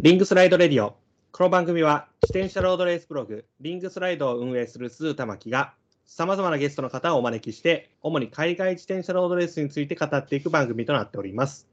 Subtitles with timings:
[0.00, 0.94] リングスライドレディオ。
[1.32, 5.74] この番組は自転車ロードレースブログ、リングスライドを運営する鈴玉木が、
[6.06, 11.66] 様々なゲストの方をお招きして、主に海外自転車ロードレースについて語っていく番組となっております。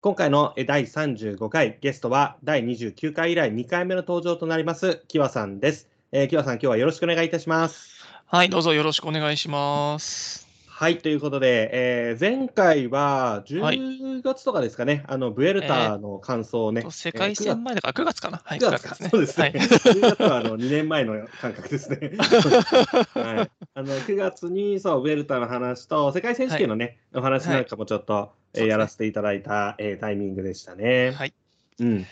[0.00, 5.88] 今回の第35回ゲストは第29回以来2回目の登場となります、キワさんです。
[6.10, 8.04] えー、キワさん、今日はよろしくお願いいたします。
[8.26, 10.43] はい、どうぞよろしくお願いします。
[10.76, 13.78] はい、ということで、えー前回ははい。
[13.78, 18.42] 10月とかですかね、あのブエルタの感想をね、世界えー戦前だから9月かな？
[18.44, 19.44] はい、9月か、そうですね。
[19.44, 22.14] はい、10月はあの 2年前の感覚ですね。
[23.14, 28.68] はい、あの9月にそうウェルターの話と世界選手権のね、お話なんかもちょっと、えーそうですね。
[28.70, 31.12] やらせていただいた、えータイミングでしたね。
[31.12, 31.32] はい、
[31.78, 32.04] うん。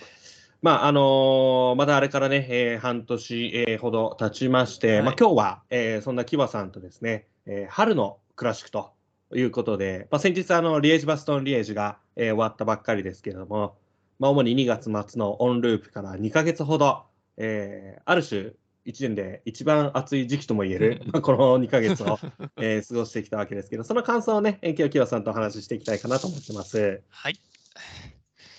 [0.62, 5.02] まああのーまだあれからね、えー半年、えーほど経ちまして、はい。
[5.02, 8.92] まあ今日は、えーそんなキバさんとですね、えー春のクラシックと
[9.34, 13.76] いうことで、まあ、先日あのリエージ・バストン・リエージが、えー終わったばっかりですけれども、
[14.18, 17.04] まあ、主に2月末のオンループから2ヶ月ほど、
[17.36, 18.52] えーある種
[18.84, 22.18] 1年で一番暑い時期ともいえる、う んまあ、この2ヶ月を、
[22.56, 27.02] えー過ごしてきたわけですけど、その感想をね、えー今日キバさんとお話ししていきたいかなと思ってます。
[27.08, 27.38] はい、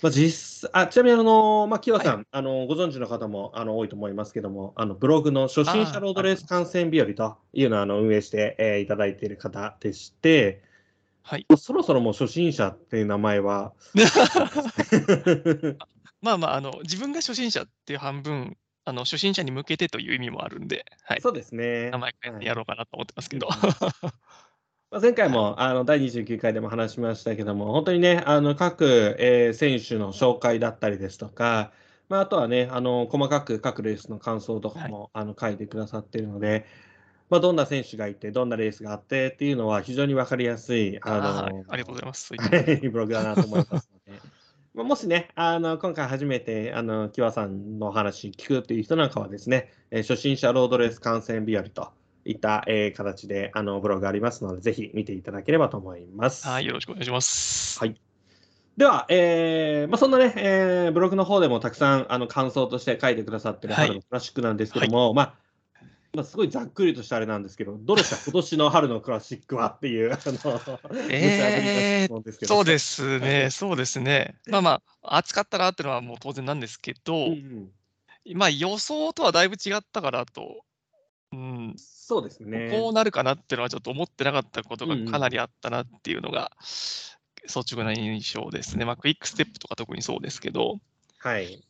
[0.04, 10.62] まあ、実あちなみにあの、まあ、キワさん、はあのご存知の方もあの多いと思いますけども、あのブログの初心者ロードレース観戦日和というのをあの運営して、えーいただいている方でして、
[11.22, 11.46] はい。
[11.58, 13.72] そろそろもう初心者っていう名前は、
[16.22, 21.22] まあまあ、あの、自分が初心者っていう半分、あの、初心者に向けてという意味もあるんで、はい。
[21.22, 21.92] そうですね。
[21.92, 23.48] 名前やろうかなと思ってますけど。
[23.48, 23.56] ま
[24.10, 24.14] あ、
[25.02, 31.72] 前回もあの第29回でも話しましたけども、本当にね、あの各、えー選手の紹介だったりですとか、
[32.10, 36.68] まあ、あとはね、あの細かく各レースの感想とかも、あの書いてくださっているので、
[37.32, 42.32] まあ、どんな選手がいて、どんなレースがあってっていうのは非常に分かりやすい、あのはいありがとうございます。
[42.38, 44.20] ブログだなと思いますので。
[44.76, 51.94] まあもしね、あの今回初めてあのキワさんのお話聞くっていう人なんかはですね、えー初心者ロードレース観戦日和と
[52.26, 56.48] いった、えー形であのブログがありますので、ぜひ見ていただければと思います。
[56.48, 57.80] はい、よろしくお願いします。
[57.80, 57.96] はい
[58.76, 65.34] では、えーまあ、そんなね、えーブログの方でもたくさんあの感想として書いてくださってるはい春のクラシックなんですけども、まあ、
[66.16, 69.68] まあ、すごいざっくりとしたあれなんですけど、どうでした、今年の春のクラシックは？
[69.70, 70.34] っていう、あの。
[72.48, 74.36] そうですね、そうですね。
[74.48, 77.70] まあまあ、暑かったなっていうのはもう当然なんですけど、うんうん
[78.36, 80.64] まあ予想とはだいぶ違ったかなと。
[81.34, 82.70] うん、そうですね。
[82.72, 86.52] こうなるかなっていうのはちょっと思ってなかったことがかなりあったなっていうのが
[87.44, 88.86] 率直な印象ですね。
[88.86, 90.80] まあクイックステップとか特にそうですけど、
[91.18, 91.64] はい。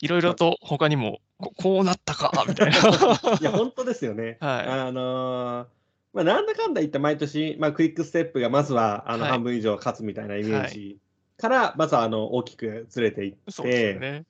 [0.00, 2.78] いろいろと他にもここうなったかみたいな。
[3.40, 4.36] いや、本当ですよね。
[4.40, 5.66] はいあのー
[6.14, 10.98] まあ、なんだかんだ言って毎年、まあ、クイックステップがまずはあのはい半分以上勝つみたいなイメージ
[11.36, 14.24] から、まずはあの大きくずれていって、そうですよね。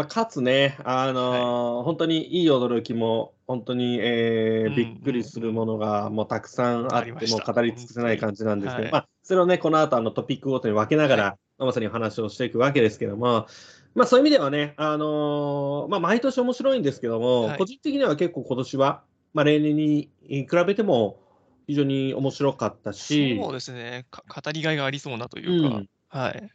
[0.00, 7.44] まあ、かつね、あのー本当にいい驚きも、本当に、えーうんびっくりするものがもうたくさんあって、ありました。
[7.44, 8.92] もう語り尽くせない感じなんですけど、はい。
[8.92, 13.46] まあ、それをね、この後あのトピックごとに分けながら、まさにお話をしていくわけですけども、
[13.94, 17.58] まあ、そういう意味ではね、あのーまあ、毎年面白いんですけども、はい。
[17.58, 19.02] 個人的には結構今年は、
[19.34, 21.18] まあ、例年に比べても
[21.66, 24.06] 非常に面白かったし、そうですね。
[24.10, 25.88] か語りがいがありそうなというか、うん。
[26.08, 26.50] はい。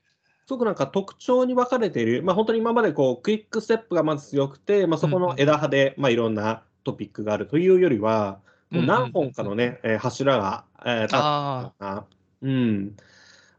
[0.45, 8.39] すごくなんか特徴に分かれている、まあ、本当に今までこうクイックステップがまず強くて、まあ、そこの枝葉で、まあ、いろんなトピックがあるというよりは、
[8.69, 12.05] もう何本かのね、えー柱が、えー立ってるよあ
[12.43, 12.95] うん。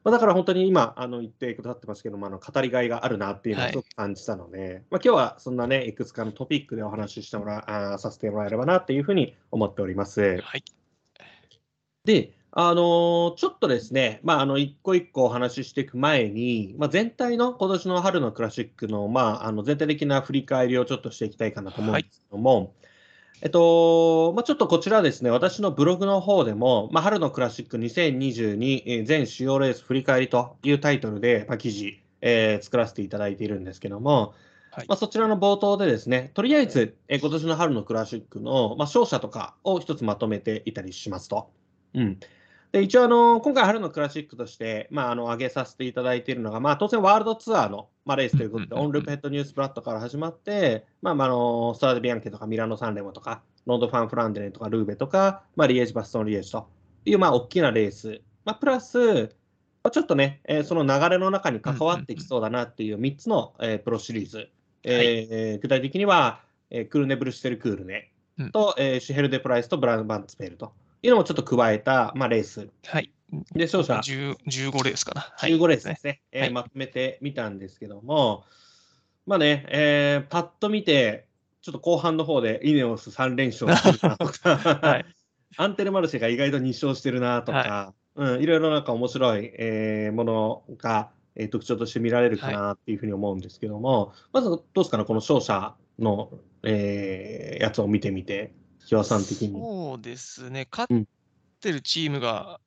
[0.05, 3.73] まあ、だから本当に今あの言ってくださってますけども、あの語りがいがあるなっていうのをはい。
[3.73, 10.39] すごく感じたので、まあ、今日はそんなね、いくつかのトピックでお話ししてもらあーさせてもらえればなっていうふうに思っております。
[10.41, 10.47] あ、。
[10.47, 10.63] はい。
[12.05, 22.72] で、あのーちょっとですね、まあ、あの一個一個お話ししていく前に、まあ、全体の今年の春のクラシックの,、まあ、あの全体的な振り返りをちょっとしていきたいかなと思うんですけども、
[23.43, 34.33] えっとまあ、ちょっとこちらですね、私のブログの方でも、まあ、春のクラシック2022えー全主要レース振り返りというタイトルで、まあ、記事、えー作らせていただいているんですけども、
[34.71, 34.87] はい。
[34.89, 41.51] まあ、そちらの冒頭でですね、とりあえず、えー今年の春のクラシックの、まあ、勝者とかを一つまとめていたりしますと。
[41.92, 42.19] うん、
[42.72, 56.68] で一応あの、今回春のクラシックとして、まあ、あの挙げさせていただいているのが、まあ、当然ワールドツアーの、まあ、レースということで、オンループヘッドニュースプラットから始まって、まあまあ、あのストラデビアンケとかミラノ・サンレモとか、ロンド・ファン・フランデレンとかルーベとか、まあ、リエージ・バストン・リエージと
[57.04, 58.98] いう、まあ、大きなレース、まあ、プラス、
[59.83, 64.48] まあ、ちょっとね、えーその流れの中に関わってきそうだなっていう3つの、えープロシリーズ、
[64.83, 66.41] えー具体的には、
[66.71, 68.51] えークルネ・ブルシュテル・クールネうん。
[68.51, 70.72] と、えーシュヘル・デ・プライスとブラウン・バンツペールと
[71.07, 72.69] いうのもちょっと加えた、まあ、レース。
[72.85, 73.13] はい。
[73.53, 75.33] で、勝者10 15レースかな。
[75.37, 75.53] はい。
[75.57, 78.45] 15レースですね、えーはいまとめてみたんですけども、
[79.27, 81.27] まあね、えーパッと見て、
[81.63, 84.57] ちょっと後半の方でイネオス3連勝してるなとか、
[84.87, 85.05] はい。
[85.59, 96.31] アンテルマルシェが意外と2勝してるなとか、うん、いろいろなんか面白い、えーものが、えー特徴として見られるかなっていうふうに思うんですけども、まずどうですかね、この勝者の、
[96.65, 98.53] えーやつを見てみて、
[98.86, 99.60] 木和さん的に。
[99.60, 101.06] そうですね、勝っ
[101.60, 102.60] てるチームが、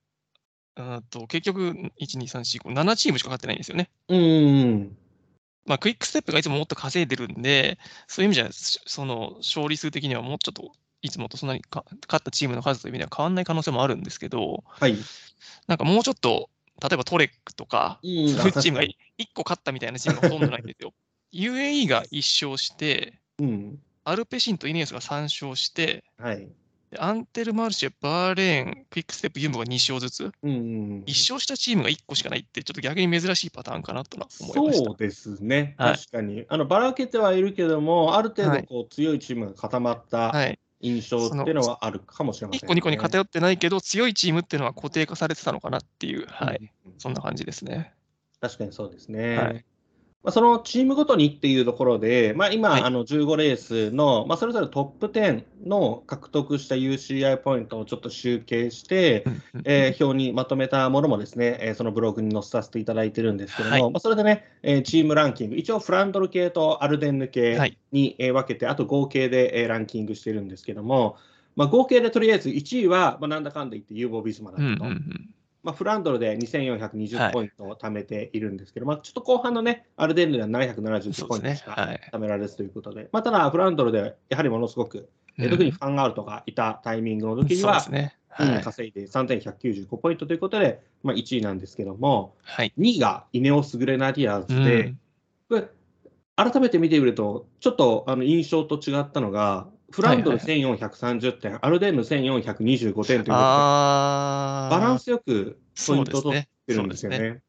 [0.75, 3.89] うんと結局、1、2、3、4、5、7チームしか勝ってないんですよね。
[4.07, 4.97] うんうん
[5.65, 7.77] まあ、クイックステップがいつももっと稼いでるんで、
[8.07, 10.71] そういう意味じゃ、しその勝利数的にはもうちょっと
[11.01, 14.97] いつもとそんなにか勝ったチームの数という意味では変わらない可能性もあるんですけど、はい。
[15.67, 16.49] なんかもうちょっと、
[16.81, 18.95] 例えばトレックとか、うんそういうチームが1
[19.33, 20.93] 個勝ったみたいなチームがほとんどないんですよ。
[21.33, 23.79] UAE が1勝して、うん。
[24.03, 26.47] アルペシンとイネオスが3勝して、はい。
[26.91, 31.03] でアンテルマルシェ、バーレーン、クイックステップ、ユンボが2勝ずつ、うんうん。
[31.05, 34.85] 1勝したチームが1個しかないって、ちょっと逆に珍しいパターンかなとは思いました。
[34.85, 36.45] そうですね、はい確かに。
[36.49, 47.93] あのばらけてはいるけども、ある程はい度こう強いチームが固まったはい、印象っていうのはあるかもしれません、1個、2個に偏ってないけど、強いチームっていうのは固定化されてたのかなっていう、はい、うんそんな感じですね。
[48.41, 49.37] 確かにそうですね。
[49.37, 49.65] はい
[50.21, 52.83] まあ、そのチームごとにっていうところで、まあ、今、はい。
[52.83, 59.23] あの15レースの、まあ、それぞれトップ10の獲得した UCI ポイントをちょっと集計して、
[59.63, 63.81] えー表にまとめたものもですね、えーそのブログに載せさせていただいてるんですけども、はい。
[63.91, 67.77] まあ、それでね、えーチームランキング、一応フランドル系とアルデンヌ系はい。
[67.93, 71.15] にえー分けて、あと合計でえーランキングしてるんですけども、
[71.55, 74.85] まあ、合計でとりあえず1位は、まあ、なんだかんだ言ってユーボ・ビスマだうんったと。
[74.85, 75.29] うんうん
[75.63, 87.79] まあ、フランドルではい2420ポイントを貯めているんですけど、まあ、ちょっと後半のね、アルデンヌでは770ポイントしかはい貯められずということで、まあ、ただ、フランドルでやはりものすごく、えー特にファンアウトがいたタイミングの時には。
[88.29, 88.55] はい。
[88.55, 92.73] うん稼いで3195ポイントということで、まあ、1位なんですけども、はい。
[92.77, 94.99] 2位がイネオス・グレナディアーうズで、ん
[95.49, 95.63] これ
[96.35, 107.41] 改めて見てみると、ちょっとあの印象と違ったのが、フランドルはい1430点、アルデンヌ1425点ということで、あバランスよくポイントを取ってるんですよね。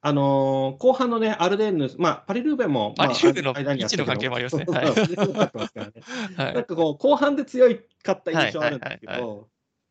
[0.00, 4.64] あのー後半のね、アルデンヌ、まあ、パリルーベも、まあ、パリルーベの位置の関係もありますね。
[4.68, 6.54] はい。
[6.54, 9.48] なんかこう、後半で強いかった印象あるんですけど、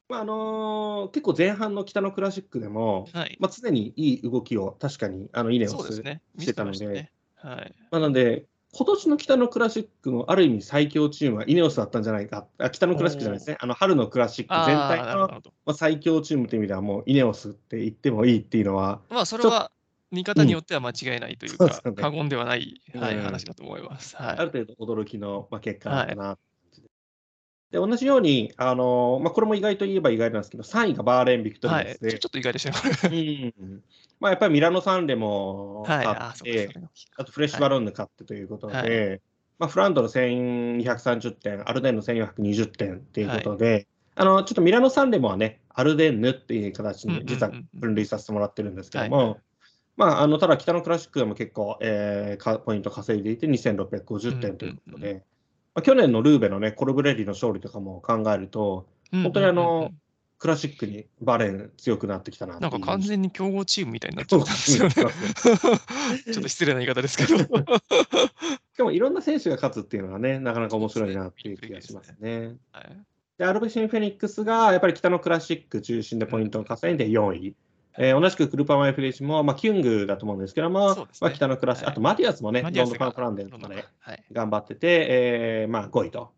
[0.08, 3.38] まああのー結構前半の北のクラシックでも、はい。
[3.42, 6.02] まあ、常にいい動きを確かにあのイネオス。
[6.40, 7.12] してたので、見てましたね。
[7.36, 7.76] はい。
[7.92, 15.16] まあ、なので、今年の北のクラシックのある意味最強チームはイネオスだったんじゃないか、あ北のクラシックじゃないですね、あの春のクラシック全体
[15.68, 19.72] の最強チームという意味では、もうイネオスって言ってもいいっていうのは、まあ、それは
[20.12, 22.02] 見方によっては間違いないというかそうですよ、ね。
[22.02, 23.24] 過言ではない、はい、うん。
[23.24, 24.16] 話だと思います。
[24.16, 24.38] はい。
[24.38, 26.38] ある程度驚きの、まあ、結果だったな、
[27.72, 31.92] で同じように、あのーまあ、これも意外と言えば意外なんですけど、3位がバーレン・ビクトリはい。
[31.92, 33.54] アスで、ちょちょっと意外でしたね。
[33.60, 33.84] うん。
[34.20, 36.06] まあ、やっぱりミラノ・サンレもはい。
[36.06, 39.22] 勝って、かそうかあとフレッシュバロンヌ勝ってということで、はい。
[39.60, 47.70] まあ、フランドル1230点、アルデンヌ1420点ということで、あのちょっとミラノ・サンレモはね、アルデンヌっていう形に実はうんうんうん。
[47.74, 49.28] うん分類させてもらってるんですけども、はい。
[49.28, 49.38] はい
[49.98, 55.24] まあ、あのただ北のクラシックでも結構、えーかポイント稼いでいて2650点ということで、うんうん
[55.78, 59.92] まあ、去年のルーベのね、コルブレッリの勝利とかも考えると、うん本当にあの
[60.40, 64.94] クラシックにバーレーン強くなってきたなってなんか完全に強豪チームみたいになっちゃったんですよね。
[66.34, 67.38] ちょっと失礼な言い方ですけど。
[67.40, 67.48] し
[68.76, 72.56] かもいろんな選手が勝つっていうのはね、なかなか面白いなっていう気がしますね。
[72.72, 72.98] はい
[73.38, 77.56] で、アルペシン・フェニックスがやっぱり北のクラシック中心でポイントを稼いで4位。
[77.98, 84.24] えー同じくクルパマイフレッシュも、まあ、キュングだと思うんですけども、ねまあ、北のクラシック、はいあとマティアスもね、ロンド・ファン・フラーンデレンとかではい。
[84.32, 86.32] 頑張ってて、えーまあ、5位と。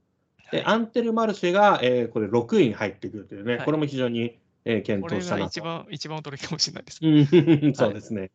[0.52, 5.62] で、アンテル・マルシェが、えーこれ6位に入ってくるというね、はいこれも非常に、えー健闘したなとが一。
[5.62, 7.00] 番、一番驚きかもしれないです。
[7.02, 8.32] うん そうですね。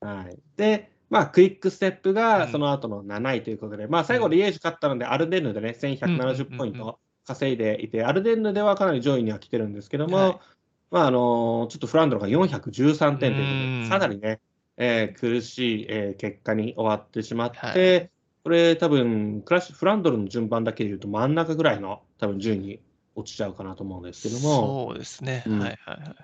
[0.00, 0.38] はい。
[0.56, 10.38] で、まあ、クイックステップがうんその後の7位ということで、まあ、最後、リエージュ勝ったので、アルデンヌでね、1170ポインうんうんうんト稼いでいて、アルデンヌではかなり上位には来てるんですけども、はい
[10.90, 14.40] まあ、あのーちょっとフランドルが413点ということうんで、かなりね、
[14.76, 18.10] えー苦しい、えー結果に終わってしまって、はい
[18.42, 22.80] これ、多分クラッシュフランドルの順番だけでいうと、真ん中ぐらいの多分順位に
[23.14, 24.86] 落ちちゃうかなと思うんですけども。
[24.88, 25.44] そうですね。
[25.46, 26.14] うんはいはいはい。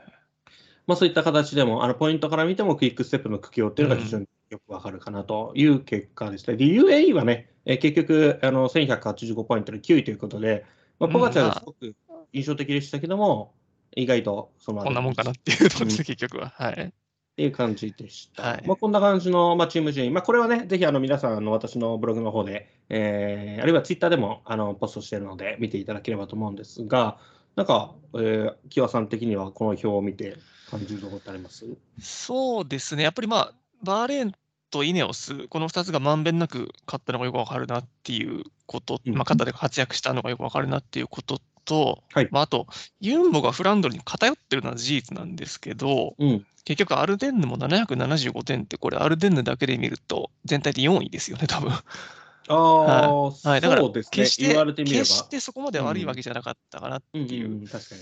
[0.87, 6.53] まあ、そういった形でも、あのポイントから見ても、クイックステップの苦境っていうのが非常によくわかるかなという結果でした。
[6.53, 10.65] で、UAE はね、えー結局、あの1185ポイントで9位ということで、
[10.99, 11.95] まあ、うんポガチャまあがすごく
[12.33, 13.53] 印象的でしたけども、
[13.97, 16.53] 意外とそのこんなもんかなっっていうところですね、結局は。
[16.55, 16.93] はい。
[17.39, 18.43] いう感じでした。
[18.43, 27.19] はいまあ、こんな感じの、まあ、チーム順位、まあ、これはね、ぜひあの皆さんあの私のブログの方で、えーあるいはツイッターでもあのポストしているので、見ていただければと思うんですが、
[27.55, 30.37] なんか、えー、木和さん的にはこの表を見て
[30.71, 31.67] 感じるところってあります？
[32.01, 33.03] そうですね。
[33.03, 34.33] やっぱりまあ、バーレーン
[34.71, 42.67] とイネオス、この2つがまんべんなく勝ったのがよくわかるなっていうこと、うんまあ、勝ったで活躍したのがよくわかるなっていうことと、はいまあ、あと、
[43.01, 46.47] ユンボがフランドルに偏ってるのは事実なんですけど、うん。
[46.65, 54.37] 結局、アルデンヌも775点って、これ、アルデンヌだけで見ると、全体で4位ですよね、多分ああ、はい、だからそうですね決し。
[54.37, 54.85] て。
[54.85, 57.47] 決してそこまで悪いわけじゃなかったかなってうんいう。
[57.47, 58.01] うんうん、確かに。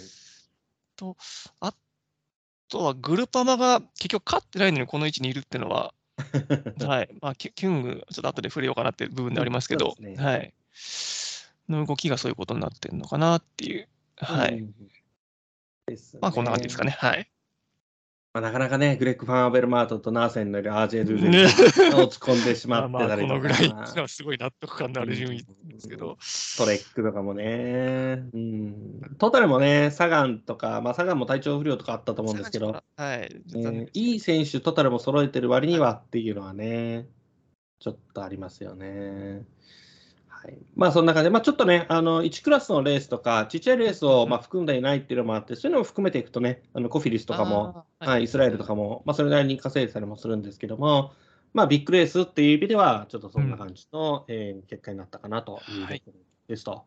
[1.60, 1.74] あ
[2.68, 5.94] とは、グルパマが結局勝ってないのにこの位置にいるっていうのは、
[6.86, 7.08] はい。
[7.20, 10.54] まあ、キュング、ちょっと後で触れようかなっていう部分でありますけど、ねはい。
[11.68, 13.88] の動きがそういうことになってるのかなっていう。
[14.16, 14.54] はい。
[14.54, 14.72] うんうんうん。
[15.86, 16.92] ですまあ、こんな感じですかね。
[16.98, 17.30] はい。
[18.34, 23.38] まあ、なかなかね、グレッグ・ファン・アベルマートとナーセンのいる RJ ドゥねゼが落ち込んでしままあまあ、ってたりとか。
[23.38, 26.18] このぐらいのはすごい納得感のある順位ですけど。
[26.58, 32.82] トレックとかもね、うん、トータルもね、サガンとか、まあ、サガンも体調不良とかあったと思うんですけど、はい。
[32.96, 37.06] えーいい選手、トータルも揃えてる割にはっていうのはね、
[37.78, 39.44] ちょっとありますよね。
[40.44, 41.24] はい、まあそんな感じ。
[41.24, 51.12] で、まあ、ちょっとね、あの1クラスのレースとか、ちっちゃいレースをまあ含んでいないっていうのもあって、そういうのも含めていくとね、あのコフィリスとかも、はい、イスラエルとかも、まあ、それなりに稼いでたりもするんですけども、
[51.54, 56.12] まあ、ビッグレースっていう意味では、ちょっとそんな感じの、えー結果になったかなというところ
[56.48, 56.84] ですと。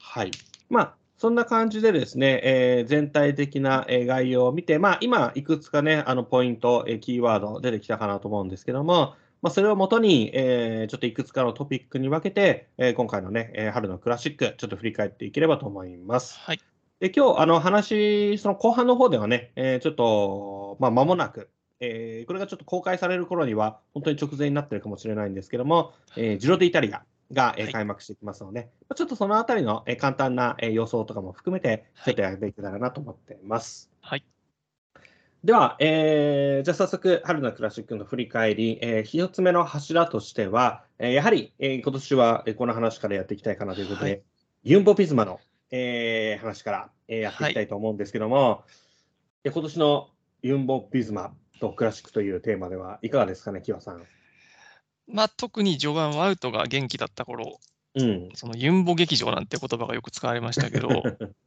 [0.00, 0.32] はい。
[0.68, 16.38] まあ、そんな感じでですね、えー全体的なえー概要を見て、まあ、今、いくつかね、あのポイント、えーキーワード出てきたかなと思うんですけども、まあ、それをもとに、えーちょっといくつかのトピックに分けて、えー今回のね、えー春のクラシック、ちょっと振り返っていければと思います。
[16.38, 16.60] はい。
[17.00, 21.48] で今日あの話、その後半の方ではね、えーちょっと、まあ、間もなく、
[21.80, 33.90] えーこれがちょっと公開される頃には、本当に直前になってるかもしれないんですけども、えージロデイタリアが、えーはい開幕してきますので、まあちょっとそのあたりの、えー簡単な、えー予想とかも含めて、ちょっとやっていけたらなと思っています。
[34.02, 34.24] はい。
[35.42, 44.22] では、えーじゃあ早速、春のクラシックの振り返り、えー一つ目の柱としては、えーやはり、えー今年はえーこの話からやっていきたいかなということで、はい
[44.62, 48.64] ユンボ・ピズマの、えー話から、えーやっていきたいと思うんですけども、
[49.42, 50.10] で今年の
[50.42, 54.02] ユンボ・ピズマとクラシックというテーマではいかがですかね、キワさん。
[55.08, 57.58] まあ、特に序盤、ワウトが元気だった頃、
[57.94, 58.28] うん。
[58.34, 60.88] そのユンボ劇場なんて言葉がよく使われましたけど、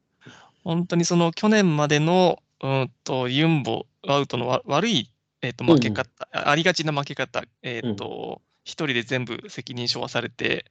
[0.64, 10.66] 本当にその去年までのうんとユンボ、ワウトのわ悪い、えー、と負け方、あありがちな負け方、えーと一人で全部責任負わされて、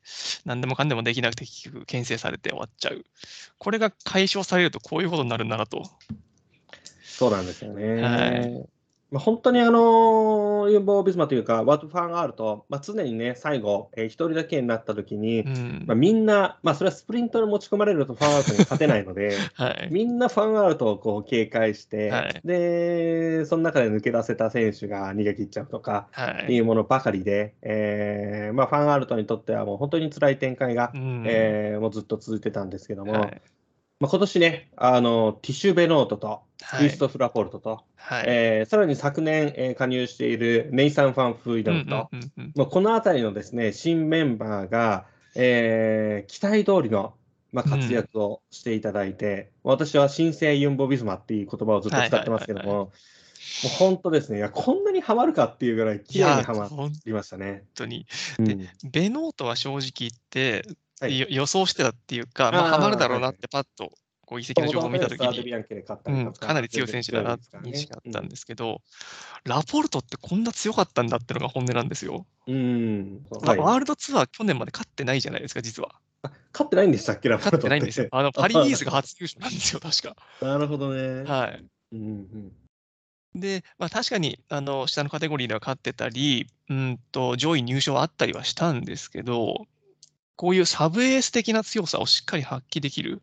[0.46, 3.04] 何でもかんでもできなくて結局牽制されて終わっちゃう。
[3.58, 5.82] これが解消されるとこういうことになるんだなと。
[7.04, 8.00] そうなんですよね。
[8.00, 8.68] はい
[9.10, 9.80] まあ、本当にあの
[10.68, 19.88] ユンボ・ビズマというか、ワートファンがあると、まあ、常にね、最後、えー一人だけになった時に、うんまあ、みんな、まあ、それはスプリントに持ち込まれるとファンアウトに勝てないので、 はい。
[19.90, 26.52] みんなファンアウトをこう警戒して、はいで、その中で抜け出せた選手が逃げ切っちゃうとか、はい。
[26.54, 33.40] いうものばかりで、えーまあ、ファンアウトにとってはもう本当に辛い展開が、うんえーもうずっと続いてたんですけども、はい
[34.02, 38.24] まあ、今年ね、あのティッシュ・ベノートとクはいリストフ・ラポルトと、はい。
[38.26, 45.04] えーさらに昨年、えー加入しているネイサン・ファン・フーイドムと、うんうんうんうんまあ、このあたりのですね新メンバーが、
[45.36, 47.14] えー期待通りの、
[47.52, 52.90] まあ、活躍をしていただいて、私は新生ユンボ・ビズマっていう言葉をずっと使ってますけどはいはいも、も
[53.66, 57.62] う本当ですね、いや、こんなにハマるかっていうぐらい、い綺麗にや、ハマ本りましたね。
[57.76, 58.06] 当に。
[58.40, 60.64] うんベノートは正直言って、
[61.02, 63.92] はいよ予想してたっていうか、まあ、あーハマるだろうなってパッと
[64.24, 68.80] こう移籍の情報を見たときに、かなり強い選手だなって認識があったんですけど、
[69.44, 72.24] ラポルトってこんな強かったんだってのが本音なんですよ。
[72.46, 75.90] うん、ワールドツアー去年まで勝ってないじゃないですか、実は。
[76.52, 78.08] 勝ってないんでしたっけ、ラポ勝ルトってないんですよ。
[78.12, 80.16] あの パリニーズが初優勝なんですよ、確か。
[80.40, 81.24] なるほどね。
[81.24, 81.64] はい。
[81.92, 82.02] うんう
[82.38, 82.52] ん
[83.34, 89.66] で、まあ、確かにあの下のカテゴリーでは勝ってたり、うんと上位入賞はあったりはしたんですけど、
[90.42, 93.22] こういうサブエース的な強さをしっかり発揮できる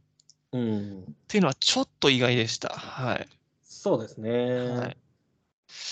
[0.54, 2.70] うん、っていうのはちょっと意外でした。
[2.70, 3.28] はい。
[3.62, 4.30] そうですね。
[4.70, 4.98] はい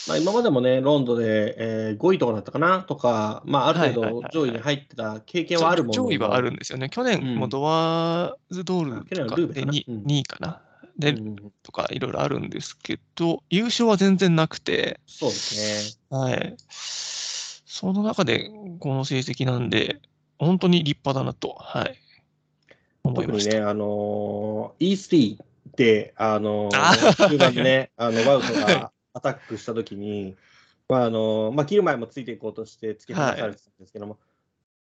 [0.08, 6.90] まあ、今までもね、ロンドで、えー5位とかだったかなとか、まあ、ある程はいはいはいはい度上位に入ってた経験はあるものの上位はあるんですよね。
[6.90, 10.62] 去年もドワーズドールとかではルーベかな 2, うん位かな。
[10.98, 16.18] で、うんとかいろいろあるんですけど、優勝は全然なくて、そうですね。
[16.18, 16.56] はい。
[16.70, 20.00] その中でこの成績なんで、
[20.40, 21.98] 本当に立派だなと、はい。
[23.04, 23.52] 思いました。
[23.52, 25.38] 特にね、あのー E3
[25.76, 30.36] で、あのー中盤でね、 あのワウトがアタックしたときに、
[30.88, 34.18] まああのーまあ、切る前もついていこうとして突き放されてたんですけども、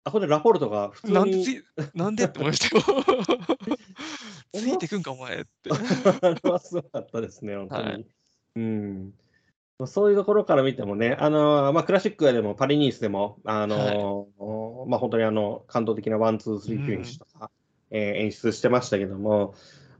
[0.04, 2.84] あこれラポルトが普通になんでつい、 なんでって思いましたよ。
[4.54, 5.72] ついてくんか、お前って。
[5.72, 7.84] あれはすごかったですね、本当に。
[7.84, 8.06] はい
[8.56, 9.14] うん。
[9.88, 14.28] そういうところから見てもね、あのまあ、クラシックでもパリニースでも、あの
[14.88, 17.52] まあ、本当にあの感動的なワン、ツー、スリーフィニッシュとか、
[17.92, 19.56] うん、えー、演出してましたけども、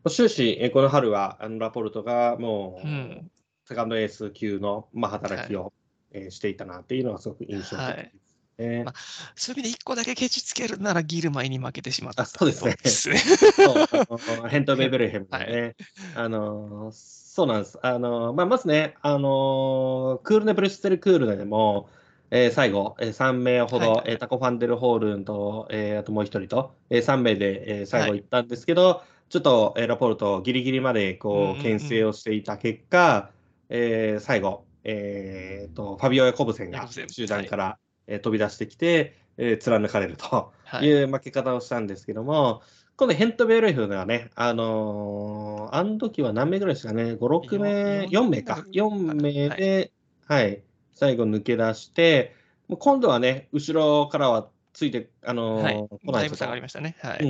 [0.10, 3.32] 終始、えー、この春はあのラポルトがもう、うん、
[3.66, 5.72] セカンドエース級の、まあ、働きを、はい、
[6.12, 7.76] えー、していたなっていうのはすごく印象的です。
[7.76, 8.12] はい。
[8.60, 8.94] えーまあ、
[9.36, 13.18] そういう意味で1個だけケチつけるならギルマイに負けてしまったそうですね。
[14.50, 15.76] ヘント・ウェヴェルヘムね、はい、
[16.16, 17.80] あのそうなんです。
[17.82, 21.90] あのまあ、まずね、あのクールネ・ブルステル・クールネでも、
[22.36, 33.32] えー、最後、えー、3名ほど、はい、えー、タコ・ファンデル・ホールンと、えー、あともう1人と、えー、3名で、えー、最後行ったんですけど、はい、ちょっと、えー、ラポルトギリギリまでこう牽制をしていた結果、
[33.70, 40.90] うんうんうん、えー、最後、えーと、ファビオ・ヤコブセンが集団から、はい、えー、飛び出してきて、えー、貫かれるとい。
[40.90, 42.64] う負け方をしたんですけども、
[42.98, 49.92] 今度ヘントベルフではね、あのー、あの時は何名ぐらいですかね、5、6名、4名か、4名で、
[50.26, 52.36] はい、はい、最後抜け出して、
[52.68, 56.38] もう今度はね、後ろからはついて、あのー、はい、来ないと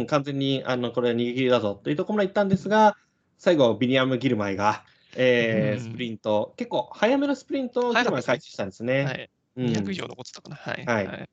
[0.05, 2.95] 完全にあのこれは逃げ切りだぞというところまで行ったんですが、
[3.37, 4.83] 最後、ビニアム・ギルマイが、
[5.15, 9.03] えー、スプリント、結構早めのスプリントをギルマイ開始したんですね。
[9.03, 10.55] はい、200以上残ってたかな。
[10.55, 10.85] はい。
[10.85, 11.29] はい、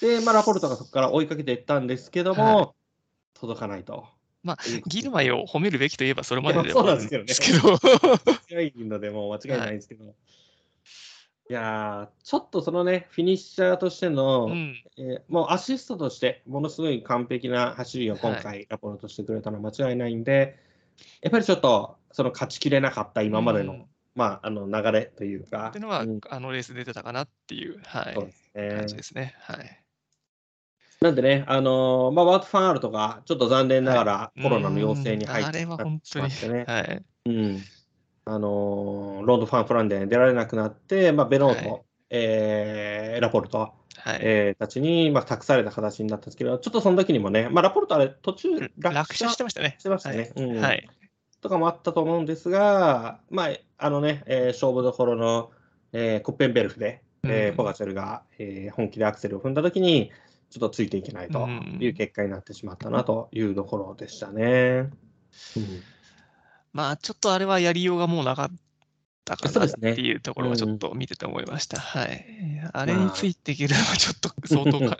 [0.00, 2.74] で、まあ、ラポルトがそこから追いかけていったんですけども、
[3.34, 4.06] 届かないと。
[4.42, 7.78] まあ、ギルマイを褒めるべきといえばそれまででは あるんですけど。
[8.50, 10.14] 間違いので、もう間違いないんですけど。
[11.48, 20.58] はい、いやちょっとそのね、フィニッシャーとしての、うん、えー、もうアシストとして、ものすごい完璧な走りを今回、ラポートしてくれたのは間違いないんで、
[21.22, 25.68] やっぱりちょっと、その勝ちきれなかった今までの、うん、まあ、あの流れというか。
[25.68, 29.34] っていうのは、うん、あのレース出てたかなっていう、はい、そうですね、感じですね。
[29.40, 29.84] はい。
[31.00, 37.62] なんでね、あのー、まあ、ワートファンアールとか、ちょっと残念ながらコロナの陽性に入ってしまってね、はい、うん、
[38.26, 43.58] あのー、ロードファンフランデン出られなくなって、まあ、ベノート、はい、えー、ラポルト、
[44.04, 44.18] はい。
[44.20, 49.76] えー、たちに、まあ、託された形になったんですけど、ちょっとその時にもね、まあ、ラポルトあれ、途中落車してましたね。
[49.78, 50.32] してましたね。
[50.36, 50.60] はい、うん。
[50.60, 50.88] はい、
[51.40, 55.50] とかもあったと思うんですが、まあ、あのね、えー、勝負どころの、
[55.92, 60.10] えー、コッペンベルフで、えー、ポガチェルが、えー、本気でアクセルを踏んだ時に、
[60.50, 61.48] ちょっとついていけないと
[61.80, 64.44] いう結果になってしまったなというところでしたね。
[65.56, 65.82] うん、
[66.74, 68.50] まあ、ちょっとあれはやりようがもうなかっ
[69.24, 71.80] たかなっていうところはちょっと見てて思いました。
[71.80, 72.26] はい。
[72.72, 74.98] あれについていけるのはちょっと相当か、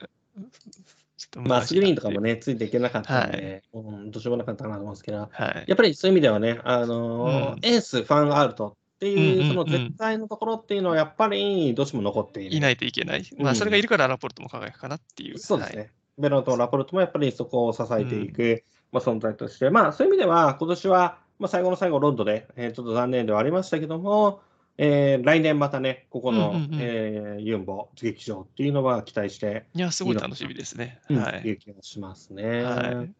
[1.36, 12.56] まあ、スクリーンとかもね、ついていけなかったんで、はい、うん、どうしようもなかったかなと思うんですけど、はい、やっぱりそういう意味ではね、あのーうん、エース、ファンアウトっていう、その絶対のところっていうのは、やっぱりどうしても残っている。
[12.56, 13.24] いないといけない。
[13.38, 15.38] まあ、それがいるからラポルトも輝くかなっていう。
[15.38, 15.78] そうですね。
[15.78, 24.40] はい、ベロとラポルトもやっぱりそこを支えていく、うん、まあ、存在として、まあ、そういう意味では、今年は、まあ、最後の最後、ロンドで、えー、ちょっと残念ではありましたけども、
[24.76, 31.00] えー、来年またね、ここの、うんうんうん、えー、ユンボ劇場っていうのは期待していや、すごい楽しみですね。
[31.08, 31.48] はい。
[31.48, 32.62] いう気がしますね。
[32.62, 33.14] はい。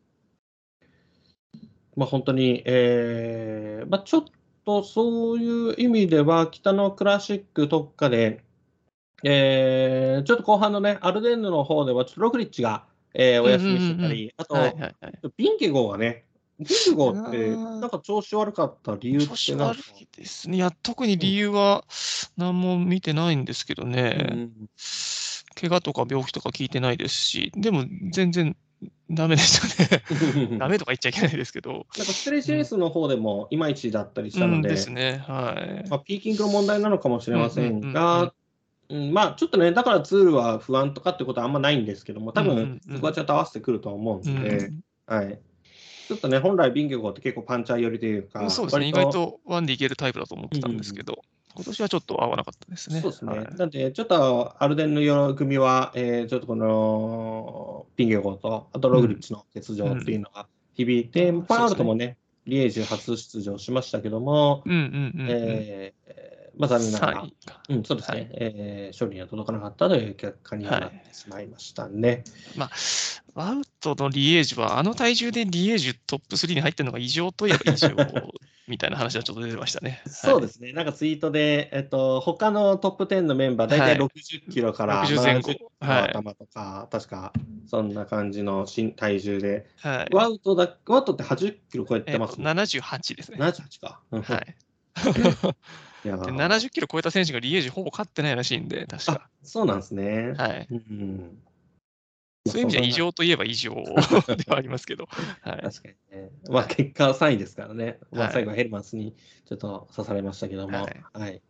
[1.96, 4.24] まあ、本当に、えーまあ、ちょっ
[4.64, 8.42] とそういう意味では、北のクラシック特化で、
[9.22, 16.24] えー、ちょっと後半のね、アルデンヌの方では、ちょっとロクリッチが、えー、お休みしてたり、あと、はいはいはい、ビンケゴーがね、
[16.64, 17.50] ビンケゴーって、
[17.80, 20.56] なんか調子悪かった理由って調子悪いですね。
[20.56, 21.84] いや、特に理由は
[22.36, 24.28] 何も見てないんですけどね。
[24.30, 24.52] うん、
[25.54, 28.56] 怪我とか病気とか聞いてないですし、でも全然
[29.10, 30.02] ダメでしたね。
[30.58, 31.72] ダメとか言っちゃいけないですけど。
[31.72, 35.22] なんかステレシレースの方でもいまいちだったりしたので、うん、ですね。
[35.26, 35.88] はい。
[35.88, 38.32] まあ、ピーキングの問題なのかもしれませんが、
[38.88, 44.70] うん、まあちょっとね、だからツールは不安とかってことはあんまないんですけども、多分そこはちゃんと合わせてくると思うんで、
[45.06, 45.38] はい。
[46.08, 51.22] ちょっとね、本来ビンゲゴって結構パンチャー寄りというか、そうですね、意外とワンでいけるタイプだと思ってたんですけど、
[51.54, 53.00] 今年はちょっと合わなかったですね。
[53.00, 53.38] そうですね。
[53.38, 61.36] はい、なんで、ちょっとアルデンの組は、えー、ちょっとこのピンゲゴと、あとログリッチの欠場っていうのが響いて、うん。
[61.36, 67.26] うん、パンアルトもね、リエージュ初出場しましたけども、うんうんうんうん、えー、まあ、残念ながら、
[67.68, 72.08] うん、そうですね、はい、えー、勝利には届かなかったという結果になってしまいましたね。
[72.08, 72.22] はい、
[72.58, 72.70] まあ、
[73.34, 77.90] ワウトのリエージュは、あの体重でリエージュトップ3に入ってるのが異常といえば異常
[78.66, 80.02] みたいな話はちょっと出てましたね。
[80.06, 87.32] そうですね、なんかツイートで、えっと他のトップ10のメンバー、大体60キロから70キロ頭とか、はい、確か
[87.66, 88.66] そんな感じの
[88.96, 93.38] 体重で、はい、ワウトだワウトって80キロ超えてます、ね、78ですね。
[93.38, 94.00] 78か。
[94.10, 94.56] はい。
[96.04, 99.28] いや70キロ超えた選手がリエージュほぼ勝ってないらしいんで、確か。
[99.42, 100.34] そうなんですね。
[100.36, 100.68] はい。
[100.70, 101.38] うん
[102.46, 103.80] そういう意味じゃ異常といえば異常 で
[104.48, 105.08] はありますけど。
[105.40, 106.30] はい、確かにね。
[106.50, 107.98] まあ結果は3位ですからね。
[108.12, 109.14] まあ最後はヘルマンスに
[109.46, 110.82] ちょっと刺されましたけども。
[110.82, 111.04] はい。
[111.12, 111.42] はい、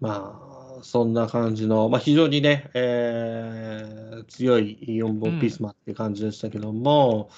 [0.00, 0.40] ま
[0.78, 7.30] あ、そんな感じの、まあ、非常にね、えー、強い4本ピスマっていう感じでしたけども、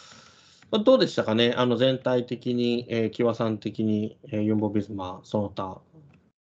[0.70, 5.80] まあ、どうでしたかね、あの全体的に、えー、木和さん的に、えー、4本ピスマ、その他、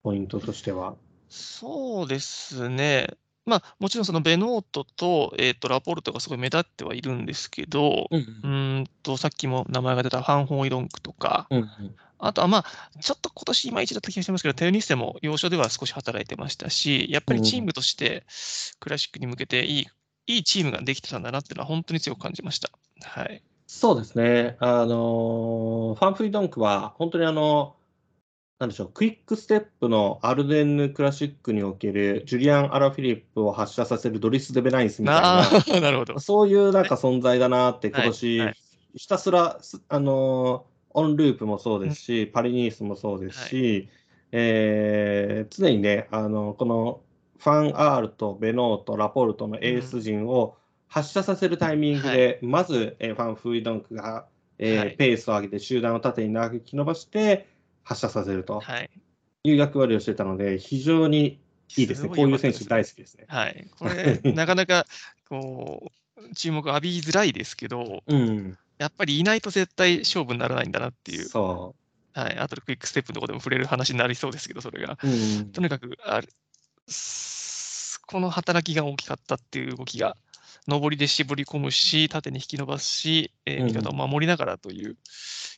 [0.02, 0.96] ポイントとしては。
[1.28, 3.08] そうですね。
[3.46, 8.48] まあ、もちろんそのベノートと,、えー、とラポルトがすごい目立ってはいるんですけど、うん、う
[8.80, 8.86] ん。
[9.02, 11.68] とさっきも名前が出たファン・ホン・イロンクとか、うんうん、
[12.18, 12.64] あとはまあ、
[13.00, 18.24] ちょっと今年いまいちだった気がしますけど、テオニッセも要所では少し働いてましたし、やっぱりチームとして
[18.80, 19.86] クラシックに向けていい,、
[20.26, 22.70] いいチームができてたんだなっていうのは、本当に強く感じました。
[23.02, 27.76] はい、そうですね、あのファン・フリードンクは、本当にあの、
[28.58, 35.18] なんでしょう、クイックステップのアルデンヌクラシックにおけるジュリアン・アラフィリップを発射させるドリス・デヴェナインスみた
[35.66, 36.18] いな、 なるほど。
[36.20, 38.46] そういうなんか存在だなって、今年、はい。
[38.46, 38.56] はい、
[38.94, 43.88] ひたすら、あのオンループもそうですし、パリニースもそうですし、はい、
[44.32, 47.00] えー、常にね、あのこの
[47.38, 54.26] ファン・アールとベノート、ラポルトのエース陣を発射させるタイミングで、うん、まず、えー、ファン・フーイドンクが、
[54.58, 57.48] えー、はい、ペースを上げて集団を縦に長き伸ばして
[57.84, 58.62] 発射させると
[59.44, 61.38] いう役割をしてたので、非常に
[61.76, 62.08] いいですね。
[62.08, 63.26] すこういう選手大好きですね。
[63.28, 63.66] はい。
[63.78, 64.86] これ、 なかなか
[65.28, 71.24] こう注目浴びづらいですけど、うん、やっぱりいないと絶対勝負にならないんだなっていう。
[71.26, 71.74] そ
[72.16, 72.18] う。
[72.18, 72.38] はい。
[72.38, 74.98] あとでクイックステップのところでも触れる話になりそうですけど、それが。
[75.02, 76.22] うん、とにかくあ
[78.06, 80.16] この働きが大きかったっていう動きが、
[80.66, 84.96] 上りで絞り込むし、縦に引き伸ばすし、えー、味方を守りながらという、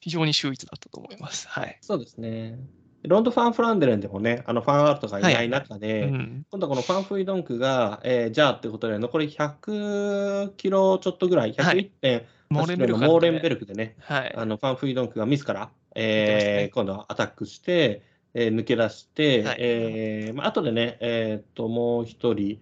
[0.00, 1.48] 非常に秀逸だったと思います。
[1.48, 1.78] はい。
[1.80, 2.58] そうですね。
[3.06, 18.02] ロンド・ファン・フランデレンでもね、あのファンアートがいない中で、はいうん、今度はこのファン・フイドンクが、えー、じゃあってことで、残り100キロちょっとぐらい、101点、はい、モーレンベルク、モーレンベルクでね、はい、あのファン・フイドンクが自ら、えー、ね、今度はアタックして、
[18.34, 22.58] えー、抜け出して、はい、えー、まあ後でね、えー、ともう一人、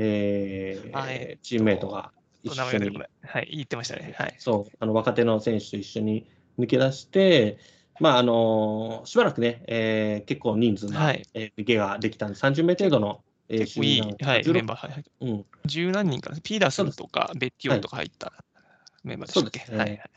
[0.00, 2.12] えー、えー、チームメイトが
[2.44, 7.58] 一緒に、はい、言ってましたね、はい、そうあの若手の選手と一緒に抜け出して、
[8.00, 11.22] まああのしばらくね、えー、結構人数の、はい。
[11.34, 18.32] えー、抜けができたんで、30名程度の、えー、結構いい、はい、メンバー、はいうん、十何人かピーダースとかベッティオンとか入った
[19.02, 20.10] メンバーでしたっけ、ね、はいはい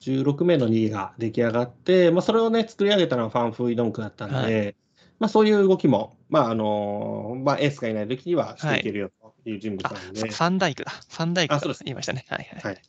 [0.00, 4.76] 16名の2位が出来上がって、まあ、それをね、作り上げたのはファン・フーイドンクだったんで、はい、
[5.18, 9.10] まあ、そういう動きも、まああのまあ、エースがいない時にはしていけるよ
[9.44, 10.92] という人物なんで、はい、ファンダイクだ。
[10.92, 11.60] ファンダイクだ。
[11.84, 12.24] 言いましたね。
[12.28, 12.72] はいはい。
[12.74, 12.82] はい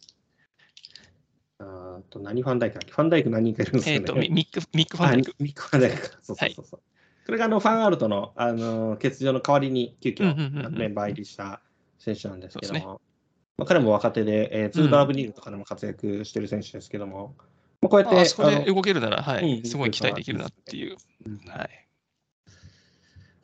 [1.62, 3.96] あと何ファンダイクファンダイク何人かいるんですかね。
[3.98, 5.36] えっ、と、ミック、ミックファンダイク。
[5.40, 6.80] ミックファンダイクそうそうそうそう。
[6.80, 6.82] は
[7.24, 11.62] い、これがあのファンアールトの、あの欠場の代わりに急遽メンバー入りした
[11.98, 13.02] 選手なんですけども、
[13.58, 17.36] まあ、彼も若手で、えー、ツードラブリーグとかでも活躍してる選手ですけども、
[17.82, 18.18] まあ、こうやって。
[18.18, 20.96] あそこで動けるなら、はい、うん、すごい期待できるなっていう。
[21.50, 21.89] はい。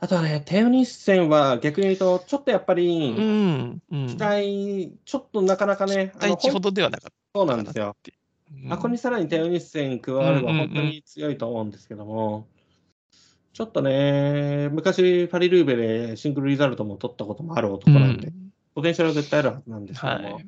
[0.06, 7.14] あとはね、テオニッセンは逆に言うと、ちょっとやっぱり、うんうん、期待、ちょっとなかなかね、期待ほどではなかった。
[7.34, 7.96] そうなんですよ。
[8.66, 12.46] うん、あここにさらにテオニッセン加われば本当に強いと思うんですけども、
[13.54, 18.32] ちょっとね、昔、パリルーベでシングルリザルトも取ったこともある男なんで、
[18.76, 20.48] ポテンシャルは絶対あるはずなんですけども、はい、ち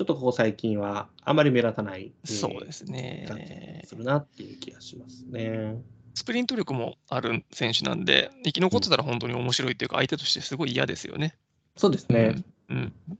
[0.00, 3.26] ょっとここ最近はあまり目立たない、そうですね。
[3.28, 5.80] 感じするなっていう気がしますね。
[6.14, 11.34] スプリント力もある選手なんで、生き残ってたら本当に面白いっていうか、相手としてすごい嫌ですよね。
[11.76, 12.42] そうですね。
[12.68, 13.18] うん、うん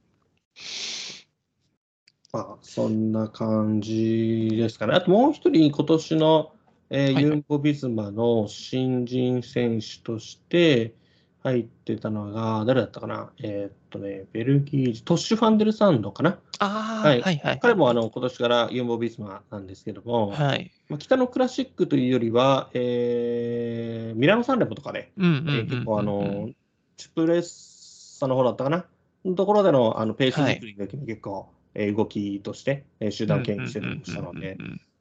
[2.35, 4.94] まあ、そんな感じですかね。
[4.94, 6.52] あともう一人、今年の、
[6.88, 10.94] えー、ユンボ・ビズマの新人選手として、
[11.42, 16.38] 入ってたのが、誰だったかな、えー、っとね、ベルギー、トッシュ・ファンデルサンドかな？
[16.64, 17.20] あはい。
[17.20, 20.70] はいはい、彼もあの今年からユンボ・ビズマなんですけども、はい。
[20.88, 26.51] まあ、北のクラシックというよりは、えー、ミラノ・サンレモとかね、結構あの、
[26.96, 28.87] チュプレッサの方だったかな、
[29.25, 34.57] のところでのあのペース作りが結構、はい、えー、動きとして、えー、集団牽引してたりしたので、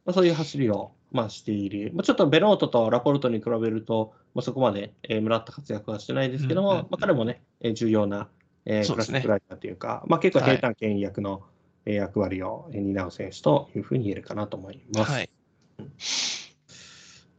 [0.06, 8.30] まあ、そういう走りをまあ、している、まあ、ちょっとベノートとラポルトに比べると、まあ、そこまで、えー、目立った活躍はしてないですけども、まあ、彼もね、えー、重要な、
[8.66, 11.40] えー、クラシックライダーというか、まあ、結構平坦権威役の、は
[11.88, 15.12] い、役割を担う選手というふうに言えるかなと思います。
[15.12, 15.30] はい、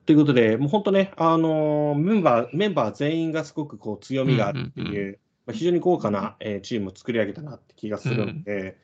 [0.07, 8.77] ということで、もう本当ね、あのー、メンバーメンバー全員がすごくこう強みがあるっていう、うんうんうん、まあ、非常に豪華な、えー、チームを作り上げたなって気がするので、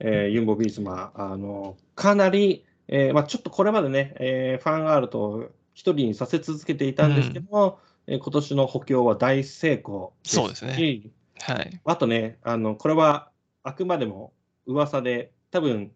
[0.00, 11.02] うん、えー、ユンボ・ビーズマ、あのかなりえーまあ、ちょっとこれまでね、えー、ファンアールと一人にさせ続けていたんですけども、うん、えー、今年の補強は大成功ですそうですね。
[11.40, 13.30] はい、あとねあの、これは
[13.62, 14.32] あくまでも
[14.66, 15.92] 噂で、多分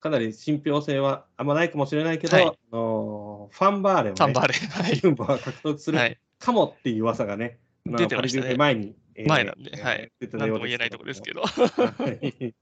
[0.00, 5.98] かなり信憑性はあんまないかもしれないけど、はい、あのファンバーレを、ね、ファンバーレ、はい、ユンボが獲得する
[6.38, 8.54] かもっていう噂がね、出てましたね。
[8.56, 10.10] 前に、えー前なんではい。
[10.18, 12.54] 出てた何ようですとも言えないところですけど、は い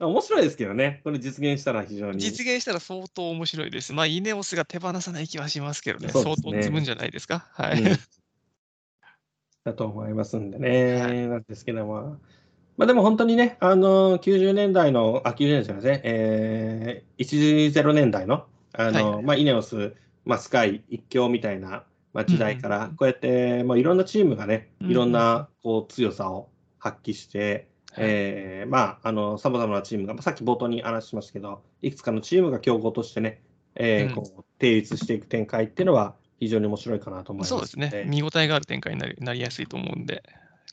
[0.00, 2.20] 面白いですけどね、これ実現したら非常に。
[2.20, 3.92] 実現したら相当面白いです。
[3.92, 6.12] まあ、イネオスが手放さない気はしますけどね、ね。
[6.12, 7.48] 相当積むんじゃないですか。
[7.52, 7.82] はい。
[7.82, 7.98] うん
[9.68, 11.28] だと思いますんでね、はい。
[11.28, 12.18] なんですけども。
[12.76, 33.42] まあでも本当にね、あの90年代の、あ、90年代じゃないですね、えー、10年代の、あのはいまあ、イネオス、まあ、スカイ一強みたいな、まあ、時代から、うんこうやって、まあ、いろんなチームがね、うんいろんなこう強さを発揮して、えーまあ、あの、さまざまなチームが、まあさっき冒頭に話しましたけど、いくつかのチームが競合としてね、
[33.74, 34.14] えーうん。
[34.14, 38.04] こう定立していく展開っていうのは、非常に面白いかなと思いますそうですね。
[38.06, 40.22] 見応えがある展開になりなりやすいと思うんで、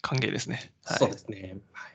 [0.01, 0.71] 歓迎ですね。
[0.85, 1.57] はい、そうですね。
[1.73, 1.93] はい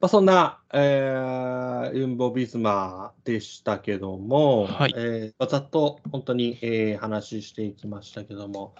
[0.00, 8.74] まあ、そんな、えーユンボ・ビズマーでしたけども、はいえーまあざっと本当に、えー話していきましたけども、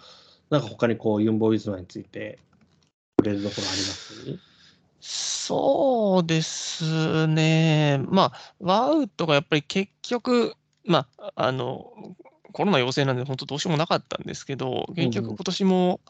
[0.49, 2.39] なんか他にこうユンボ・ビズマーについて
[3.19, 4.39] 触れるところあります？
[5.03, 8.01] そうですね。
[8.09, 12.17] まあ、ワウトがやっぱり結局、まあ、あの、
[12.53, 16.01] コロナ陽性なんで、本当どうしようもなかったんですけど、結局今年も、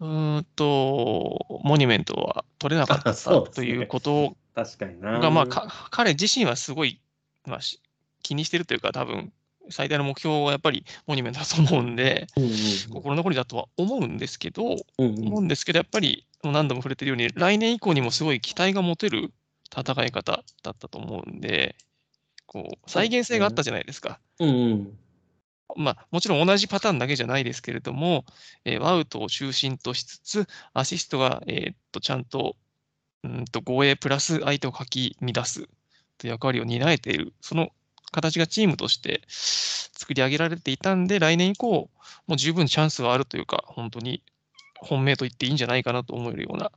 [0.00, 5.18] うーんと、モニュメントは取れなかったということ 確かにな。
[5.18, 7.00] が、まあ、か彼自身はすごい、
[7.46, 7.80] まあ、し
[8.22, 9.32] 気にしてるというか、多分
[9.70, 12.50] 最大の目標はやっぱりモニュメントだと思うんで、うんうん
[12.90, 15.26] 心残りだとは思うんですけど、うんうん。
[15.26, 19.32] 思うんですけど、やっぱりもう何度も触れてるように、来年以降にもすごい期待が持てる
[19.74, 21.76] 戦い方だったと思うんで、
[22.46, 24.18] こう再現性があったじゃないですか。
[24.38, 24.98] うんうん
[25.76, 28.24] まあ、もちろん同じパターンだけじゃないですけれども、
[28.64, 32.56] えーワウトを中心としつつ、アシストが、えーっとちゃんと
[33.24, 35.68] うんと護衛プラス相手をかき乱す
[36.18, 37.70] という役割を担えている、その
[38.10, 41.90] 形がチームとして作り上げられていたんで、来年以降、
[42.26, 44.22] もう十分チャンスはあるというか、本当に
[44.78, 46.72] 本命と言っていいんじゃないかなと思えるような、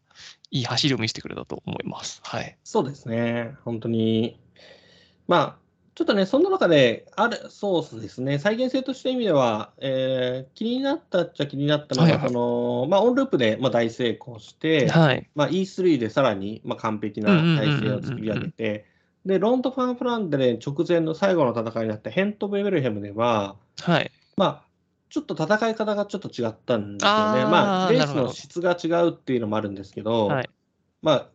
[0.51, 2.21] いい走りを見せてくれたと思います。
[2.23, 2.58] はい。
[2.63, 4.39] そうですね、本当に。
[5.27, 5.64] まあ、
[5.95, 15.29] ちょっとね、そんな中で、ある、そうですね、再現性として意味では、えー気になったっちゃ気になったのが、はいはいそのまあ、オンループで、まあ、大成功して、はい。
[15.36, 18.86] まあ、E3 でさらに、まあ、完璧な体制を作り上げて、
[19.25, 24.12] で、ロンド・ファン・フランデレ直前の最後の戦いになったヘント・ベルヘムでは、はい。
[24.36, 24.63] まあ、
[25.10, 27.41] ちょっと戦い方がちょっと違ったんですよね。
[27.41, 30.49] あーまあ、レースの質が違うっていうのもあるんですけど、はい。
[31.01, 31.29] まあ、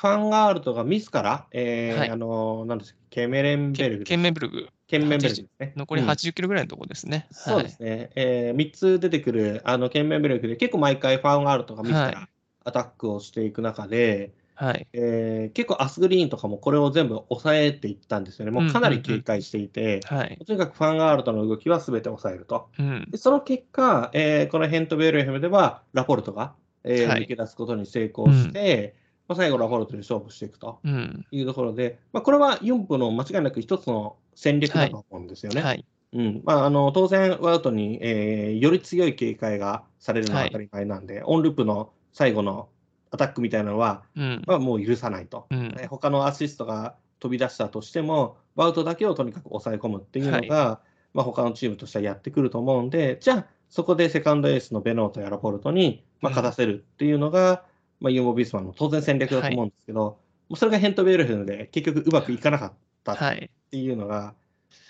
[0.00, 4.04] ファンガールとかミスから、えーはいあの、なんですか、ケメレンベルグ。
[4.04, 5.74] ケンメンブルグ、ケンメンベルグですね。
[5.76, 7.26] 残りうん80キロぐらいのところですね。
[7.30, 8.08] そうですね。
[8.14, 12.28] えー、3つ出てくる、あの、ケンメンベルグで、結構毎回ファンガールとかミスかはら
[12.64, 14.72] アタックをしていく中で、はい。
[14.72, 14.86] はい。
[14.94, 18.52] えー結構アスグリーンとかもこれを全部抑えていったんですよね。
[18.52, 20.38] もうかなり警戒していて、はい。
[20.46, 22.68] とにかくファンガールとの動きは全て抑えると。
[22.78, 23.06] うん。
[23.10, 28.94] でその結果、えーこのヘント・ベルヘムでは、ラポルトが、えーはい抜け出すことに成功して、
[29.30, 31.24] まあ、最後、ラポルトで勝負していくとうん。
[31.30, 35.62] いうところで、まあ、これはユンプの間違いなく一つの戦略だと思うんですよね。
[35.62, 35.86] はい。
[36.12, 42.68] うんまあ、あの当然、ワウトに、えーより強い警戒がされるのは当たり前なんで、オンループの最後の
[43.12, 44.42] アタックみたいなのは、うん。
[44.48, 45.46] まあ、もう許さないと。
[45.48, 45.76] うん。
[45.78, 50.80] えー他のアシストが飛び出したとしても、ワウトだけをとにかく抑え込むっていうのが、
[51.14, 57.62] まあ、他のチームとしてはやってくると思うんで、じゃあ、そこでセカンドエースのベノートやラポルトに、まあ、うん勝たせるっていうのが、
[58.00, 60.18] まあ、ユーモ・ビスマンの当然戦略だと思うんですけど、も
[60.50, 62.72] うそれがヘント・ベルヘルで結局うまくいかなかっ
[63.04, 63.50] たっはい。
[63.70, 64.34] ていうのが、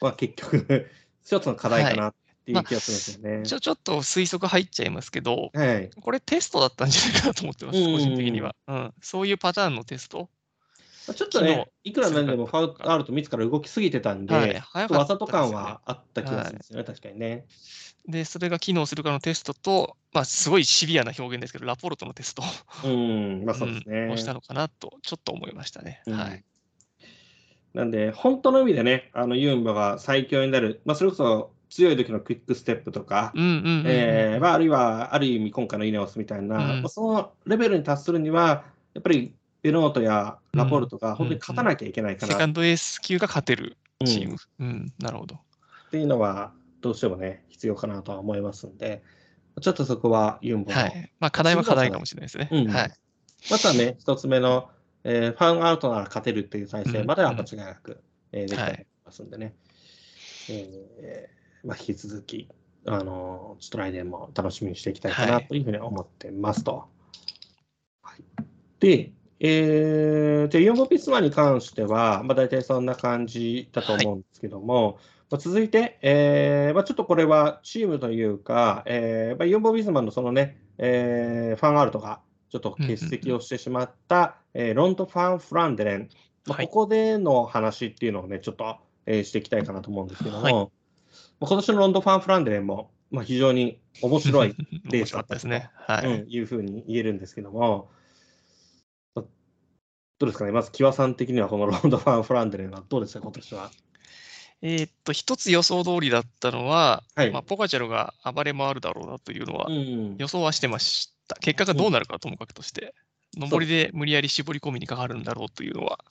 [0.00, 0.88] まあ、結局
[1.22, 3.46] 一つの課題かなっていう気がするんですよね。
[3.46, 8.54] ちょ、ちょっと推測入っちゃいますけど、はい、これテストだったんじゃないかなと思ってます、うん個人的には。
[8.68, 8.94] うん。
[9.02, 10.30] そういうパターンのテスト。
[11.10, 14.60] まあちょっとね昨、いくらなんでもファウルアウト自ら動きすぎてたんで、はい。
[14.60, 17.46] 早かったっとわざと感はあった気がするんですよね、確かにね。
[18.06, 22.42] で、それが機能するかのテストと、まあ、すごいシビアな表現ですけど、ラポルトのテスト
[22.84, 24.00] うん、まあそうですね。
[24.02, 26.02] うんをしたのかなと、ちょっと思いましたね。
[26.06, 26.44] うんはい。
[27.74, 44.36] なんで、本当の意味でね、あのユンボが最強になる、まあ、それこそ強い時のクイックステップとか、あるいはある意味今回のイネオスみたいな、うんまあ、そのレベルに達するには、やっぱりベノートやラポルトが本当に勝たなきゃいけないかなっセカンドエース級が勝てるチーム。
[44.58, 45.38] うん、なるほど。
[45.90, 49.02] ていうのは、どうしてもね、必要かなとは思いますんで、
[49.60, 51.12] ちょっとそこはユンボの、はい。
[51.20, 52.48] まあ、課題は課題かもしれないですね。
[52.50, 52.92] うんはい。
[53.50, 54.70] またね、一つ目の、
[55.04, 59.54] えーファンアウトなら勝てるっていう体制まではうん間違いなく、えーできたと思いますんでね。
[60.50, 62.48] えーまあ、引き続き、
[62.86, 66.88] あのーちょっと来年も楽しみにしていきたいかはないというふうに思ってますと。
[68.02, 68.24] はい
[68.80, 69.12] で、
[69.42, 74.98] えー、じゃあ、ユーモピスマに関しては、まあ、大体そんな感じだと思うんですけども、
[75.30, 86.08] まあ、続いて、えーまあ、ちょっとこれはチームというか、えーまあ、ユンボ・ビズマンのそのね、えー、ファンアールとか、ちょっと欠席をしてしまった、えーロント・ファン・フランデレン、
[86.46, 86.66] まあ、はい。
[86.66, 88.76] ここでの話っていうのをね、ちょっと、
[89.06, 90.52] えーしていきたいかなと思うんですけども、はい。
[90.52, 90.66] まあ
[91.46, 95.70] 今年のロンド・ファン・フランデレンも、まあ、非常に面白いレー面スだった たですね。
[95.74, 96.06] はい。
[96.06, 97.99] うん、いうふうに言えるんですけども、ど
[100.20, 103.70] どうですかね、まず、キワさん的にはこのロンド・ファン・フランデレンはどうですか、今年は。
[104.60, 107.30] えーっと、一つ予想通りだったのは、はい。
[107.30, 111.36] まあ、ポカチャルが暴れ回るだろうなというのはうん予想はしてました。
[111.36, 112.94] 結果がどうなるかはともかくとして、
[113.34, 116.04] 上りで無理やり絞り込みにかかるんだろうというのは、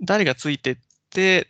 [0.00, 0.76] 誰がついてっ
[1.10, 1.46] て、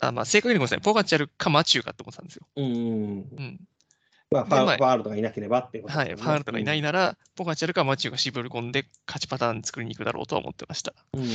[0.00, 2.46] あまあ、正確にごめんなさい、ポカチャルかマチューかって思ってたんですよ。
[2.54, 2.64] うん。
[2.64, 2.68] う
[3.42, 3.60] ん
[4.30, 10.92] まあ、ファールとかいなければっていうことはい、ファールとかいないなら、ポカチャルかマチューが絞り込んで勝ちパターン作りに行くだろうとは思ってました。
[11.12, 11.28] うんうん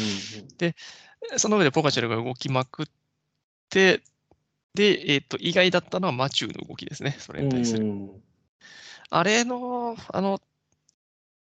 [1.38, 2.86] その上でポカチャルが動きまくっ
[3.70, 4.02] て、
[4.74, 7.86] で、えーっと、意外だったのはマチューの動きですね、それに対する。
[7.86, 8.12] うん。
[9.10, 10.40] あれの、あの、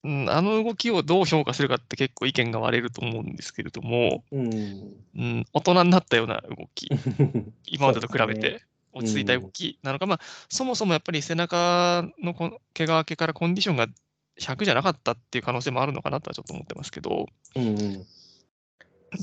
[0.02, 4.50] うん、あの動きをどう評価するかって結構意見が割れると思うんですけれども、うん。
[5.14, 6.88] うん、大人になったような動き、
[7.66, 13.86] 今までと比べて落ち着いた動きなのか、まあ、そもそもやっぱり背中のこ怪我明けからコンディションが
[14.38, 17.26] 100じゃなかったっていう可能性もあるのかなとはちょっと思ってますけど、
[17.56, 18.06] うんうん。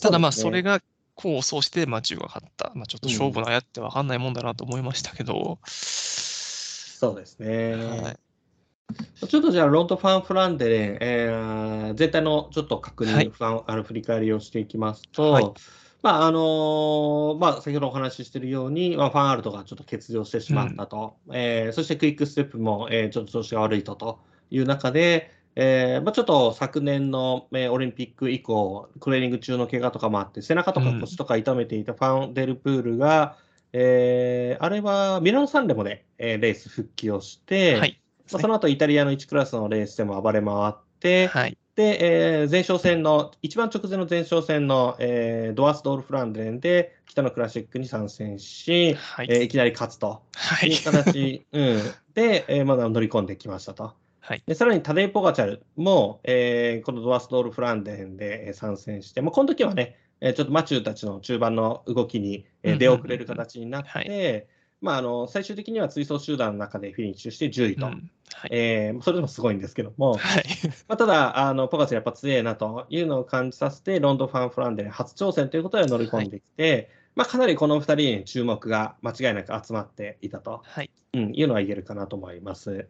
[0.02, 0.82] ただまあ、それが
[1.18, 2.72] 功を奏してマチューが勝った。
[2.76, 7.76] まあ、ちょっと勝負のやって分かんないもんだなと思いましたけど、そうですね。
[7.76, 8.18] はい。
[9.28, 13.30] ちょっとじゃあ、ロンド・ファン・フランデレン、えー全体のちょっと確認、はい。
[13.30, 15.54] ファンあの振り返りをしていきますと、はい
[16.04, 24.20] まああのーまあ、先ほどお話ししているように、まあ、ファンアルトがちょっと欠場してしまったと、えーそしてクイックステップも、えーちょっと調子が悪いとと
[24.52, 33.38] いう中で、えーまあ、ちょっと昨年の、えーオリンピック以降、トレーニング中の怪我とかもあって、背中とかうん腰とか痛めていたファンデルプールが、
[33.74, 38.02] えーあれはミラノサンレモで、えーレース復帰をして、はい。
[38.32, 41.58] まあ、その後イタリアの1クラスのレースでも暴れ回って、はい。
[41.78, 49.28] で、えー前哨戦の、一番直前の前哨戦の、えードアスドール・フランデレンで北のクラシックに参戦し、はい。
[49.30, 51.82] えーいきなり勝つとはいいう形、うん、
[52.16, 53.94] で、えーまだ乗り込んできましたと。
[54.22, 54.44] はい。
[54.48, 64.48] でさらにタデイ・ポガチャルも、えーこのドアスドール・フランデレンでえー参戦して、まあ、この時はね、えーちょっとマチューたちの中盤の動きにえー出遅れる形になって、
[64.82, 67.88] まあ、あの最終的には追走集団の中でフィニッシュして10位と。
[67.88, 68.50] うんはい。
[68.52, 70.44] えーそれでもすごいんですけども、はい。
[70.88, 80.92] まあ、ただ、あのポガチャルやっぱ強いなというのを感じさせて、ロンドン・ファン・フランデ初挑戦ということで乗り込んできて、まあ、かなりこの2人に注目が間違いなく集まっていたと、はい。
[81.14, 82.88] うん、いうのは言えるかなと思います。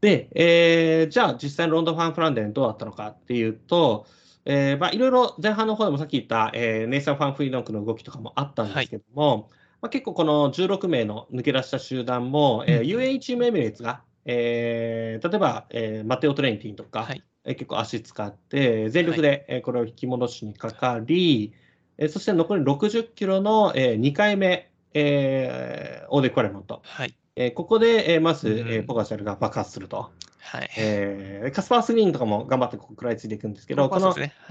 [0.00, 4.06] で、えーじゃあ実際にロンドン・ファン・フランデレンどうだったのかっていうと、
[4.44, 9.50] えーまあ、いろいろ前半の方でもさっき言った、えーネイサン・ファン・フリードンクの動きとかもあったんですけども、
[9.86, 21.52] まあ、結構この16名の抜け出した集団も、えーうん UAE チームエミレーツが、えー例えば、えーマテオ・トレンティンとか、はいえー結構足使って、全力で、えーこれを引き戻しにかかり、
[21.98, 26.80] えーそして残り60キロの、え2回目、えーオーデクワレモント。
[26.82, 27.14] はい。
[27.36, 30.10] えーここで、えーまず、うんえーポガチャルが爆発すると。
[30.40, 30.70] はい。
[30.76, 33.94] えーカスパー・スグリーンとかも頑張ってここ食らいついていくんですけど、こ。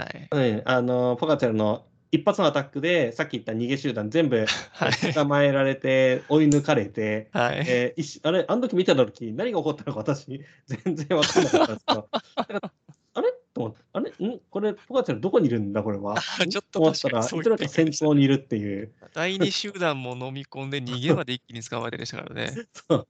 [0.02, 0.28] はい。
[0.32, 5.14] うん、あのポガチャルの一発のアタックで、さっき言った逃げ集団全部 はい。
[5.14, 7.64] 捕まえられて、追い抜かれて、はい。
[7.68, 12.10] えーあれ、あの時見た時何が起こったのか私、 全然分かんなかったんですけど、
[13.16, 13.32] あれ？
[13.54, 14.10] と思って、あれ？
[14.10, 14.40] ん？
[14.50, 16.16] これ、ポガチャルどこにいるんだ、これは。
[16.18, 18.92] あちょっと思ったら、いつの間にか先頭にいるっていう。
[19.14, 22.52] 第二集団も飲み込んで逃げまで一気に捕まえてでしたからね。
[22.74, 23.08] そう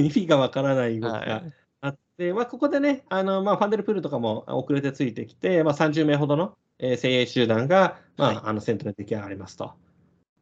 [0.00, 1.52] 意味がわからない動きがはい。
[1.82, 8.40] あって、まあ、ここでね、あのまあ、ファンデルプールとかも遅れてついてきて、まあ、30名ほどの、えー精鋭集団が、まあはい。
[8.44, 9.72] あの先頭で出来上がりますと。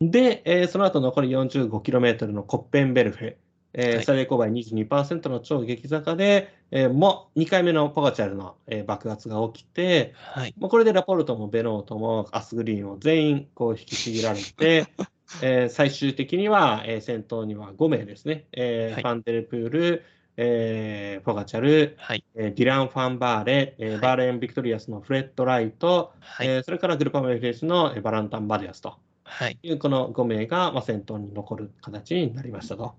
[0.00, 3.36] で、えーその後残り 45km のコッペンベルフ、
[3.74, 4.04] えーはい。
[4.04, 10.54] 最大勾配22%の超激坂で、えーもう2回目のポガチャルの、えー爆発が起きて、はい。
[10.58, 14.86] もうこれでラポルトもベノートもアスグリーンを全員こう引きちぎられて、
[15.42, 19.02] えー最終的には、えー先頭には5名ですね、えーはい。
[19.02, 20.04] ファンデルプール、
[20.42, 22.24] えーポガチャル、はい。
[22.34, 26.46] えーディラン・ファンバーレ、えーはいバーレーン・ビクトリアスのフレッド・ライト、はい。
[26.48, 29.58] えーそれからグルパマ・エフデジのえーバランタン・マデュアスとはい。
[29.62, 32.94] いうこの5名が、まあ、先頭に残る形になりましたと。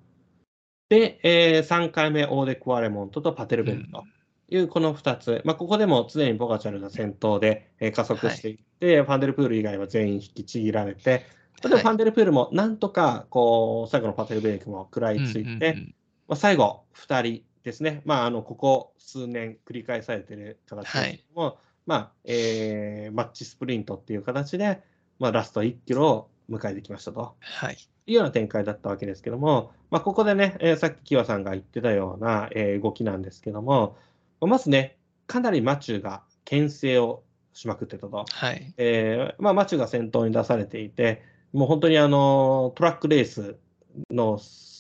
[0.89, 4.04] で、え3回目、オウデ・クワレモントとパテルベルグと。
[4.50, 11.26] いうこの2つ、まあ、ここでも常にポガチャルが先頭で、えー加速していって、ファンデルプール以外は全員引きちぎられて、
[11.64, 15.96] 例えばはいファンデルプールもなんとかこう最後のパテルベルクも食らいついて、うんうんうん
[16.32, 24.82] まあ、最後、2人ですね、まあ、あのここ数年繰り返されている形ですけども、まあえーマッチスプリントっていう形で、
[25.20, 27.78] まあ、ラスト1キロを迎えてきましたとはい。
[28.08, 33.98] いうような展開だったわけですけども、まあ、ここでね、えーさっきキワさんが言ってたような、えー動きなんですけども、
[34.40, 34.96] まずね、
[35.28, 38.24] かなりマチューが牽制をしまくってたと。
[38.26, 38.74] はい。
[38.78, 43.58] えーまあ、マチューが先頭に出されていて、もう本当にあのトラックレース
[44.10, 44.70] のス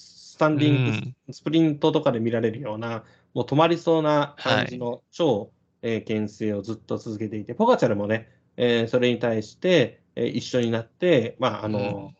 [0.41, 0.93] タンディングう
[1.29, 3.03] んスプリントとかで見られるような、
[3.35, 5.51] もう止まりそうな感じの超、
[5.83, 8.27] えー牽制をずっと続けていて、ポガチャルもね、
[8.57, 12.15] えーそれに対して、えー一緒になって、まああのうん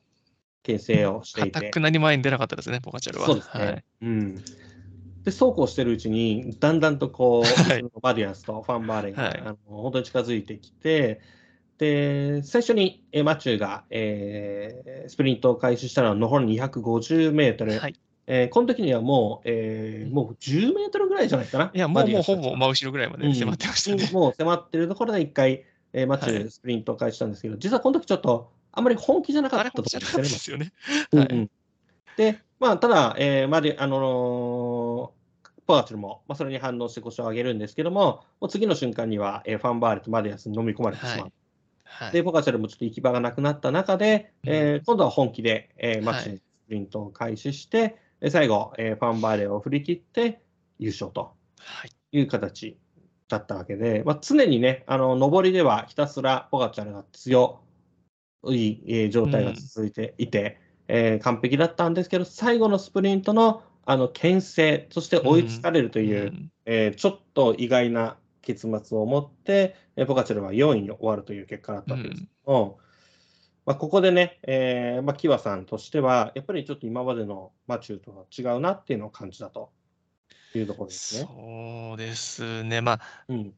[0.63, 1.65] 牽制をしていかて。
[1.67, 3.26] たくなに前に出なかったですね、ポカチャルは。
[3.26, 3.65] そうですね。
[3.65, 3.84] はい。
[4.03, 4.36] うん。
[5.24, 11.19] で、そうこうしてるうちに、だんだんとこう、はいバディアンスとファンバーレンが、はいあの本当に近づいてきて、
[11.80, 17.80] で、最初にえーマチューが、えースプリントを開始したのは残り250メートル。
[17.80, 17.95] はい。
[18.34, 21.70] えーこの時にはもう、えーもう10メートルぐらいじゃないかな。
[21.74, 24.06] いや、もう、もうほぼ真後ろぐらいまで迫ってましたね。
[24.06, 30.72] う んもう迫ってるところで一回、えーマチュはいースプリントを開始したんですけど、実はこの時ちょっと、あんまり本気じゃなかったと思うんですよね。
[30.72, 31.20] ですよね。
[31.20, 31.52] はいうんうん
[32.18, 35.22] で、まあ、ただ、えーまで、あのー
[35.68, 41.18] ポガチャルも、まあ、それに反応して腰を上げるんですけども、もう次の瞬間には、えーファンバーレとマディアスに飲み込まれてしまう。
[41.18, 41.32] はい
[41.84, 42.12] はい。
[42.14, 50.41] で、ポガチャルもちょっと行き場がなくなった中で、えー今度は本気で、えーマッチスプリントを開始して、で最後、えーファンバーレを振り切って
[50.80, 51.91] 優勝とはい。
[52.13, 52.78] いう形
[53.30, 57.61] だったわけで、まあ、常にね、あの上りではひたすらポガチャルが強
[58.45, 72.80] い、えー状態が続いていて、えー完璧だったんですけど、最後のスプリントのあの牽制、そして追いつかれるという、んえーちょっと意外な結末を持って、えーポガチャルは4位に終わるという結果だったわけですけども、
[73.72, 79.72] まあ、ここでね、えーまあ、キワさんとしては、やっぱりちょっと今までのマチューとは違うなっていうのを感じたと
[80.53, 81.26] いうところですね。
[81.26, 82.82] そうですね。
[82.82, 82.99] まあ、
[83.30, 83.53] うん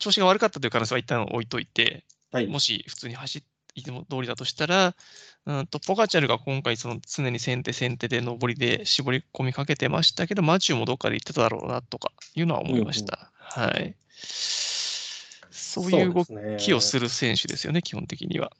[0.00, 3.46] 調子が悪かったという可能性は一旦置いといて、はい、もし普通に走って
[3.76, 4.96] いつも通りだとしたら、
[5.46, 13.30] うんとポガチャルが今回、その常に先手先手で上りで絞り込みかけてましたけど、マチューもどっかで言ってただろうなとかいうのは思いました。
[13.36, 13.94] はい。
[15.72, 16.26] そういう動
[16.58, 17.02] きをする。
[17.02, 18.50] る選手ですよね、基本的には。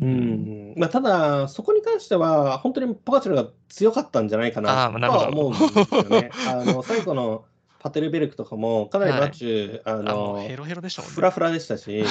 [0.00, 6.30] うんまあ、ただ、そこに関しては、本当にポガチャルが強かったんじゃないかなとは思うんですよね。
[6.48, 7.44] あの最後の
[7.78, 11.14] パテルベルクとかも、かなりマチュー、ああのヘロヘロでしたもんね。
[11.14, 12.04] フラフラでしたし、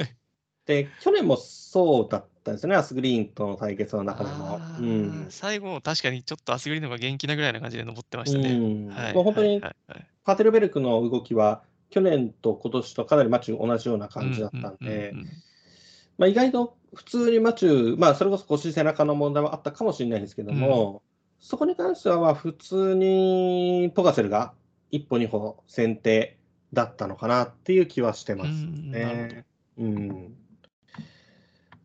[0.66, 4.58] で去年もそうだったんですよね、アスグリーンとの対決の中でも。
[4.80, 8.50] うん最後、確かにちょっとアスグリーの方が元気なぐらいな感じで登ってましたね。
[8.50, 15.45] うんはいもう本当にはいはいはいパテルベルクの動きは、去年と今年とかなりマチュー同じような感じだったんで、うんうんうんうん
[16.18, 21.02] まあ、意外と普通にマチュー、まあ、それこそ腰背中の問題はあったかもしれないんですけども、
[21.38, 24.54] そこに関してはまあ普通にポガセルが
[24.90, 26.38] 一歩二歩先手
[26.72, 29.44] だったのかなっていう気はしてますね。
[29.78, 30.34] うん、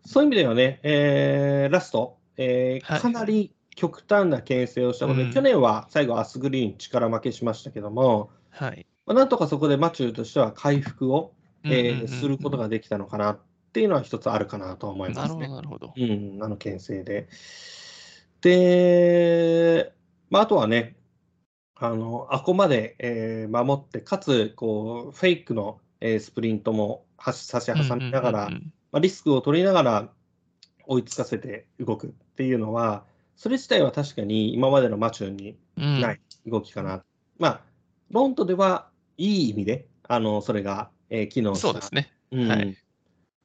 [0.05, 3.01] そういう意味ではね、えーラスト、えーはい。
[3.01, 5.33] かなり極端な牽制をしたことで、うん。
[5.33, 8.85] 去年は最後、アスグリーン力負けしましたけども、はい。
[9.05, 12.07] まあ、なんとかそこでマチューとしては回復を、えーうんうんうんうん。
[12.07, 13.39] することができたのかなっ
[13.71, 15.87] ていうのは一つあるかなと思いますねなるほど、。
[15.87, 16.35] なるほど。
[16.35, 17.27] うん、あの牽制で。
[18.41, 19.93] で、
[20.29, 20.95] まあ、あとはね、
[21.75, 28.49] あの、あこまで、えー守って、かつ、こう、フェイクの、えースプリントも差し挟みながら、
[28.99, 30.09] リスクを取りながら
[30.85, 33.05] 追いつかせて動くっていうのは、
[33.35, 37.03] それ自体は確かに今までのマチューにうんない動きかな。
[37.39, 37.61] まあ、
[38.09, 41.67] ロンドではいい意味で、あの、それが、えー機能した。
[41.69, 42.11] そうですね。
[42.31, 42.77] うんはい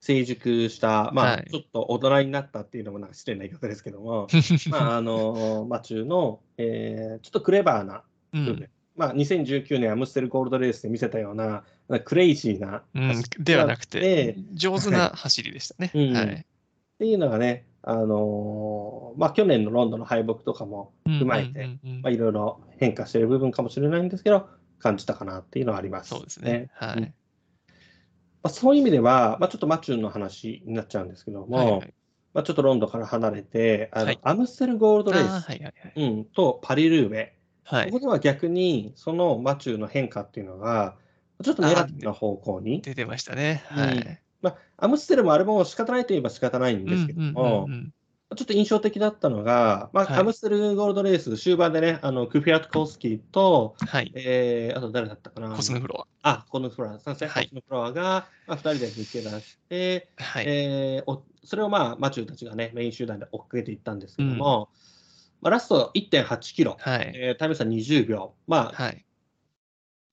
[0.01, 4.29] 成熟した、まあ、はいちょっと大人になったっていうのもなんか失礼な言い方ですけども、
[4.71, 11.65] まあ、あの、マチューの、えーちょっとクレバーなう部分、んまあ、2019年アムステルゴールドレースで見せたような、
[12.05, 15.91] クレイジーなうんではなくてで、上手な走りでしたね。
[15.95, 16.27] うんはい。
[16.27, 21.79] っていうのがね、あのーまあ、去年のロンドンの敗北とかも踏まえて、
[22.11, 26.11] いろいろ変化している部分かもしれないんですけど、感じたかなっていうのはあります。
[26.11, 26.71] そうですね。
[26.75, 27.13] はうんい。
[28.47, 31.95] まあ、そういう意味では、まあ、ちょっとマチューンの話になっちゃうんですけども、はいはい。
[32.33, 34.21] まあ、ちょっとロンドンから離れて、あのはい。
[34.23, 36.09] アムステルゴールドレース、はいはいはい。
[36.09, 37.35] うん、とパリルーベ、
[37.65, 37.87] はい。
[37.87, 40.95] ここでは逆にそのマチューの変化っていうのが、
[41.43, 43.65] ちょっとネガティブな方向に、出てましたね。
[43.73, 43.79] うん。
[43.81, 44.23] はい。
[44.43, 47.93] まあ、アムステルもあれも仕方ないといえば仕方ないんですけども、うんうんうんうん
[48.35, 54.13] ちょっと印象的だったのが、まあはいアムステルゴールドレース終盤でね、あのクフィアトコースキーと、はい。
[54.17, 55.55] えーあと誰だったかな？
[55.55, 60.23] コスメフロあ、コスフロア、すみません、はいコスメフロアが、まあ、2人で抜け出して、ア。
[60.25, 60.45] はい。
[60.49, 64.71] えーおそれをまあマチューたちがね、メイン集団で追っかけていったんですけども、
[65.41, 67.13] まあ、ラスト1.8キロ、はい。
[67.15, 69.05] えータイム差20秒、まあ、はい。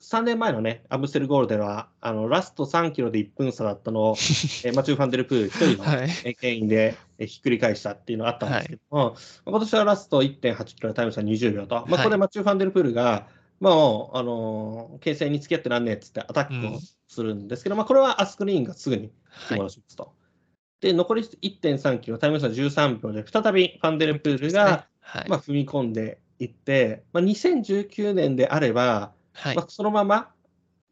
[0.04, 4.16] 3年前のね、アムステルゴールデンは、あのラスト3キロで1分差だったのを、
[4.66, 6.10] えーマチュー・ファンデルプール1人の、はい。
[6.26, 9.16] えー牽引で、ええひっくり返したっていうのがあったんですけども、
[9.46, 13.28] 今年はラスト1.8キロのタイム差20秒と、まあ、これマッチュー・ファンデルプールが、
[13.60, 19.10] もう、あのー、形勢に付き合ってらんねえっつってアタックをするんですけど、うん、まあ、これはアスクリーンがすぐに引
[19.48, 20.04] き戻しますと。
[20.04, 20.10] は
[20.82, 30.32] い、で、残り1.3キロ、タイム差13秒で、再びファンデルプールが、ねはい、まあ、踏み込んでいって、まあ、2019年であれば、はい、まあ、そのまま、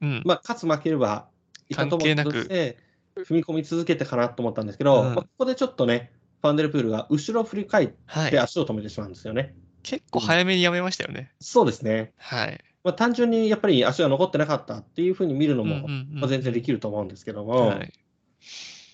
[0.01, 1.27] うん、まあ、勝つ負ければ
[1.69, 2.77] いたと思って
[3.15, 6.11] 踏み込み続けてかなと思ったんですけど、うん、まあ、ここでちょっとね、
[6.41, 7.87] ファンデルプールが後ろ振り返っ
[8.29, 9.55] て足を止めてしまうんですよね。
[9.83, 11.31] 結構早めにやめましたよね。
[11.39, 12.13] そうですね。
[12.17, 12.63] はい。
[12.83, 17.93] まあ、単純にやっぱり足が残ってなかったっていうふうに見るのも、まあ、全然できると思うんですけども、はい、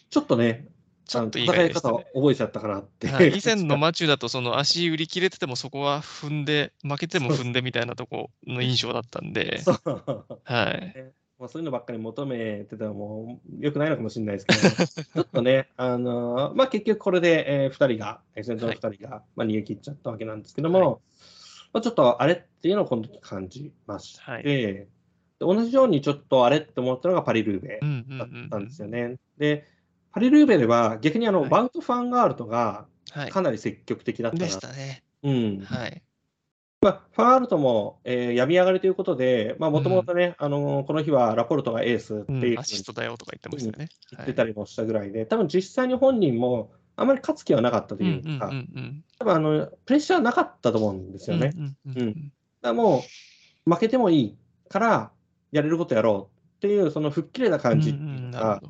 [0.10, 0.68] ちょっとね、
[1.06, 9.62] ちょっと戦い方を覚えちゃったかなって、はい、以前のマチュだと、その足売り切れてても、そこは踏んで、負けても踏んでみたいなとこの印象だったんで、
[10.44, 11.14] はい。
[11.40, 20.90] まあ、そういうのばっかり求めてたらもうよくないのかもしれないですけど、 ちょっとね、あのまあ、結局これで、えー、2人が、先頭の2人が、はい、まあ、逃げ切っちゃったわけなんですけども、はい、
[21.74, 24.88] まあ、ちょっとあれっていうのをこの時感じまして、はい、
[25.40, 27.80] 同じようにちょっとあれって思ったのがパリ・ルーベ
[28.18, 29.18] だったんですよね。
[29.38, 29.66] で、
[30.12, 32.88] パリ・ルーベでは逆にあの、バウト・ファンガールトが
[33.30, 35.04] かなり積極的だったな、でしたね。
[35.22, 35.60] うん。
[35.60, 36.02] はい
[36.82, 43.90] まあ、ファンアルトも、えー、病み上がりということで、もともとね、うん、あのこの日はラポルトがエースっていう、うん、アシストだよとか言ってましたよね。
[44.12, 48.52] 言ってたりもしたぐらいで、多分実際に本人もあまり勝つ気はなかったというか、
[49.18, 51.52] 多分あのプレッシャーなかったと思うんですよね。
[51.56, 52.14] うん。
[52.14, 52.24] だか
[52.62, 53.04] らも
[53.66, 54.38] う、負けてもいい
[54.70, 55.12] から
[55.52, 57.94] やれることやろうっていう、その吹っ切れた感じ
[58.32, 58.62] が、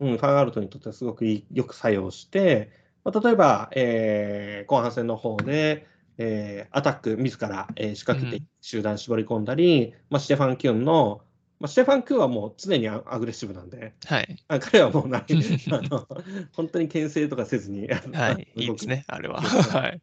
[0.00, 2.70] うん、ファンアルトにとってはすごくよく作用して、
[3.04, 5.86] まあ、例えば、えー、後半戦の方で、
[6.18, 11.22] えー、アタック自ら、えー、仕掛けて集団絞り込んだり、うん、まあ、ステファン・キュンの、
[11.60, 15.22] まあ、ステファン・キュンはもう常にアグレッシブなんで、はい、彼はもう何
[15.72, 16.06] あの
[16.52, 19.40] 本当に牽制とかせずに、はい、 いいですね、あれは。
[19.40, 20.00] はい、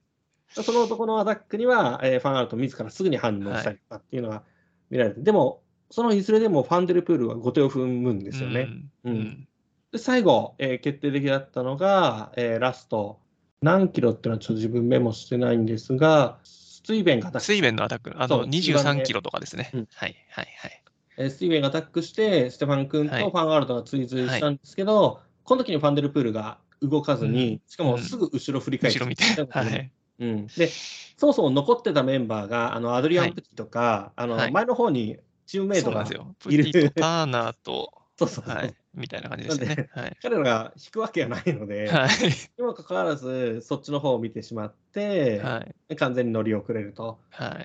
[0.50, 4.44] その男のアタックには、えー、ファンアウト自らすぐに反応したりとかっていうのは
[4.90, 8.70] 見られて、はい、でも、そのいずれでもファンデルプールは後手を踏むんですよね。
[9.04, 9.48] うん、うん、
[9.92, 13.20] で最後、えー、決定的だったのが、えー、ラスト
[13.62, 17.46] 何キロっていうのはちょっと自分メモしてないんですが、水弁がアタック。
[17.46, 19.70] 水弁のアタック、あの23キロとかですね。
[19.74, 20.84] うん、はいはいはい。
[21.18, 29.92] えー、水弁がアタックして、ステファン君とファンガールドが追随したんですけど、はい、この時にファンデルプールが動かずに、しかもすぐ後ろ振り返って、後ろ見て、はい。
[30.20, 30.70] うん、で
[31.18, 36.04] そもそも残ってたメンバーが、あのアドリアン・プティとか、はい、あの前の方にチームメイトが
[36.50, 36.92] いる。
[36.92, 39.90] ターナーと、 そうそう、はい、みたいな感じですね。
[39.94, 42.10] はい、彼らが引くわけがないので、はい、
[42.58, 47.20] にもかかわらず、そっちの方を見てしまって、はい、完全に乗り遅れると。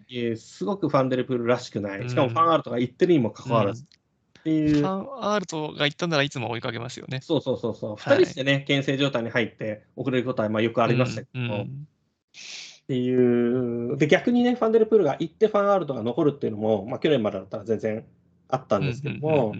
[0.09, 0.27] い。
[0.27, 3.85] う、すごくファンデルプールらしくない、しかもファンアールトが言ってるにもかかわらず。
[3.85, 7.20] っていう、ファンアールトが言ったならいつも追いかけますよね。
[7.22, 11.41] そうそうそうそう、2人してね、牽制状態に入って遅れることはまあよくありましたけど。
[11.41, 11.61] も、うん。
[11.61, 18.05] うん、っていう、で逆にね、ファンデルプールが行ってファンアールトが残るっていうのも、まあ、去年までだったら全然
[18.49, 19.55] あったんですけども、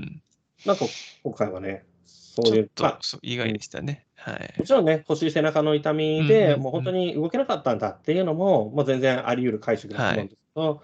[0.65, 0.85] なんか
[1.23, 4.05] 今回はね、そういう、まあ、意外でしたね。
[4.17, 10.79] はい、もちろんね、腰、背中の痛みで、もう本当に動けなかったんだっていうのも、もう全然あり得る解釈だと思うんですけど、はい、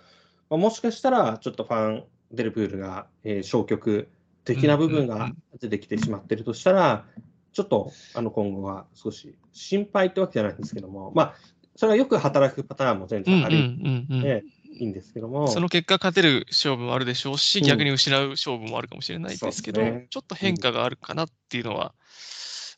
[0.51, 4.09] まあ、もしかしたら、ちょっとファン・デルプールが、えー、消極
[4.45, 7.05] 的な部分が出てきてしまっているとしたら、
[7.53, 11.35] ちょっとあの今後は少し心配ってわけじゃないんですけども、まあ、
[11.77, 15.49] それはよく働くパターンも全然ありで、いいんですけども。
[15.49, 21.95] その結果、勝てる勝負もあるでしょうし、うん、逆に失う勝負もあるかもしれないですけど、ね、ちょっと変化があるかなっていうのは、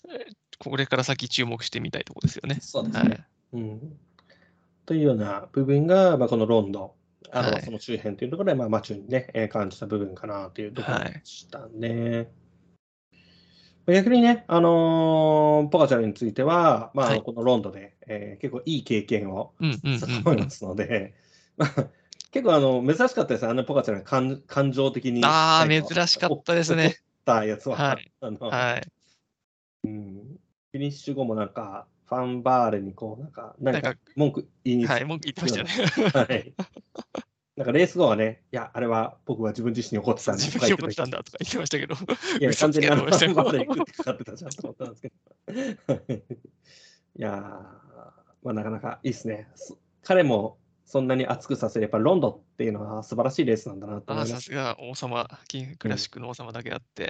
[0.09, 2.59] うん、これから先注目してみたいところですよね。
[2.61, 3.11] そうですね。
[3.11, 3.24] はい、
[3.55, 3.97] うん、
[4.86, 6.90] というような部分が、まあ、このロンドン、
[7.30, 12.11] あの、はい、その周辺というところで、まあ、マチュにね、えー、感じた部分かなというところでしたね。
[12.11, 12.28] はい
[13.86, 21.12] 逆にね、あのー、ポカチャルについては、まあ、はい、このロンドで、えー、結構いい経験をしたと思いますので、
[22.30, 25.24] 結構あの珍しかったですあのポカチャル感感情的に。
[25.24, 26.98] ああ、珍しかったですね。
[27.24, 27.76] たやつは。
[27.76, 28.12] はい。
[28.20, 28.88] あのはい、
[29.84, 30.14] うん。
[30.72, 36.26] フィニッシュ後もなんか、ファンバーレにこう、なんか、なんか文句言いにはい、文句言ってましたね。
[36.26, 36.55] はい。
[37.57, 41.94] なんかレース後はね、いや、あれは僕は自分自身に怒ってたんだ自分に怒ってたんだとか言ってましたけど。
[42.40, 46.24] いや、完全にあの、ファンバーレ行くってかかってたじゃんと思ったんですけど。
[47.16, 47.30] いや
[48.42, 49.48] まあ、なかなかいいですね。
[50.02, 54.32] 彼もそんなに熱くさせる、やっぱロンドンっていうのは素晴らしいレースなんだなと思います。
[54.32, 57.05] さすが王様、キングクラシックの王様だけあって、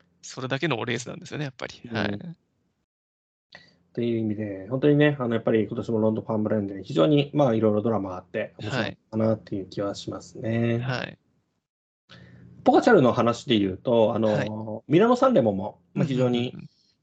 [0.00, 1.80] うん、それだけのレースなんですよね、やっぱり。
[1.84, 2.12] うん、はい。
[2.14, 10.78] っていう意味で、本当にね、あのやっぱり今年もロンドンファンブレンドで非常にまあいろいろドラマがあって、面白いかなっていう気はしますね。
[10.78, 11.18] はい。
[12.64, 14.50] ポカチャルの話で言うと、あの、はい、
[14.92, 16.54] ミラノ・サンレモも、まあ、非常に、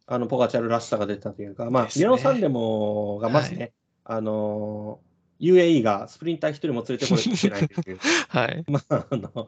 [0.08, 3.74] あのポガチャルらしさが出たというか、まあ、ミラノサンレモがまずね、
[4.04, 5.00] あの
[5.40, 8.64] UAE がスプリンター一人も連れてこれてないという、 はい。
[8.70, 9.48] まあ、あの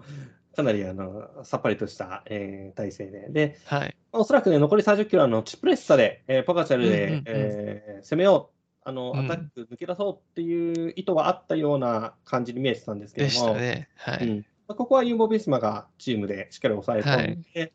[0.56, 3.28] かなりあのさっぱりとした、えー体制で。
[3.30, 3.96] で、はい。
[4.12, 13.90] まあおそらくね、残り30キロはあのチプレッサで、えーポガチャルで、うんうんうんえー攻めよう、あのうんアタック抜け出そうっていう意図はあったような感じに見えてたんですけでども、ね。
[13.96, 14.28] はい。
[14.28, 14.38] うん
[14.68, 17.74] まあここはユンボ・ビスマがチームでしっかり抑え込んで、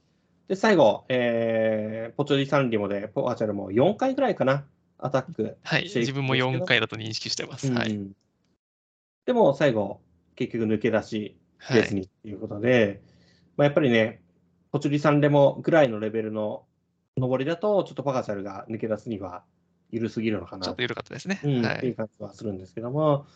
[0.48, 4.64] で最後、えーポチョリ・サンリモでポガチャルも4回ぐらいかな、
[4.98, 5.84] アタックはい。
[5.84, 7.72] 自分もんですけど4回だと認識してます。
[7.72, 7.90] はい。
[7.90, 8.12] うん
[9.26, 10.00] でも最後、
[10.36, 11.80] 結局抜け出し、はい。
[11.82, 13.02] 別にっていうことで、
[13.56, 14.22] まあ、やっぱりね、
[14.70, 16.64] ポチュリさんでもぐらいのレベルの
[17.16, 19.42] 上りだと、ちょっとパガチャルが抜け出すには
[19.90, 21.40] 緩すぎるのかなちょっと緩かったですね。
[21.42, 21.94] うんっていうはい。
[21.94, 23.26] 感じはするんですけども、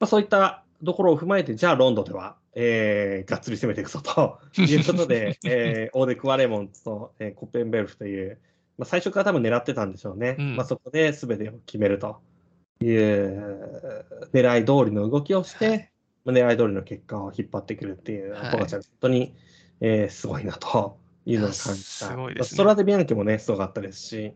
[0.00, 8.38] まあ、そういったところを踏まえて、じゃあロンドンでは、えーがっつり攻めていくぞということで、 えーオーデ・クワレモンと、えーコッペンベルフという、
[8.78, 10.36] まあ、最初から多分狙ってたんでしょうね。
[10.38, 10.56] うん。
[10.56, 12.20] まあ、そこで全てを決めると。
[12.80, 15.90] いう狙い通りの動きをして、はい。
[16.24, 18.52] まあ狙い通りの結果を引っ張ってくるっていう、はい。
[18.52, 19.34] ポガチャル、本当に、
[19.80, 21.70] えーすごいなというのを感じた。
[21.72, 22.38] いやすごいですね。
[22.38, 24.34] まあストラデビアンケもね、すごかったですし、う ん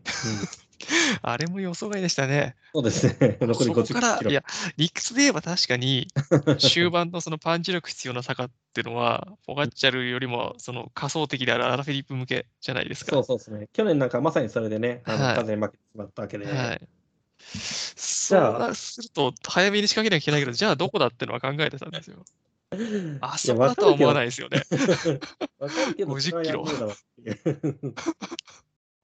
[1.21, 2.55] あれも予想外でしたね。
[2.73, 4.31] そうですね、 残りそこ50から、キロ。
[4.31, 4.43] いや、
[4.77, 6.07] 理屈で言えば確かに、
[6.59, 13.11] 終盤のそのパンチ力必要な坂っていうのは、 ポガッチャルよりもその仮想的であるアラフィリップ向けじゃないですか。
[13.11, 13.67] そうそうですね。
[13.73, 16.81] 去年なんかまさにそれでね、完全に負けてしまったわけで、はい。
[17.43, 22.23] そうすると、早めに仕掛けなきゃいけないけど、じゃあどこだってのは考えてたんですよ。
[23.19, 24.63] あそこだとは思わないですよね。
[25.59, 26.65] わかるけど、50キロ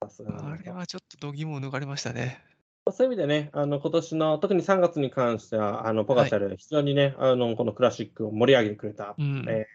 [0.00, 2.40] あれはちょっと度肝を抜かれましたね。
[2.90, 9.44] そういう意味でね、あの今年の特に3月に関しては、あのポガチャル、非常にね、あのこのクラシックを盛り上げてくれた、うん。
[9.48, 9.66] え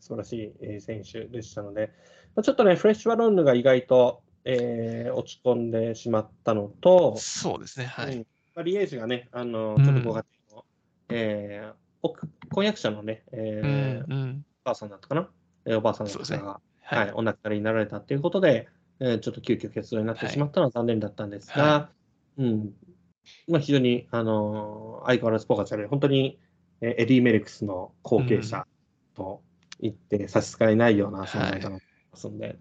[0.00, 1.92] 素晴らしいえー選手でしたので、
[2.34, 7.86] まあちょっとね、フレッシュバロンヌが意外と、えー落ち込んでしまったのと、そうですね。
[7.86, 8.16] はい。
[8.16, 10.64] うんまあ、リエージュがね、あのうんちょっとご家庭の、
[11.10, 11.74] えー
[12.04, 14.12] 奥婚約者のね、えうーん。
[14.12, 14.44] うん。
[14.64, 15.28] お母さんだったかな、
[15.66, 18.68] えーおばあさんだそうですねははいい、お亡くなりになられたということで、
[19.02, 21.90] えーちょっと急遽決断になってしまったのは残念だったんですが、は
[22.38, 22.74] うん
[23.48, 26.38] まあ、非常に、あのー相変わらずポカチャル、本当に、
[26.80, 28.64] えーエディ・メレクスの後継者
[29.14, 29.42] と
[29.80, 31.80] 言って差し支えないような存在かなと思い
[32.12, 32.56] ますので、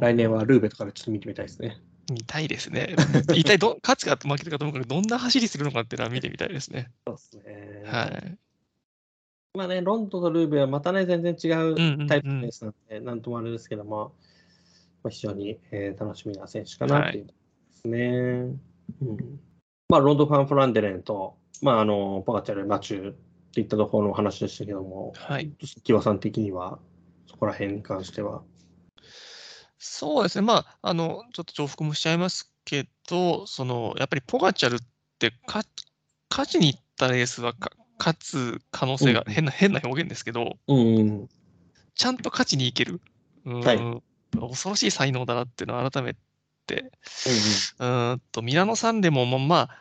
[0.00, 1.80] 来年はルーベとかでちょっと見てみたいですね。
[2.10, 2.94] 見たいですね。
[3.34, 6.90] 一体ど、勝つか負けるかともかくどんな走りするのかっていうのは見てみたいですね。
[7.06, 7.82] そうですね。
[7.84, 8.38] はい。
[9.54, 14.25] まあね、ロンドンとルーベはまたね、全然違んうタイプのレースなんで、なんともあれですけども、まあ、
[15.08, 17.32] 非常に、えー楽しみな選手かなっていうで
[17.72, 17.98] すね。
[19.02, 19.40] うん
[19.88, 23.14] まあ、ロンドン・ファン・フランデレンと、まあ、あのポガチャル、マチューっ
[23.54, 25.52] ていったところの話でしたけども、はい。
[25.84, 26.78] 木和さん的には、
[27.28, 28.42] そこら辺に関しては。
[29.78, 30.46] そうですね。
[30.46, 34.78] まあ、あの、ちょっと重複もしちゃいますけど、その、やっぱりポガチャルっ
[35.18, 35.62] てか、
[36.30, 41.28] 勝ちに行ったレースはか勝つ可能性がうん変な、変な表現ですけど、うんうん、
[41.94, 43.00] ちゃんと勝ちに行ける。
[43.44, 44.02] うんはい
[44.40, 46.14] 恐ろしい才能だなっていうのを改め
[46.66, 49.78] て、ううーんと、ミラノサンレモも、まあ、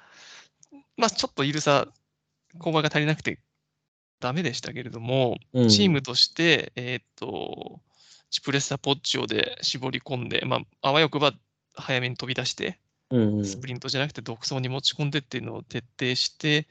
[0.98, 1.88] まあ、ちょっといるさ、
[2.60, 3.40] 勾配が足りなくて
[4.20, 7.82] ダメでしたけれども、んうん、チームとして、えーっと、
[8.30, 11.34] チプレッサ・ポッチオで絞り込んで、まあ、あわよくば
[11.76, 12.80] 早めに飛び出して、
[13.12, 16.68] うんうん、スプリントじゃなくて独走に持ち込んでっていうのを徹底して、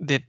[0.00, 0.24] で、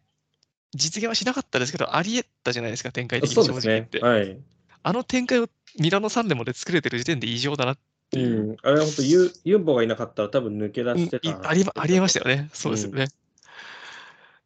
[0.73, 3.99] 実現はしなかったですけど、ありえたじゃないですか、展開的にそうですね正直言って。。
[3.99, 4.39] はい。
[4.83, 5.47] あの展開を
[5.79, 7.77] ミラノサンレモで作れてる時点で異常だなっ
[8.11, 8.49] ていう。
[8.49, 11.47] うん、あれは本当ユ、ユンボがいなかったら多分抜け出してうん。
[11.47, 12.49] ありまありえましたよね。
[12.53, 13.07] そうですよね。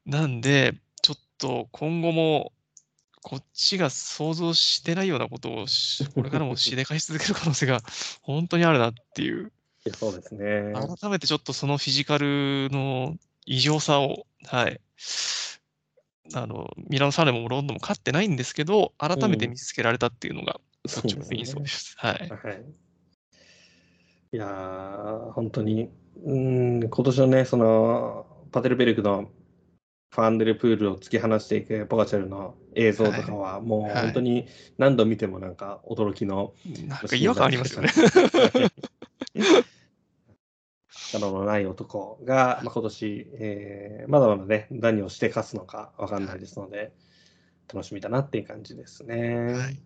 [0.05, 2.51] なんで、ちょっと今後も、
[3.23, 7.82] こっちが想像してないようなことをし、これからもしでかし続ける可能性が
[8.23, 9.51] 本当にあるなっていう、
[9.86, 10.73] いやそうですね。
[10.73, 13.15] 改めてちょっとそのフィジカルの
[13.45, 14.82] 異常さを、はい。
[16.34, 21.95] あの、ミラノサンレモもロンドンも勝ってないんですけど、改めて見つけられたっていうのが、そう率直な印象ねです。
[21.97, 22.29] はい。
[22.29, 22.63] はい。
[24.34, 25.89] いやー、本当に、
[26.23, 29.29] うーん、今年のね、その、パテルベルクの
[30.11, 36.53] ファンデルプールを突き放していくポガチャルの映像とかは、もうはい本当に何度見てもなんか驚きの、
[36.88, 37.89] なんか違和感ありますよね。
[41.20, 46.91] 力のない男が、まあ、今年、えーまだまだね、何をして勝つのか分かんないですので、
[47.74, 49.53] 楽しみだなっていう感じですね。
[49.53, 49.80] はい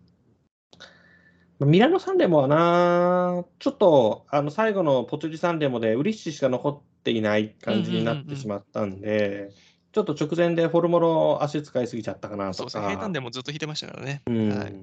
[1.58, 9.50] まあミラノサンレモはな、ちょっとあの最後のポチュリサンレモでウリッシュしか残っていない感じになってしまったんで、
[9.92, 12.54] ちょっと直前でフォルモロ足使いすぎちゃったかなとか。
[12.54, 12.88] そうですね。
[12.88, 14.22] 平坦でもずっと引いてましたからね。
[14.26, 14.74] うんはい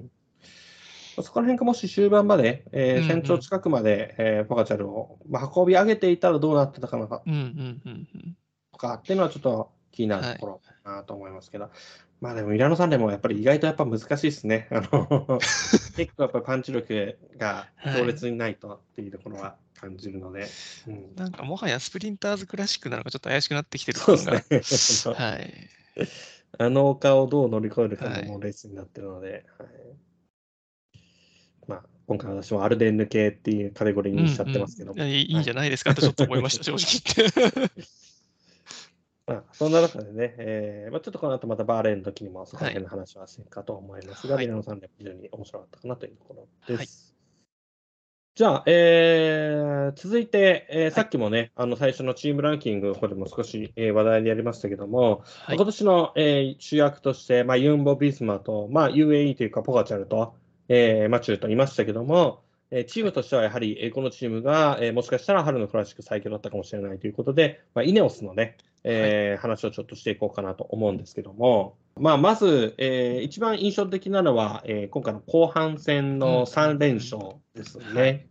[1.22, 8.36] そこら辺がもし終盤まで、えー、うんうん先頭近くまで、えーポガチャルを、まあ、運び上げていたらどうなってたかなうんうんうんうん。
[8.72, 11.70] とかっていうのはちょっと気になるところかなと思いますけど、
[12.20, 14.68] まあでもミラノサンデもやっぱり意外とやっぱ難しいですね。
[14.70, 15.38] あの
[15.96, 20.46] 結構やっぱりパンチ力が強烈にないとっていうところは感じるので、
[20.88, 24.16] うんなんかもはやスプリンターズクラシックなのかちょっと怪しくなってきてるそう。
[24.16, 25.14] ですね。
[25.14, 25.52] はい。
[26.58, 29.66] あの丘をどう乗り越えるかもうレースになってるので、はいまあ、
[32.06, 37.84] 今回私もアルデンヌ系っていうカテゴリーにしちゃってますけども、うんうんいやいいいいんじゃないですかとちょっと思いました、正直言って。
[39.26, 46.34] まあ、そんな中でね、えーまあ、ちょっとこの後またバーレーンの時にもそこら辺の話はせんかと思いますが、はいミラノさんで非常に面白かったかなというとこ
[46.68, 47.14] ろです。
[48.34, 55.64] じゃあ、えー続いて、えーさっきもね、あの最初のチームランキングの方でも少し、えー話題にやりましたけども、はい今。
[55.64, 60.34] 年の、えー主役として、まあ、ユンボ・ビスマと、まあ、UAE というか、ポガチャルと、
[60.68, 78.26] えーマチューといましたけども、えーチームとしてはやはり、えーこのチームが、えーもしかしたら春のクラシック最強だったかもしれないということで、まあ、イネオスのね、えー話をちょっとしていこうかなと思うんですけども、まあ、まず、えー一番印象的なのは、えー今回の後半戦の3連勝ですね。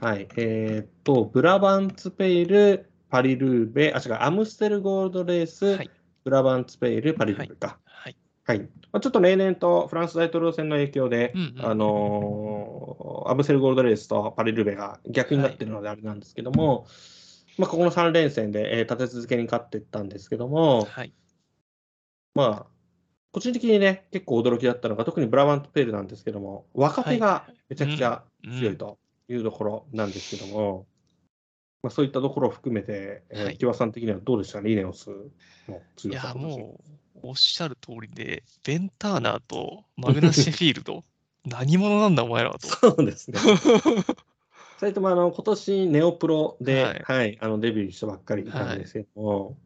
[0.00, 0.28] はい。
[0.36, 5.90] えーっと、ブラバンツペイル、パリルーベ、あ、違う、アムステルゴールドレース、はい
[6.24, 7.78] ブラバンツペイル、パリルーベか。
[8.48, 8.58] はい。
[8.58, 8.68] はい。
[8.92, 16.86] まあ、ちょっと例年とフランス大統領選の影響で、うんうんあのーアムステルゴールドレースとパリルーベが逆になってるのであれなんですけども、
[17.58, 21.12] まあ、ここの3連戦で、えー立て続けに勝っていったんですけども、はい。
[22.34, 22.66] まあ、
[23.32, 28.24] 個人的にね、結構驚きだったのが、特にブラバントペールなんですけども、若手がめちゃくちゃ
[28.58, 30.86] 強いというところなんですけども、
[31.82, 34.60] まあ、そういったところを含めて、えーはい木場さん的にはどうでした？
[34.62, 41.04] か、リネオスのい強さや、もう、おっしゃる通りで、ベン・ターナーとマグナス・シェフィールド、
[41.46, 42.68] 何者なんだ、お前らはと。
[42.68, 43.38] そうですね。
[44.78, 49.58] それともあの今年ネオプロで、ははいいあのデビューしたばっかりなんですけども、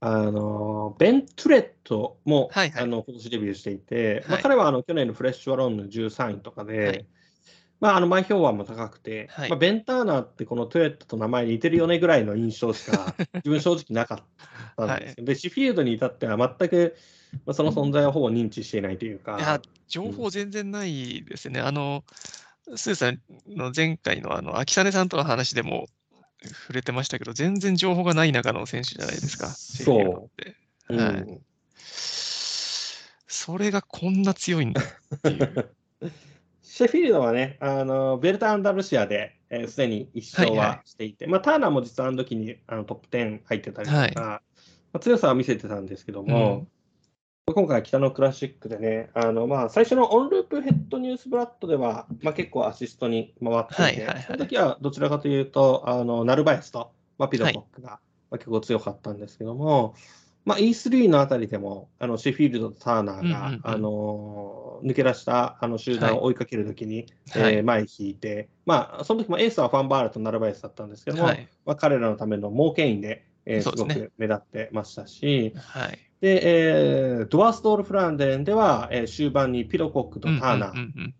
[0.00, 2.82] あのベン・トゥレットも、はいはい。
[2.82, 4.42] あの今年デビューしていて、まあ、はい。
[4.42, 7.06] 彼はあの去年のフレッシュワロンの13位とかで、はい
[7.80, 14.18] まあ、あの前評判も高くて、はいまあ、ベン・ターナーってこのトゥレットと名前似てるよねぐらいの印象しか 自分正直なかっ
[14.76, 16.96] たんですけど、でシフィールドに至っては全く、
[17.46, 19.36] まあ、その存在をほぼ認知していないというか。
[19.38, 21.60] いや、情報全然ないですね。
[21.60, 22.04] あの、
[22.74, 25.86] スーさんの前回のあの秋雨さんとの話でも
[26.42, 30.56] 触れてましたけど、全然情報がない中の選手じゃないですか、シェフィールドって。
[30.90, 31.40] うんはい
[33.30, 35.70] それがこんな強いんだっていう。
[36.68, 39.34] シェフィールドはね、あのベルタ・アンダルシアで、
[39.66, 44.14] す、え、で、に一勝はいははしていて、まあ、ターナーも実はあの時にあのトップ10入ってたりとか、はい。
[44.14, 44.40] ま
[44.92, 46.66] あ、強さは見せてたんですけども、
[47.46, 54.22] 今回、北のクラシックでね、あのまあ、最初のオンループヘッドニュースブラッドでは、まあ、結構アシストに回っていて、はいはいはい。
[54.24, 58.00] その時はどちらかというと、あのナルバエスと、まあ、ピドコックが、
[58.30, 59.94] まあ、結構強かったんですけども、
[60.48, 63.60] まあ、E3 のあたりでも、あのシェフィールドとターナーが、うんうんうん。
[63.64, 67.56] あの抜け出したあの集団を追いかけるときに、はい。
[67.56, 71.46] えー前引いて、まあ、その時もエースはファンバーレとナルバエスだったんですけども、はい。
[71.66, 75.98] まあ、彼らのための猛牽引で、えーすごく目立ってましたし、はい。
[76.22, 81.14] で、えードワーストール・フランデンでは、えー終盤にピロコックとターナー、うんうんうんうん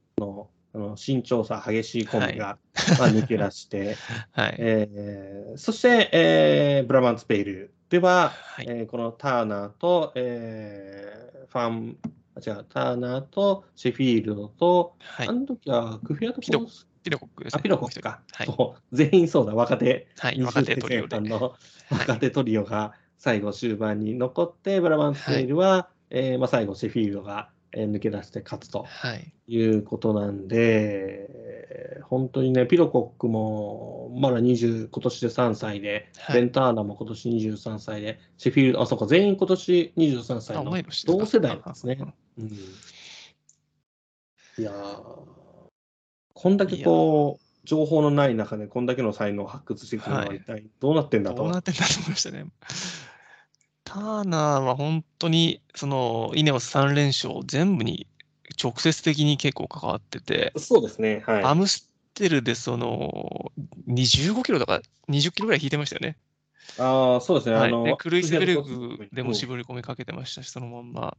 [0.78, 2.58] あの身長差激しいコンビが、
[2.98, 3.96] まあ、抜け出して、
[4.32, 4.54] はい。
[4.58, 11.96] えーそして、えーブラバンツペイルでは、はいえーこのターナーと、えーファン、
[12.36, 15.32] あ違う、ターナーとシェフィールドと、はいあ。
[15.32, 16.66] の時はグフィアとピロ
[17.02, 17.62] ピロコックですあね。
[17.62, 18.46] ピロコックか、はい。
[18.46, 20.40] そう全員そうだ、若手、はい。
[20.40, 21.20] 若手トリオで。
[21.20, 28.84] のはい若手トリオが最後終盤に残って、ブラバンツペイルは、えーまあ、最後シェフィールドが、えー抜け出して勝つと。
[28.84, 29.32] はい。
[29.46, 41.98] いうことなんで、本当にね、ピロコックもまだ20、今年で3歳で、はいベンターナも今年23歳で、シェフィールド、あ、そうか、全員今年23歳あ、の同世代なんですね。
[42.38, 42.52] うん、い
[44.62, 45.24] やー、
[46.34, 51.42] こんだけこう、情報のない中で、こんだけの才能を発掘してくるのははい一体どうなってんだと。
[51.42, 52.46] どうなってんだと思いましたね。
[53.88, 58.06] ターナーは本当に、その、イネオス3連勝全部に
[58.62, 61.44] 直接的に結構関わってて、そうですね、はい。
[61.44, 63.50] アムステルでその、
[63.86, 66.18] 25キロとか20キロぐらい引いてましたよね。
[66.78, 67.54] ああ、そうですね。
[67.56, 67.70] はい。
[67.70, 71.16] あので、クルイスベルグでもうん絞り込みかけてましたし、そのまんま。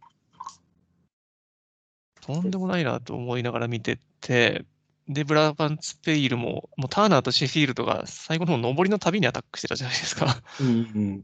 [2.21, 4.63] とんでもないなと思いながら見てて、
[5.07, 10.37] で、ブラバンツペイルも、もうターナーとシェフィールドが最後の上りの旅にアタックしてたじゃないですか。
[10.59, 11.23] うんうん。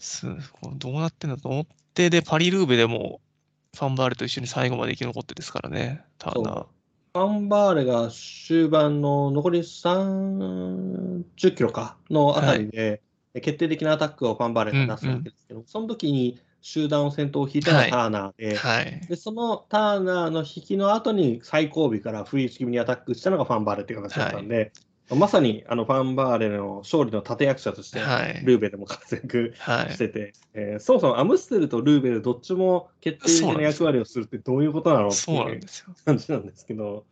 [0.00, 0.26] す
[0.76, 3.20] どうなってんだと思って、で、パリルーベでも、
[3.76, 6.66] ファンバーレと一緒に最後まで生き残ってですからね、ターナー。
[7.12, 11.24] ファンバーレが終盤の残り30
[11.54, 13.02] キロかのあたりで、
[13.34, 19.00] 決定的なアタックをファンバーレが出すわけですけど、その時に集団を先頭を引いたのがターナーで、はい。
[19.08, 24.72] でそのターナーの引きの後に最後尾からフリーチ気味にアタックしたのがファンバーレっていう形だったんで、
[25.16, 28.40] まさにあのファンバーレの勝利の立役者として、はい。
[28.44, 29.98] ルーベルも活躍はいし。
[29.98, 35.94] てて、えーそもそもアムステルとルーベルどっちも決定的な役割をするってどういうことなのってそうなんいうですよ。
[36.04, 37.04] 感じなんですけど、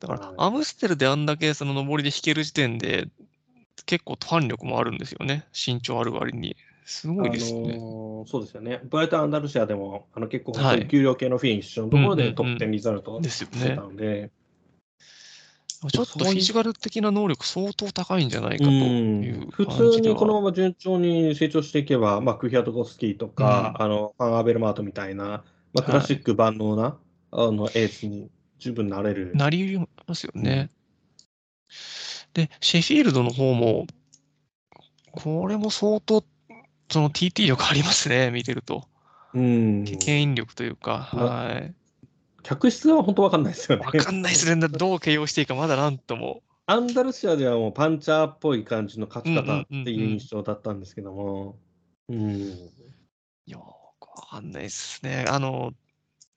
[0.00, 3.08] だからはい、アムステルであんだけその上りで弾ける時点で、
[3.86, 5.46] 結構ファン力もあるんですよね。
[5.52, 6.56] 身長ある割に。
[6.84, 7.74] すごいですよね。
[7.74, 8.80] あのーそうですよね。
[8.84, 10.52] ブライト・アンダルシアでも、あの結構
[10.88, 13.82] 給料系のフィニッシュのところでトップ10リザルトですよねしてた。
[13.82, 14.30] ので、
[15.90, 19.66] ちょっとフィジカル的な能力相当高いんじゃないかとういんう普。
[19.66, 26.98] 通にこのまま順調に成長していけば、まあ、クヒアトコスキーとか、うあのファン・アベルマートみたいな、まあ、クラシック万能な、
[27.32, 29.32] あのエースに十分なれる。
[29.34, 30.70] なりますよね。
[32.34, 33.86] で、シェフィールドの方も、
[35.12, 36.24] これも相当、
[36.90, 38.84] その TT 力ありますね、見てると。
[39.34, 41.74] うん、牽引力というか、うんはい。
[42.46, 43.84] 客室は本当わかんないですよね。
[43.84, 44.68] わかんないですね。
[44.68, 46.44] どう形容していいか、まだなんとも。
[46.66, 51.58] アンダルシアではもうパンチャーっぽい感じの勝ち方っていう印象だったんですけども。
[52.08, 52.48] うん。
[53.46, 55.24] よくわかんないですね。
[55.28, 55.72] あの、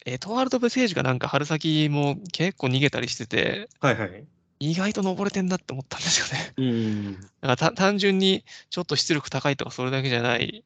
[0.03, 4.25] エトワールド・ベセージがなんか春先も結構逃げたりしてて、はいはい。
[4.59, 6.53] 意外と登れてんだって思ったんですよね。
[6.57, 7.13] うん。
[7.13, 10.63] だからた単純にちょっと出力高いとかそれだけじゃない、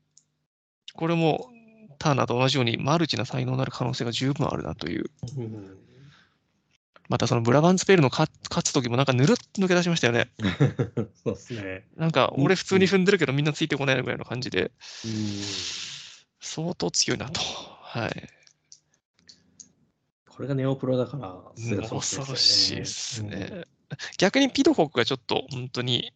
[0.93, 1.49] これも
[2.03, 5.05] ターナーと同じようにマルチな才能になる可能性が十分あるなという。
[5.37, 5.77] うん
[7.09, 10.29] またそのブラバンスペルの勝勝つ時もなんかぬるっと抜け出しましたよね。
[11.21, 11.85] そうですね。
[11.97, 14.71] なんか俺普通に踏んでるけどみんなついてこないぐらいの感じで、
[15.05, 15.11] うん。
[16.39, 17.41] 相当強いなと。
[17.41, 18.29] はい。
[20.29, 23.65] これがネオプロだから恐ろしいですうんね。
[24.17, 26.13] 逆にピドホックがちょっと本当に、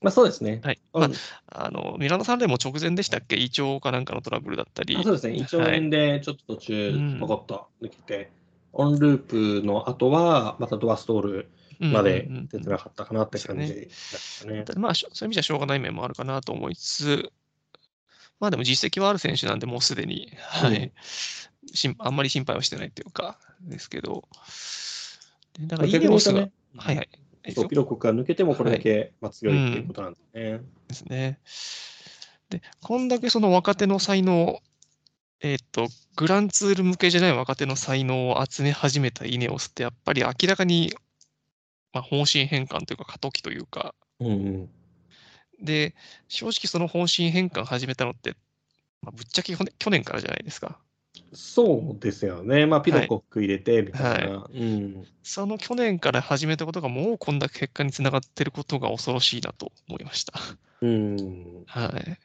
[0.00, 0.60] まあそうですね。
[0.62, 0.78] はい。
[0.94, 1.00] うん。
[1.10, 1.16] ま
[1.48, 3.36] あ、あの、ミラノサンレーも直前でしたっけ？
[3.36, 4.96] 胃腸かなんかのトラブルだったり。
[4.96, 5.34] あ、そうですね。
[5.34, 7.20] 一応円でちょっと途中うん。
[7.20, 8.30] ポコッと抜けて、
[8.72, 12.46] オンループの後はまたドアストールまでうんうんうん。
[12.48, 14.64] 出てなかったかなって感じでしたね。
[14.76, 17.32] まあ、そういう意味じゃしょうがない面もあるかなと思いつつ、
[18.38, 20.74] まあでも実績はある選手なんで、もうすでに、はうん。
[20.74, 20.92] い、
[21.74, 24.28] しんあんまり心配はしてないっていうか、ですけど、
[25.58, 26.42] でだかまあらイネオスが、、
[26.76, 27.08] はいはい、
[27.54, 30.60] そうよピロコクが抜けてもこれだけまあ強いっていうことなんですね。
[30.88, 31.38] ですね。
[32.50, 34.60] で、こんだけその若手の才能、
[35.40, 40.92] えっ、と、グランツール向けじゃない若手の才能を集め始めたイネオスって、やっぱり明らかに、
[41.92, 44.70] まあ、方針変換というか、過渡期というか、うんうん。
[45.62, 45.94] で、
[46.28, 48.34] 正直その方針変換始めたのって、
[49.02, 50.80] まあ、ぶっちゃけ去年からじゃないですか。
[51.32, 52.66] そうですよね。
[52.66, 54.46] まあピロコク入れてみたいな。
[54.52, 55.04] うん。
[55.22, 60.34] その去年から始めたことがもうこんだけ結果につながってることが恐ろしいなと思いました。
[60.80, 61.64] うん。
[61.66, 62.18] はい。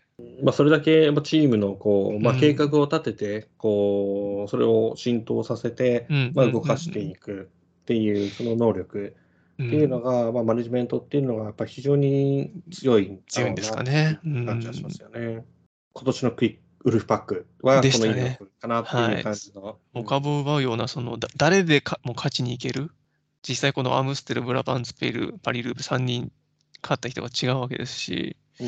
[0.43, 7.49] まあ、それだけまあチームのこう、まあ、うん計画を立てて、こうそれを浸透させて、うんまあ、動かしていく
[7.81, 9.23] っていうその能力っ
[9.53, 14.19] っていうのが、まあ、マネジメントっていうのがやっぱり非常に強い強いんですかね。
[14.25, 15.45] うん感じがしますよね。
[15.93, 19.77] 今年のクイックウルフパックはこのでしたね威力かなっていう感じの。
[19.93, 22.91] お株を奪うような、そのだ誰でかもう勝ちにいける
[23.47, 26.31] 実際このアムステル、ブラバンスペル、パリループ3人
[26.81, 28.67] 勝った人が違うわけですし、うん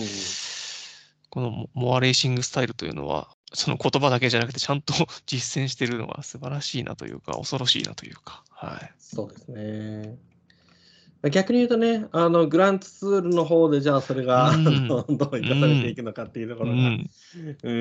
[1.36, 4.94] このモモアレーシングスタイルというのは、その言葉だけじゃなくてちゃんと
[5.28, 8.94] 実践してるのが素晴らしいなというか、恐ろしいなというか、はい。
[8.98, 10.18] そうですね。
[11.30, 14.88] 逆に言うとね、あのグランツールの方でじゃあそれが、うん。
[14.88, 17.10] どう生かされていくのかっていうところが、うん、
[17.64, 17.72] う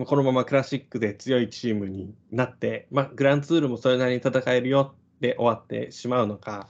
[0.00, 0.04] ん。
[0.04, 6.68] このままクラシックで強いチームになって、まあ、グランツールもそれなりに戦えるよって終わってしまうのか、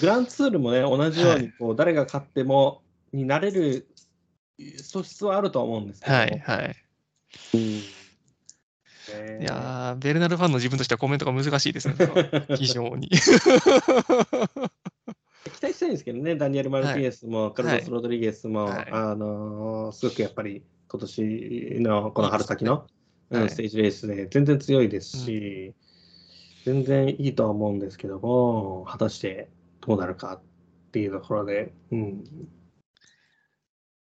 [0.00, 3.88] グランツールもね、同じようにこう、誰が勝ってもになれる
[4.76, 6.76] 素質はあると思うんですけど、はい、はい。
[7.54, 7.99] うん
[9.18, 11.94] ねいやー、ベルナルファンの自分としてはコメントが難しいですね、
[12.56, 13.08] 非常に。
[15.44, 22.86] 期待したいんですけどね、ダニエル・マルティネスも、カルロス・ロドリゲスも、はいあのーすごくやっぱり今年のこの春先の、
[23.30, 25.74] ステージレースで全然強いですし、
[26.64, 29.50] 全然いいとは思うんですけども、果たして
[29.80, 30.42] どうなるかっ
[30.92, 32.24] ていうところで、うん、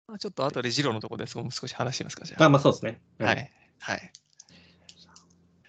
[0.08, 2.46] まあちょっと後でジローのところで少し話しますか、じゃあ。
[2.46, 3.02] あまあそうですね。
[3.20, 3.52] はい。
[3.80, 4.12] はい。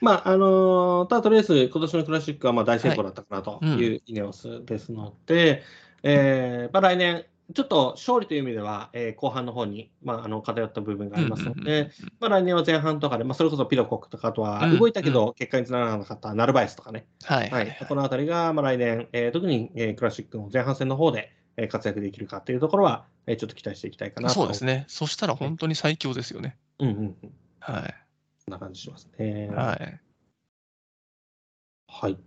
[0.01, 5.63] まあ、あのーただとりあえず今年のクラシックはまあ大成功だったかなとはいうんいうイネオスですので、
[6.03, 7.25] えーまあ、来年、
[7.55, 11.91] ちょっと勝利という意味では、えー後半の方に、まあ、あの偏った部分がありますのうんうんうんで、
[12.21, 17.51] まあ、来年は前半とかで、まあ、それこそピロコックとか、あとはうん動いたけど結果につながらなかったナルバエスとかね、はい。
[17.51, 24.35] はい、このあたりが、まあ、来年、えー特に、えークラシックの前半戦の方で、えー活躍できるかというところは、えーちょっと期待していきたいかなと。
[24.35, 24.65] そうです。
[24.65, 24.85] ね。
[24.89, 26.57] そしたら本当に最強ですよね。
[26.79, 27.33] うんうんうん。
[27.61, 27.95] はい。
[28.49, 29.51] そんな感じしますね。
[29.55, 30.01] はい。
[31.87, 32.19] はい。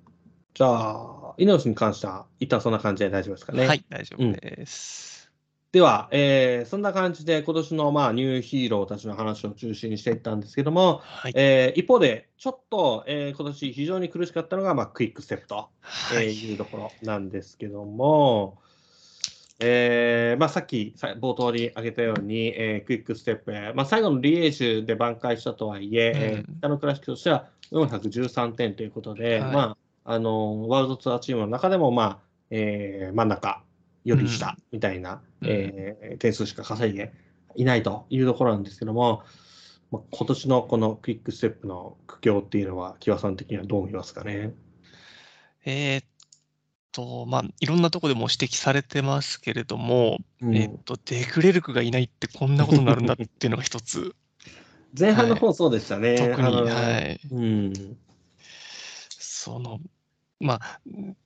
[0.53, 3.65] じゃあ、猪に関しては、一旦そんな感じで大丈夫ですかね。
[3.67, 5.31] はい、大丈夫です。
[5.71, 11.33] では、えーそんな感じで、今年のまあニューヒーローたちの話を中心にしていったんですけども、はい。
[11.35, 15.69] えー一方で、ちょっと、えー今年非常に苦しかったのが、まあ、クイックステップと、
[16.13, 16.33] えーはい。
[16.33, 18.59] いうところなんですけども、
[19.63, 26.57] えーまあ、さっきさ冒頭に挙げたように、えークイックステップ、まあ、最後のリエージュで挽回したとはいえ、えーうん。
[26.57, 29.53] 北のクラシックとしては413点ということで、はい。
[29.53, 33.63] まあ、あのワールドツアーチームの中でも、まあえー真ん中
[34.03, 35.47] より下みたいな、うん。
[35.49, 37.13] えー点数しか稼いで
[37.55, 39.23] いないというところなんですけども、
[39.91, 44.53] まあ、今年のこのクイックステップの苦境っていうのは、木和さん的にはどう見ますかね？
[45.65, 46.05] えーっ
[46.91, 54.15] と、まあ、いろんなところでも指摘されてますけれども、うんえーっと、デクレルクがいないってこんなことになるんだっていうのが一つ。
[54.97, 56.17] 前半の方そうでしたね。
[56.17, 57.19] 特に、あのはい。
[57.31, 57.97] うん。
[59.09, 59.79] その、
[60.39, 60.81] まあ、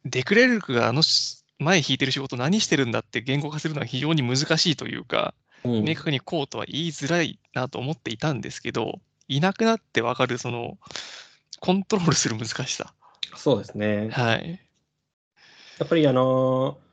[0.05, 10.77] デクレルクがあのし前引いてる仕事何してるんだって言語化するのは非常に難しいというか、うん明確にこうとは言いづらいなと思っていたんですけど、いなくなってわかる、その、
[11.59, 12.93] コントロールする難しさ。
[13.35, 14.09] そうですね。
[14.11, 14.59] はい。
[15.79, 16.85] やっぱりあのー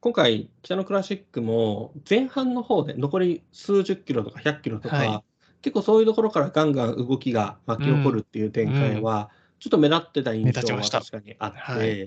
[0.00, 5.24] 今回、北のクラシックも前半の方で残り数十キロとか100キロとか、はい。
[5.60, 9.28] 結構そういうところからガンガン動きが巻き起こるっていう展開は、
[9.58, 12.04] ちょっと目立ってた印象は確かにあって、はい。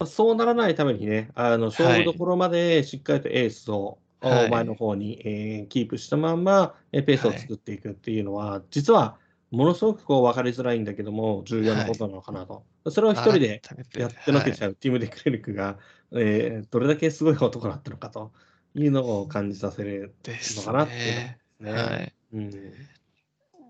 [0.00, 4.50] まあそうならないためにね、あの勝負どころまでしっかりとエースをはい。
[4.50, 9.18] 前の方に、えーキープしたまんま、えーペースを作っていくっていうのは、実は
[9.54, 12.64] ものすごくこう分かりづらいんだけども、重要なことなのかなと。
[12.90, 13.62] それを一人で
[13.96, 15.78] やってのけちはいゃうティム・デクレルクが、
[16.12, 18.32] えーどれだけすごい男だったのかと
[18.74, 21.38] いうのを感じさせるのかなっていうね。
[21.60, 21.72] ね。
[21.72, 22.12] はい。
[22.32, 22.50] うん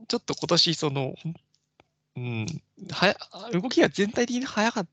[0.06, 1.14] ちょっと今年、その、
[2.16, 2.46] うん、
[2.90, 3.16] はや
[3.52, 4.86] 動きが全体的に速かっ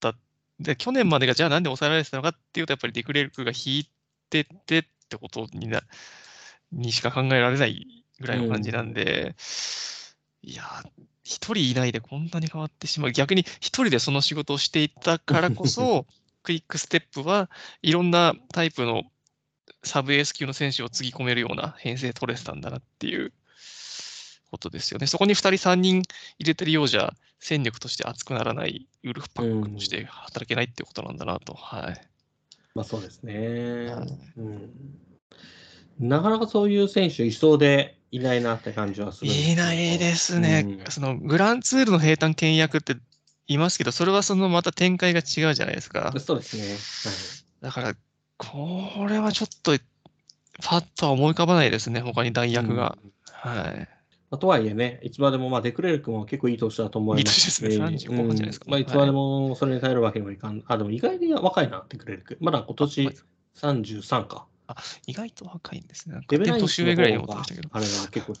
[0.00, 0.14] た。
[0.58, 3.90] で、去年までがじゃあなんで抑えられてたのかっていうと、やっぱりデクレルクが引い
[4.30, 5.82] ててってことにな、
[6.72, 9.34] にしか考えられないぐらいの感じなんで、
[10.46, 10.62] いや、
[11.22, 13.12] 一人いないでこんなに変わってしまう。
[13.12, 16.06] 逆に一人でその仕事をしていたからこそ、
[16.42, 17.48] クイックステップは
[17.80, 19.04] いろんなタイプの
[19.82, 23.32] サブエース級の選手をつぎ込めるような編成取れてたんだなっていう
[24.50, 25.06] ことですよね。
[25.06, 26.02] そこに2人、3人
[26.38, 31.54] 入れてるようじゃ戦力として熱くならないウルフパックとして働けないっていうことなんだなと。
[31.54, 32.08] はい。
[32.74, 34.70] まあそうですね、はいうん。
[35.98, 40.64] なかなかそういう選手いそうでいないなって感じはするいないですね。
[40.64, 42.96] うんそのグランツールの平坦倹約って
[43.48, 46.14] いますけど、それはそのまた展開が違うじゃないですか。
[46.18, 47.42] そうですね。
[47.60, 47.94] だから、
[48.38, 49.76] これはちょっと
[50.62, 52.96] パッとは思い浮かばないですね、他に代はい役が。
[53.02, 53.88] うんはい。
[54.30, 57.62] まあとはいえね、いつまでも、まあ、デクレルクも結構いい年だと思いますし。
[57.62, 60.62] いい年ですね35じゃないですかうんまあ、いつまでもそれに耐えるわけにもいかん。
[60.66, 62.38] あ、でも意外に若いな、デクレルク。
[62.40, 63.10] まだ今年
[63.56, 64.46] 33か。
[65.06, 66.14] 意外と若いんですね。
[66.14, 67.68] なんかデベラインスの年上ぐらい思ってましたけど。
[67.72, 68.34] あれは結構。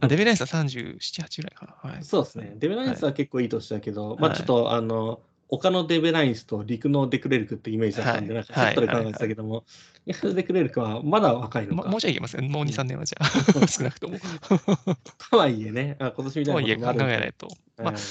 [0.00, 1.90] あデベラインスは37、8ぐらいかな。
[1.90, 2.04] はい。
[2.04, 2.52] そうですね。
[2.56, 9.64] デベラインスは結構いい年だけど、まあはいちょっと、あの、丘のデベラインスと陸のデクレルクってイメージだったんで、はいなんかセットで考えてたけども、
[10.06, 11.82] いやデクレルクはまだ若いのか。
[11.84, 12.48] ももうちょいいけますね。
[12.48, 14.18] もう2、3年はじゃあ、少なくとも。
[15.30, 17.48] とはいえね、あ今年みたといなはいえ考えないと。
[17.78, 18.02] まあはい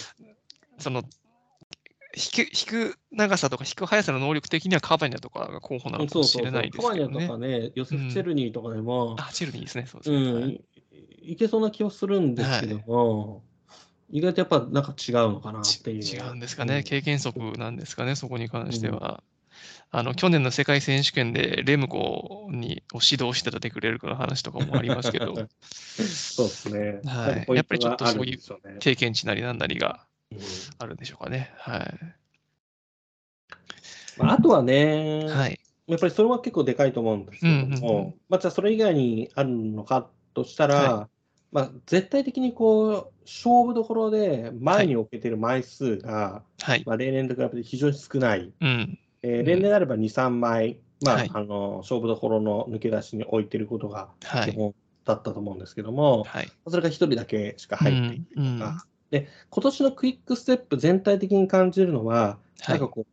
[0.80, 1.04] その、
[2.16, 6.46] 引く、引く長さとか引く速さの能力的にはカバニャとかが候補なのかもしそうそうそう。
[6.46, 7.28] れないですカバニャけどね。
[7.28, 9.86] とかね、ヨセフ・チェルニーとかでも、あ、チェルニーですね。
[9.88, 10.34] そうですうね。
[10.34, 10.62] はいん、い
[11.24, 13.44] いけそうな気はするんですけども、
[14.10, 16.04] 意外とやっぱなんか違うのかなっていう。
[16.04, 19.24] ち違うんですかね、経験則なんですかね、そこに関しては。
[19.92, 25.36] あの去年の世界選手権でレムコにを指導してたデクレルクの話とかもありますけど、
[26.02, 27.00] そうですね。
[27.06, 30.13] はいやっぱりちょっとそういう経験値なりなんなりがうん
[30.80, 31.52] あるんでしょうかね。
[31.58, 32.00] はい。
[34.18, 35.60] まああとはね、はい。
[35.88, 41.10] やっぱりそれは結構でかいと思うんですけども、うんうんうんまあ、じゃあそれ以外にあるのかとしたら、は
[41.52, 46.84] まあ、絶対的にこう勝負どころで前に置けてる枚数が、はい。
[46.86, 48.52] まあ、例年と比べて非常に少ない。
[48.60, 48.98] うん。
[49.22, 54.52] えーうん例年であれば2、3枚、まあはいあの勝負どころの抜け出しに置いてることがはい。
[54.52, 54.74] 基本
[55.06, 56.52] だったと思うんですけども、はい。
[56.68, 58.78] それが1人だけしか入っていないとか、うんうん
[59.14, 62.70] で今年のクイックステップ全体的に感じるのは、はい。
[62.72, 62.88] なんか。
[62.88, 63.06] こう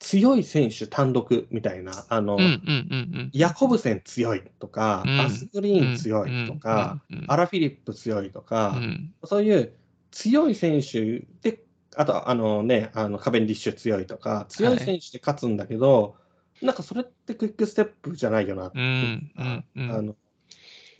[0.00, 5.20] 強い選手単独みたいな、あの、うんうんうんヤコブセン強いとか、うん。
[5.20, 9.14] アスグリーン強いとか、うんうんアラ・フィリップ強いとか、うん。
[9.24, 9.72] そういう
[10.10, 11.64] 強い選手で、
[11.96, 16.16] あと、あのね、あのカベンディッシュ強いとか、強い選手で勝つんだけど、
[16.60, 19.90] なんかそれってクイックステップじゃないよなってういうんうんうん。
[19.90, 20.16] あの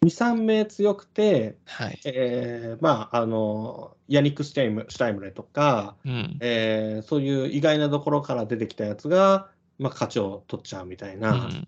[0.05, 1.99] 2、3名強くて、はい。
[2.05, 6.37] えーまあ、あのヤニック・シュタイムシュタイムレとか、うん。
[6.41, 9.49] えーそういう意外なところから出てきたやつが、
[9.79, 11.67] まあ、勝ちを取っちゃうみたいな、うん。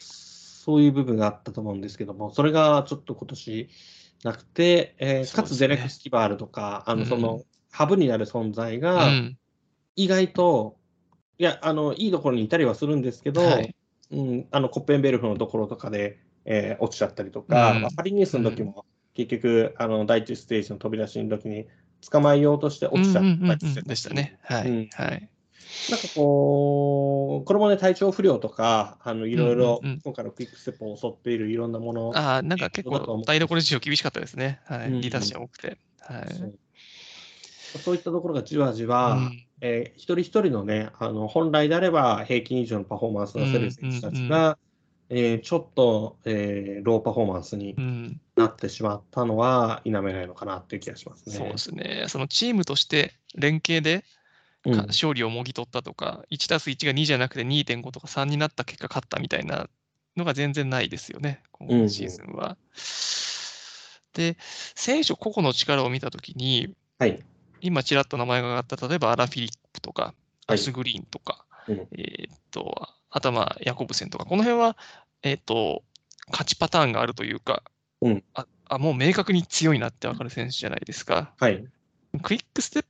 [0.00, 3.68] そういう部分があったと思うんですけども、それがちょっと今年
[4.24, 7.06] なくて、えーかつゼレク・スキバールとか、あのうん。
[7.06, 9.36] そのハブになる存在うが、ん。
[9.94, 10.76] 意外と、
[11.38, 13.74] いやあの、いいところにいたりはするんですけど、はい。
[14.10, 21.66] うん、あのコッペンベルフのところとかで、えー落ちちゃったりとか、うんまあパリニュースの時も、結局、あの第一ステージの飛び出しの時に
[22.10, 24.38] 捕まえようとして落ちちゃったりしてたね。
[24.42, 24.70] はい。
[24.70, 25.28] うんはい。
[25.90, 34.60] なんかこう、これもね、体調不良とか、あのいろいろうんうんうん、今回のクイックステップを襲っているいろんなもの、ああ、なんか結構台所事情厳しかったですね。
[34.66, 34.88] はい。
[34.88, 35.76] うんリーダーシー多くて。
[36.00, 36.34] はい。
[36.34, 36.58] そう
[37.78, 44.58] そういったところがじわじわ、うんえー一人一人のね、あの本来であれば平均以上のパフォーマンスを出せる選手たちが、
[45.08, 51.36] えーちょっと、えーローパフォーマンスにうんなってしまったのは否めないのかなっていう気がしますね。
[51.36, 52.04] そうですね。
[52.08, 54.04] そのチームとして連携で
[54.64, 59.68] 勝利をもぎ取ったとか、1たす1が2じゃなくて2.5とか3になった結果勝ったみたいな
[60.16, 62.56] のが全然ないですよね、うん今シーズンは。
[64.12, 64.36] で、
[64.74, 67.22] 選手個々の力を見たときに、はい。
[67.60, 70.14] 今ちらっと名前が挙がった、例えばアラ・フィリップとか、はい
[70.48, 74.76] アスグリーンとか、うんえーっと、あとはまあヤコブセンとか、この辺は、
[75.22, 75.82] えーっと、
[76.30, 77.62] 勝ちパターンがあるというか、
[78.00, 81.32] うんああもう明確に強いなって分かる選手じゃないですか。
[81.38, 81.64] はい。
[82.22, 82.84] クイックステッ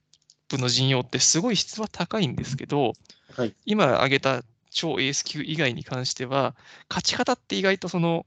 [0.48, 2.92] プの陣容ってすごい質は高いんですけど、
[3.36, 6.54] はい今挙げた超エース級以外に関しては、
[6.88, 8.26] 勝ち方って意外とその、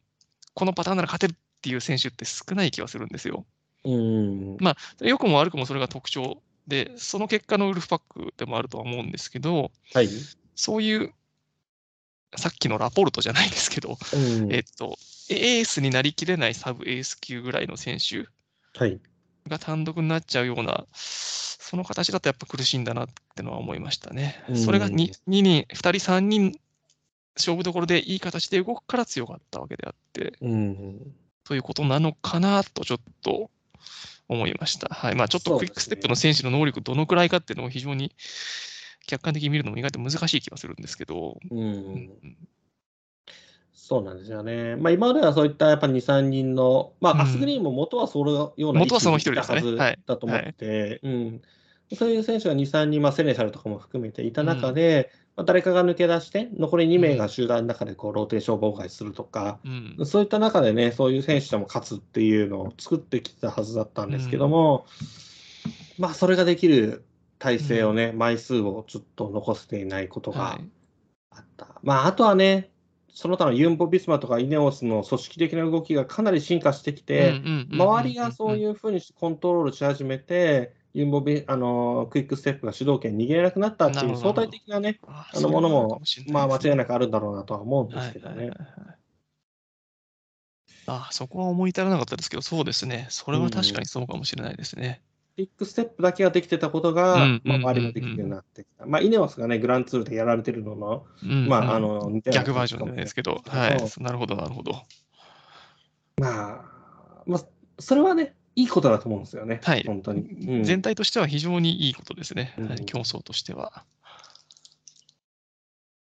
[0.56, 3.46] このパターンなら勝てるっていう選手って少ない気がするんですよ。
[3.86, 4.58] うん。
[4.60, 10.10] ま良くも悪くもそれが特徴で、その結果のウルフパックでもあるとは思うんですけど、はい。
[10.56, 11.14] そういう、
[12.36, 14.18] さっきのラポルトじゃないですけど、う
[14.48, 14.98] んえっと、
[15.30, 18.28] エースになりきれないサブエース級ぐらいの選手
[18.78, 19.00] はい。
[19.48, 24.44] が単独になっちゃうような、その形だとやっぱ苦しいんだなってのは思いましたね。
[24.50, 24.96] うんそれが 2,
[25.28, 26.60] 2人、2人、3人、
[27.36, 31.16] 勝負どころでいい形で動くから強かったわけであって、うん。
[31.44, 33.50] ということなのかなとちょっと
[34.28, 34.94] 思いました。
[34.94, 35.16] はい。
[35.16, 38.12] まあちょっとクイックステップの選手の能力どのくらいかっていうのを非常に
[39.10, 41.56] 客観的に見るのも意外と難しい気はするんですけど、う。
[41.56, 41.70] うん。
[41.72, 42.10] ん
[43.74, 44.76] そうなんですよね。
[44.76, 47.18] まあ、今まではそういったやっぱ2、3人の、まうん。
[47.22, 49.58] あ、アスグリーンも元はそのような元はその一人ですね。
[49.58, 49.78] 位置にい。
[49.78, 51.42] たはずだと思って、うん、
[51.96, 60.06] そういう選手が2、3人、まあ、セネシャルとかも含めていた中で、まあ、誰かが抜け出して、残り2名が集団の中でこうローテーション妨害するとか、うん。
[60.06, 64.86] そういった中でね、そういう選手でも勝つっていうのを作ってきたはずだったんですけども、
[65.98, 67.06] まあ、それができる
[67.40, 70.70] 体制をね、枚数をちょっと残せていないことがはい
[71.32, 71.80] あった。
[71.84, 72.70] まあ、あとはね、
[73.14, 88.96] その他のユンボ・ビスマとかイネオスの組織的な動きがかなり進化してきて、周りがそういうふうにコントロールし始めて、ユンボビあのクイックステップが主導権握れなくなったっていう相対的なね、ああのものも、まあ間違いなくくあるんだろうなとは思うんではいすけどねはいはいはい。
[90.88, 93.08] あそこは思い至らなかったですけど、そうですね。
[93.10, 95.02] それは確かにそうかもしれないですね。
[95.40, 98.86] クイックステップだけができてたことが、うんまあ、うん周りもできるようになってきた。
[98.86, 104.04] まあ、イネオスがね、グランツールでやられてるのの、うんまあ、あうんの、逆バージョンですけど、はい。
[104.04, 104.74] なるほど、なるほど。
[106.18, 107.46] まあ、まあ、
[107.80, 109.62] それはね、いいことだと思うんですよね。
[109.64, 110.22] はい本当に。
[110.24, 112.54] うん全体としては非常にいいことですね。
[112.86, 113.86] 競争としては。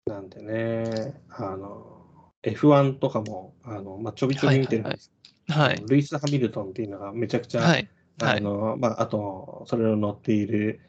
[0.05, 5.09] なんでね、あの、F1 とかも、あの、まあ、ちょびちょび見てるんです
[5.47, 5.81] けど、はい。
[5.87, 7.87] ルイス・ハミルトンっていうのがめちゃくちゃ、はい。
[8.19, 8.37] はい。
[8.37, 10.81] あの、まあ、あと、それを乗っている、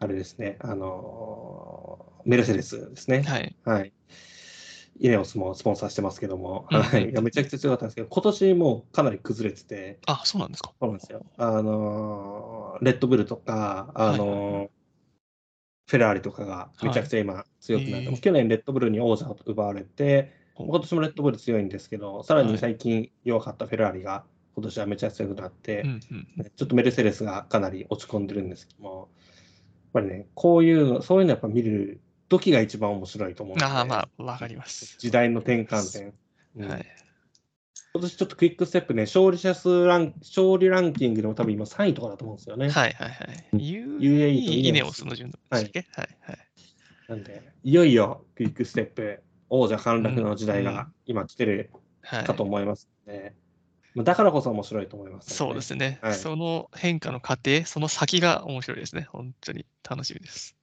[0.00, 3.22] あれですね、あの、メルセデスですね。
[3.22, 3.56] はい。
[3.64, 3.92] はい。
[5.00, 7.06] イネオスもスポンサーしてますけども、うんはい。
[7.06, 10.72] めちゃくちゃ強かったんですけど、今年もうかなり崩れてて、あ、そうなんですか。
[10.80, 11.24] そうなんですよ。
[11.36, 14.70] あの、レッドブルとか、あの、
[15.86, 24.24] フェラーリとかがめちゃくちゃ今強くなって、へー去年レッドブルに王座を奪われて、今年もレッドブル強いんですけど、さらはいに最近弱かったフェラーリが
[24.58, 29.08] 今年はめちゃくちゃ強くなって、うんうんちょっとメルセデスがかなり落ち込んでるんですけども、やっ
[29.92, 34.96] ぱりね、こういうの、そういうのやっぱ見る時が一番面白いと思うんで、ああ、まあ、わかります。
[34.98, 36.14] 時代の転換点。
[36.56, 36.86] うんはい。
[37.92, 42.68] 今年ちょっとクイックステップね、勝利者数ラン、勝利ランキングでも多分今3位とかだと思うんですよね。
[42.68, 43.56] はいはいはい。
[43.56, 46.02] UAE と UAE イネオスの順番はいは
[46.32, 46.38] い。
[47.08, 51.70] なんで、いよいよクイックステップ、王者陥落の時代が今来てる
[52.02, 53.22] はいかと思いますね。
[53.22, 53.47] まあ
[53.96, 59.08] だからこそ面白いと思います、そうですね、はいその変化の過程、その先が面白いですね。
[59.10, 60.56] 本当に楽しみです。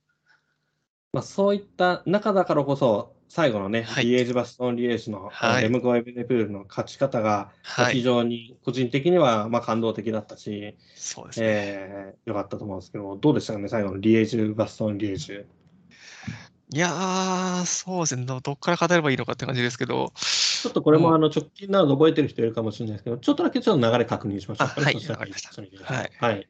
[1.11, 8.01] まあ、そういった中だからこそ、最後のね、はいリエージ・バストン・リエージの、はいレムコ・エベネプールの勝ち方が、まあ非はい。
[8.01, 11.45] 常に個人的にはまあ感動的だったし、そうですね。
[11.47, 15.45] えー、よかったと思うんですけど、どうでしたかね、最後のリエージュ・バストン・リエージュ。
[16.73, 18.25] いやー、そうですね。
[18.25, 20.11] どどっから語ればいいのかって感じですけど、
[20.65, 25.61] ちょっとこれもあの直近なので覚えてる人いるかもしれないですけど、ちょっとだけちょっと流れ確認しましょうかはいわかりました。
[25.61, 26.11] はい。
[26.19, 26.47] はい。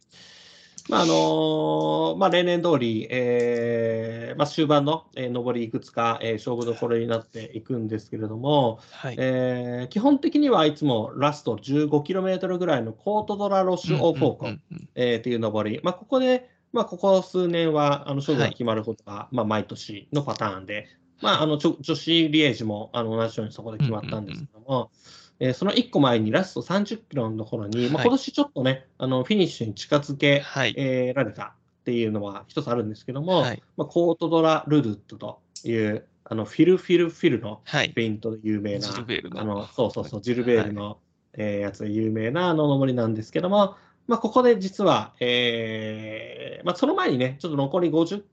[0.87, 9.15] まああのーまあ、例年通り、えーまあ、終盤の、えー上りいくつか、えー勝負どころになっていくんですけれども、はい。
[9.17, 18.53] えー基本的にはいつもラスト 15km ぐらいのコートドラロッシュ・オー・フォーコン、うんうんうんえーっていう上り、まあ、ここで、まあ、ここ数年はあの勝負がはい。
[18.53, 20.87] 決まることが、まあ、毎年のパターンで、
[21.21, 24.91] まあ、あのちょ女子リエージもあの同じようにそこで決まったんですけども、
[25.39, 30.73] えーその1個前にラスト30キロのところに、まあ、はい今年ちょっとね、あのフィニッシュに近づけ、はい。
[30.77, 31.43] えーられた
[31.81, 33.63] っていうのは一つあるんですけども、はい。
[33.75, 37.89] まあ、コートドラ・ルルットというあのフィル・フィル・フィルのはい。
[37.89, 40.99] ペイントで有名な、ジルベールのあのそうそうそう、ジルベールの、
[41.33, 43.75] えーやつで有名なあの登りなんですけども、
[44.07, 48.23] まあ、ここで実は、えーまあ、その前にね、ちょっと残り50、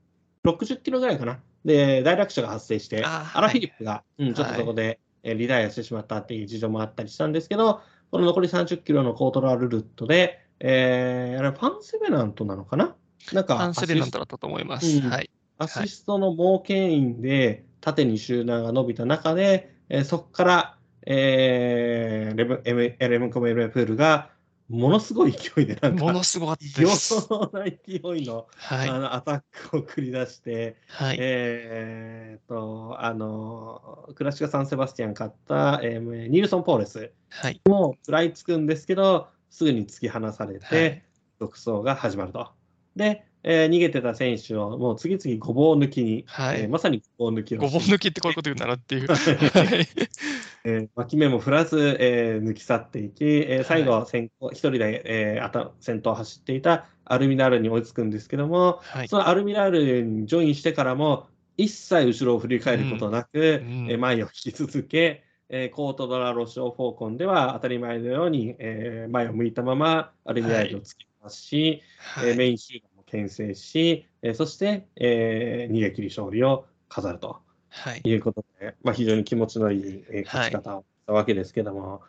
[0.44, 7.80] 60キロぐらいかな、で、大落車が発生して、アラ・フィリップが、うん、ちょっとそこで、えーリタイアしてしまったっていう事情もあったりしたんですけど、
[8.10, 12.94] この残り30キロのコートラルルットで、えーあれ、ファン・セベナントなのかな？
[13.32, 14.98] なんか、アンセレナントだったと思います。
[14.98, 15.30] うんはい。
[15.58, 20.76] アシストの猛牽引で縦に集団が伸びた中で、えーそこから、
[21.06, 24.30] えーレムエムエレムコメエルプールが
[24.68, 27.14] ものすごい勢いで、なんか、ものすごかった異です。
[27.28, 27.76] 様な勢
[28.16, 28.88] いの,、はい。
[28.88, 31.16] あのアタックを繰り出して、はい。
[31.20, 37.60] えーっとあのクラシカ・サンセバスティアン勝った、えーニルソン・ポーレスはい。
[37.68, 41.02] も食らいつくんですけど、すぐに突き放されて、はい
[41.38, 42.52] 独走が始まると。
[42.94, 49.08] で、えー逃げてた選手をもう次々ごぼう抜きに、はいえーまさにごぼう抜きをごぼう抜きってこういうこと言うなっていう。
[50.64, 59.08] えー脇目も振らず、えー抜き去っていき、えー最後は先行一人で、えーあた先頭を走っていたアルミナールに追いつくんですけども、はい。
[59.08, 72.30] そのアルミナールにジョインしてからも、一切後ろを振り返ることなく、うんえー前を引き続け、えーコートドラロショーフォーコンでは当たり前のように、えー前を向いたままアルミナールをつけますし、はい。
[72.30, 78.00] えーメイン集団も牽制し、えーそして、えー逃げ切り勝利を飾るとはい。
[78.04, 82.02] いうことで、まあ、非常に気持ちのいい、えー勝ち方をしたわけですけども、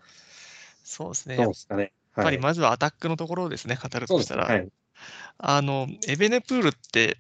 [0.84, 1.36] そうですね。
[1.36, 1.92] どうやっですかね。
[2.16, 4.70] ぱりはいまずはアタックのところをですね、語るとしたら、ねはい
[5.40, 7.18] あの、エベネプールって、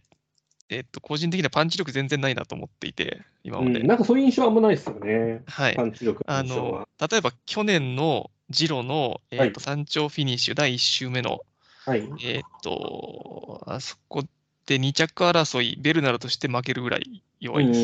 [0.69, 3.79] えっと、個人的にはパンチ力全然ないなと思っていて、今まで。
[3.81, 5.43] うんなんかそういう印象はあんまないですよね。
[5.47, 5.83] はいパ。
[5.83, 11.41] ンチ力のあの。、例えば去年のジロの、えはいっと山頂フィニッシュ第1周目の、
[11.85, 12.09] はい。
[12.23, 14.23] えっと、あそこ
[14.65, 17.79] で2着争い、ベルナルとして負けるぐらい弱いです。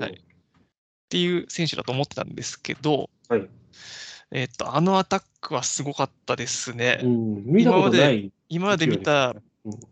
[0.00, 0.24] はい
[1.14, 3.48] ていう選手だと思ってたんですけど、はい
[4.32, 6.98] えっと、あのアタックはすごかったですね。
[7.04, 9.44] うん見たことない今まで見たうん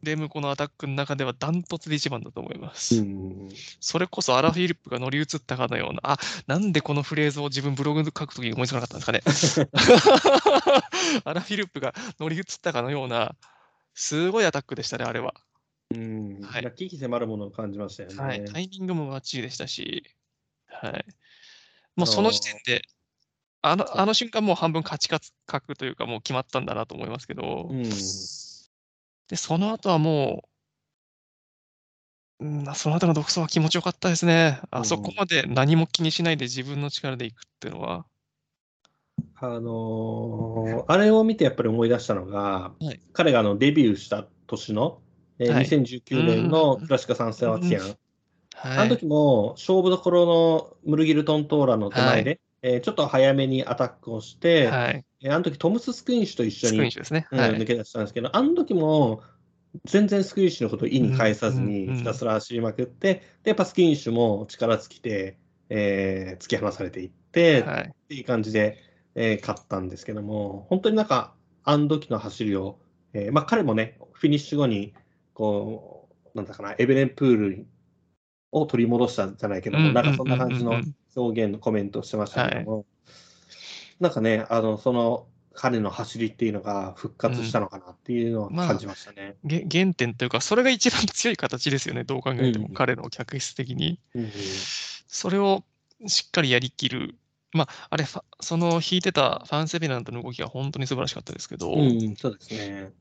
[0.02, 2.96] レムコのアタックの中ではダントツで一番だと思います。
[2.96, 3.48] うん
[3.80, 6.18] それこそアラ・フィリップが乗り移ったかのような、あ
[6.48, 10.81] なんでこのフレーズを自分ブログで書くときに思いつかなかったんですかね。
[11.24, 13.36] アラ・フィリップが乗り移ったかのような、
[13.94, 15.34] すごいアタックでしたね、あれは。
[15.94, 18.16] うんはい危機迫るものを感じましたよね。
[18.16, 20.04] はい、タイミングもバッチリでしたし、
[20.66, 21.04] はい。
[21.96, 22.82] もうその時点で、
[23.60, 25.08] あのあの瞬間もう半分勝ち
[25.46, 30.48] 確というか、もう決まったんだなと思いますけど、うんで、その後はも
[32.40, 34.60] う、うん、その後の独走は気持ちよかったですね。
[34.70, 38.04] あそこまで何も気にしないで自分の力でいくっていうのは、
[39.44, 45.00] あのーあれを見てやっぱり思い出したのが、はい彼があのデビューした年の、
[45.38, 47.96] えーはい2019年のうんクラシカ・サンセバティアン、
[48.54, 48.78] はい。
[48.78, 55.04] あの時も勝負どころのムルギルトン・トーラの手前で、えーちょっと早めにアタックをして、はい。
[55.22, 56.90] えーあの時トムス・スクインシュと一緒にはい。
[56.90, 59.22] 抜け出したんですけど、あの時も
[59.84, 65.38] 全然スクインシュのことを意に介さずうんうんうんにひたすら走りまくって、で、やっぱスクインシュも力尽きて、
[65.70, 67.82] えー突き放されていって、はい。
[67.82, 68.78] っていう感じで、
[69.14, 71.34] えー勝ったんですけども、本当になんか、
[71.64, 72.78] あの時の走りを、
[73.12, 74.94] えーまあ、彼もね、フィニッシュ後に、
[75.34, 77.66] こう、なんだかな、エベレンプール
[78.50, 82.86] を取り戻したじゃないけども、うんなんかそんな感じのうんうんうん表現のコメントをしてましたけども、
[84.00, 89.36] なんかね、あの、その、彼の走りっていうのが復活したのかなっていうのを感じましたね。
[89.44, 94.00] げ原点というか、それが一番強い形ですよね、どう考えても、うん彼の客室的に。
[94.14, 94.30] うん
[95.06, 95.62] それを
[96.06, 97.16] しっかりやりきる。
[97.52, 98.04] まあ、あれ、
[98.40, 102.92] その弾いてたファン・セビラントの動きが本当に素晴らしかったですけど、うん、そうですね。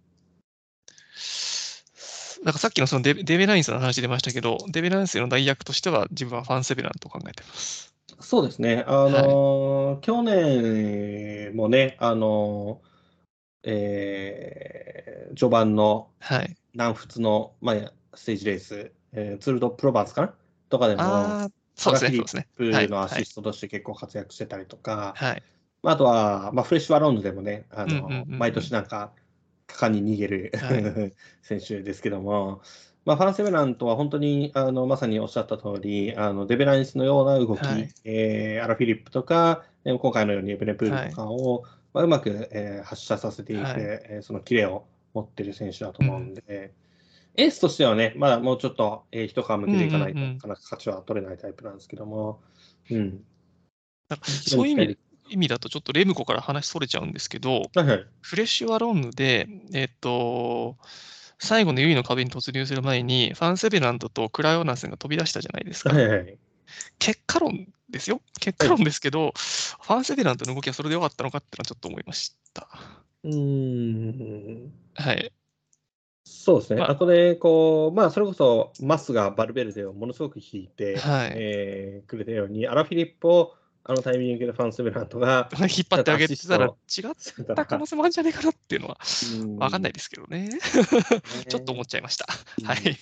[2.43, 7.93] なんかさっきのそのデベデベラインスの話出ましたけど、デベラインスの代役としては自分はファン・セビラントを考えてます。
[8.19, 8.83] そうですね。
[8.87, 16.57] あのー去年もね、あのーえー序盤のはい。
[16.73, 17.75] 南仏の、まあ、
[18.15, 20.33] ステージレース、えーツール・ド・プロバンスかな？
[20.69, 21.01] とかでも、
[21.75, 22.47] そうですね、そうですね。
[22.55, 22.85] プはい。
[22.87, 25.43] ーのアシストとして結構活躍してたりとか、はい。
[25.83, 28.39] まああとは、まあ、フレッシュ・ワロンドでもね、あのうんうんうんうん。
[28.39, 29.11] 毎年なんか、
[29.67, 31.11] 果敢に逃げる、は
[31.41, 32.61] 選手ですけども、
[33.05, 37.89] まあ、ファン・セベラントは本当にあのまさにおっしゃった通り、あのデベランスのような動き、はい。
[38.03, 43.73] えーアラ・フィリップとか、えー今回のようにエベネプールとかを、まあ、うまく、えー発射させていて、はい。
[43.77, 46.73] えーそのキレを持ってる選手だと思うんで、
[47.37, 52.41] エースとしてはね、まだもうちょっと、えー一皮向けていかないと、なかなか勝ちは取れないタイプなんですけども、
[52.89, 53.23] うん。
[54.09, 54.97] なんかそういう意味
[55.29, 58.05] 意味だと、ちょっとレムコから話それちゃうんですけど、はいはい。
[58.21, 60.77] フレッシュワロンヌで、えっと、
[61.39, 65.93] 最後の優位の壁に突入する前に、ファン・セベラントとクライオナスが飛び出したじゃないですか。
[65.93, 66.37] はいはい。
[66.99, 68.21] 結果論ですよ。
[68.39, 72.67] 結果論ですけど、ファン・セベラントの動きはそれでよかったのかっていうのはちょっと思いました。
[73.23, 74.71] うーん。
[74.95, 75.31] はい。
[76.23, 76.79] そうですね。
[76.79, 87.03] まああとで、こう、まあ、それこそ、マスがバルベルデをものすごく引いて、はいえーくれたように、アラフィリップを、あのタイミングでファン・セベラントが、引っ張ってあげてたら違っ
[87.47, 88.97] だた可能性もあるんじゃないかなっていうのは
[89.33, 90.49] 分かんないでですけどね。
[91.49, 92.27] ちょっと思っちゃいました。
[92.59, 92.97] うんはい。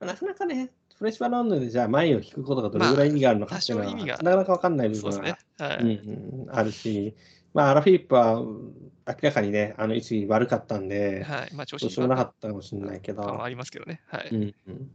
[0.00, 5.36] なかなかね、フレッシュバロンヌでじゃあ前を引くことがどれぐらい意味があるのかっていうのは、まあ多少意味がなかなかわかんない部分がね。
[5.58, 5.78] はい。
[5.78, 5.92] うんう
[6.46, 7.14] んあるし、
[7.56, 8.72] まあ、アラフィリップはうん
[9.08, 11.54] 明らかにね、あの位置悪かったんで、はい。
[11.54, 14.00] まあ、調子もなかったかもしれないけど、ありますけどね。
[14.08, 14.28] はい。
[14.30, 14.90] うんうん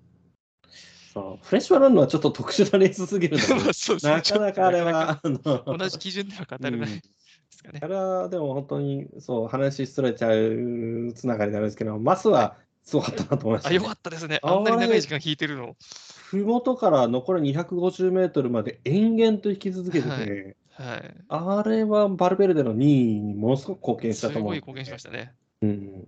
[1.13, 5.19] そうフレッシュバロンヌはちょっと特殊なレースすぎるので まあねなかなかあれは、
[5.65, 7.01] 同じ基準では語れないで
[7.49, 7.87] すかねあ。
[7.87, 13.75] れはでも本当にそう話しそれちゃうつながりなんですけど、マスはすごかったなと思いました、あ、ね。
[13.75, 14.39] よかったですね。
[14.41, 15.75] あんなに長い時間弾いてるの。
[16.29, 21.15] ふもとから残り250メートルまで延々と引き続けてて、はいはい。
[21.29, 24.55] あれはバルベルデの2位にものすごく貢献したと思う。
[24.55, 25.33] すごい貢献しましたね。
[25.61, 26.07] うん。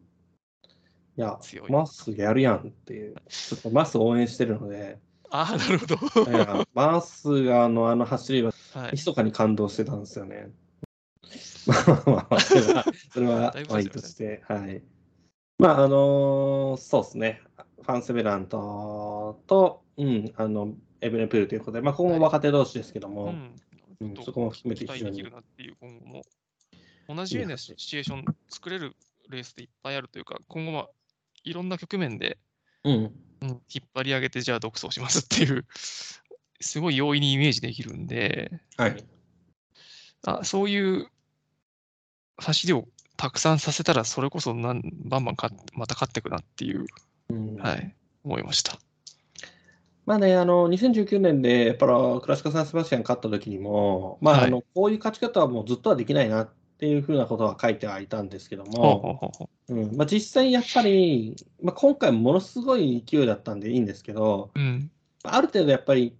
[1.15, 5.97] いや強、いマスやるやんっていう、ちょっとマス応援してるので、ああ、なるほど。
[6.73, 8.91] マスがあのあの走りははい。
[8.93, 10.49] 密かに感動してたんですよね。
[11.67, 14.81] まあまあまあ、それは、それは まあいとして、はい。
[15.59, 17.41] まあ、あのーそうですね、
[17.81, 23.55] ファン・セベラントと、うん、あの、エブネプールということで、まあ、ここも若手同士ですけども、うん
[24.03, 26.23] うんそこも含めて期待できるなっていう、今後も。
[27.07, 28.95] 同じようなシチュエーション作れる
[29.29, 30.89] レースでいっぱいあるというか、今後は
[31.43, 32.37] いろんな局面で、
[32.83, 32.93] うん、
[33.41, 35.65] うん引っ張り上げて、じゃあ独走しますっていう、
[36.61, 39.03] すごい容易にイメージできるんで、はい。
[40.25, 41.09] あそういう
[42.37, 46.85] 走りをたくさんさせたら、それこそなんバンバン勝っまた勝っていくなっていう、
[47.29, 48.79] うんはい、思いました。
[50.05, 54.47] まあね、あの、2019年で、やっぱりクラシカ・サン・セバスチャン勝った時にも、まあ、はい。
[54.47, 59.31] あの、こういう勝ち方はもうずっとはできないなっていうふうなことは書いてはいたんですけども、
[59.69, 59.95] うん。
[59.95, 64.91] まあ、実際やっぱり、まあ、今回ものすごい勢いだったんでいいんですけど、ううん、
[65.23, 66.17] ある程度やっぱり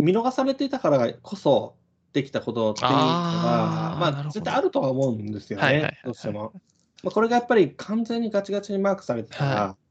[0.00, 1.76] 見逃されていたからこそ
[2.12, 6.52] できたことっていうのが、まあ、絶対あるとは思うんですよねはいはいはいはい、どうしても。
[7.04, 9.85] まあ、これがやっぱり完全にガチガチにマークされてたら、、はい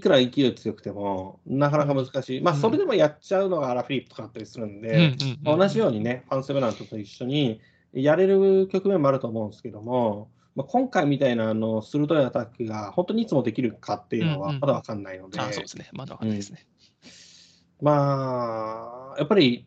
[0.00, 2.40] くら勢い強くても、なかなか難しい。
[2.40, 7.60] まあ、うんそれでもやっちゃうのがアラフィリップとかあったりするんうんで、同じようにね、ファン・セベラントと一緒に
[7.92, 14.60] やれる局面もあると思うんですけども、まあ、今回みたいなあの鋭いアタックが本当にいつもできるかっていうのはうんうん。
[14.60, 16.66] まだ分かんないので、あそうですね、まだわかんないですね。
[17.80, 19.66] まあ、やっぱり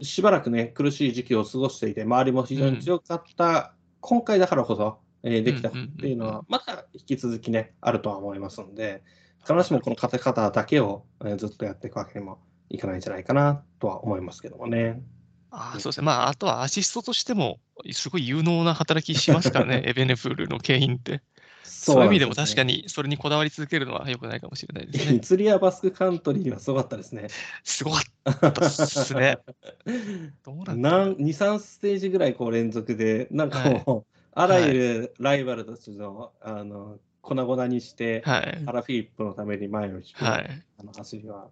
[0.00, 9.02] しばらくね、苦しい時期を過ごしていて、周りも非常に強かった、今回だからこそ、えーできたっていうのうんうんうんは、まだ引き続きね、あるとは思いますので、
[9.46, 12.38] 必ずしもこの勝て方だけを、えーずっとやっていくわけにも
[12.70, 15.02] いかないんじゃないかなとは思いますけどもね。
[15.50, 16.06] あそうですね。
[16.06, 17.60] まあ、あとはアシストとしても、
[17.92, 21.22] すごい有能な働きしますからね、 エベネフールの景品って。
[21.62, 22.82] そういう意味でも確かに。
[22.82, 25.16] に、それにこだわり続けるのは良くないかもしれないですね。
[25.16, 27.28] イツリア・バスクカントリーはすごかったですね。
[27.62, 28.00] すごか
[28.30, 29.38] ったですね。
[30.44, 38.62] どうなんだなん2、3ステージぐらいこう連続で、なんかもう、あらゆるライバルたちのあの粉々にして、はい。
[38.66, 40.64] アラフィリップのために前を引く、はい。
[40.78, 41.44] あの走りは。
[41.44, 41.48] うん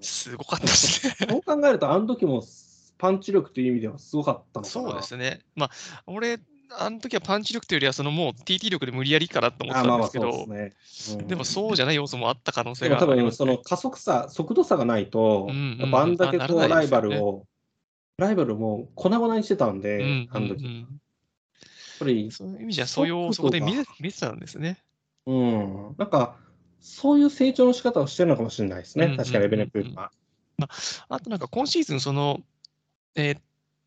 [0.00, 1.14] すごかったですね。
[1.30, 2.42] そう考えると、あの時も
[2.98, 4.90] パンチ力という意味ではすごかったのかな。
[4.90, 5.40] そうですね。
[5.54, 5.70] まあ、
[6.06, 6.38] 俺、
[6.78, 10.74] あの時はパンチ力というよりは、そのもう TT 力で無理やりかなと思ってたんですけど、ね
[11.18, 13.30] うん、でもそうじゃない要素もあった可能性があります、ね。
[13.32, 17.46] その加速差、速度差がないと、うんうあんだけこうライバルを、
[18.18, 20.86] ライバルも粉々にしてたんで、うんうんあの時。
[22.00, 24.78] ぱり、そういう意味じゃ素養をそこで見れ見れてたんですね。
[25.26, 26.36] うん、なんか、
[26.80, 30.10] そういう成長の仕方をしてるのかもしれないですね、うんうんうんうん確かにエベネプールは。
[31.08, 32.40] あとなんか今シーズン、その、
[33.14, 33.42] えーっ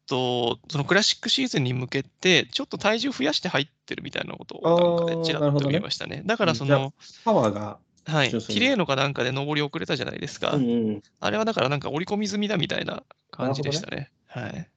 [0.07, 6.23] と、そのクラシックシーズンに向けて、ちょっと体重増やして入ってるみたいなことをなんかでちらっと見ましたね。
[6.25, 10.51] だからその、パワーが、はい、純粋にキレーノかなんかで上り遅れたじゃないですか。
[10.51, 14.11] うんうんあれはだからなんか折り込み済みだみたいな感じでしたね。
[14.27, 14.69] はい。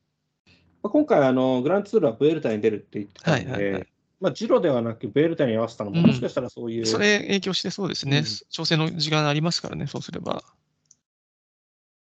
[0.86, 3.86] まあ今回あの、グランツールはブエルタに出るって言ってたので、はいはいはい。
[4.20, 6.06] まあ、ジロではなくブエルタに合わせたのも、うん。
[6.06, 8.18] もしかしたらそういう、それ影響してそうですね。
[8.18, 8.24] うん。
[8.50, 10.42] 調整の時間ありますからね、そうすれば。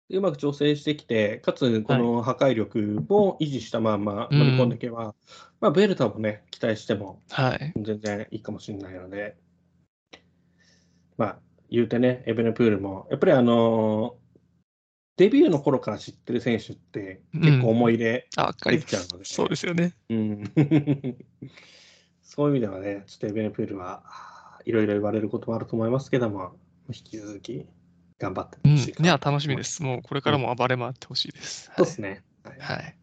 [0.09, 5.15] うまく調整してきて、かつこの破壊力も維持したまま乗り込んでいけば、
[5.61, 7.73] まあ、ブエルタもね、期待してもはい。
[7.77, 9.37] 全然いいかもしれないので、
[11.17, 11.39] まあ、
[11.69, 14.17] 言うてね、エベネプールも、やっぱりあの
[15.15, 18.27] デビューの頃から知ってる選手って結構思い入れ
[18.65, 19.94] でりきちゃうので、そうですよね。
[20.10, 20.44] うん
[22.23, 24.03] そういう意味ではね、ちょっとエベネプールは
[24.65, 26.56] いろいろ言われることもあると思いますけども、
[26.88, 27.65] 引き続き
[28.18, 28.72] 頑張ってうん。
[28.72, 29.84] ほしいいや、楽しみです。
[29.84, 31.72] もうこれからも暴れ回ってほしいです。
[31.77, 32.23] そうですね。
[32.44, 32.95] はいはい。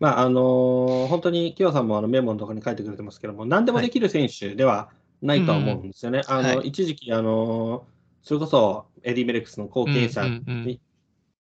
[0.00, 4.90] まああのー本当に、キヨさんもあのメモのところに書いてくれてますけども、何でもできる選手では
[5.22, 6.22] ないとは思うんですよね。
[6.26, 10.80] あのはい一時期、あのーそれこそエディ・メレックスの後継者うんに、うんうん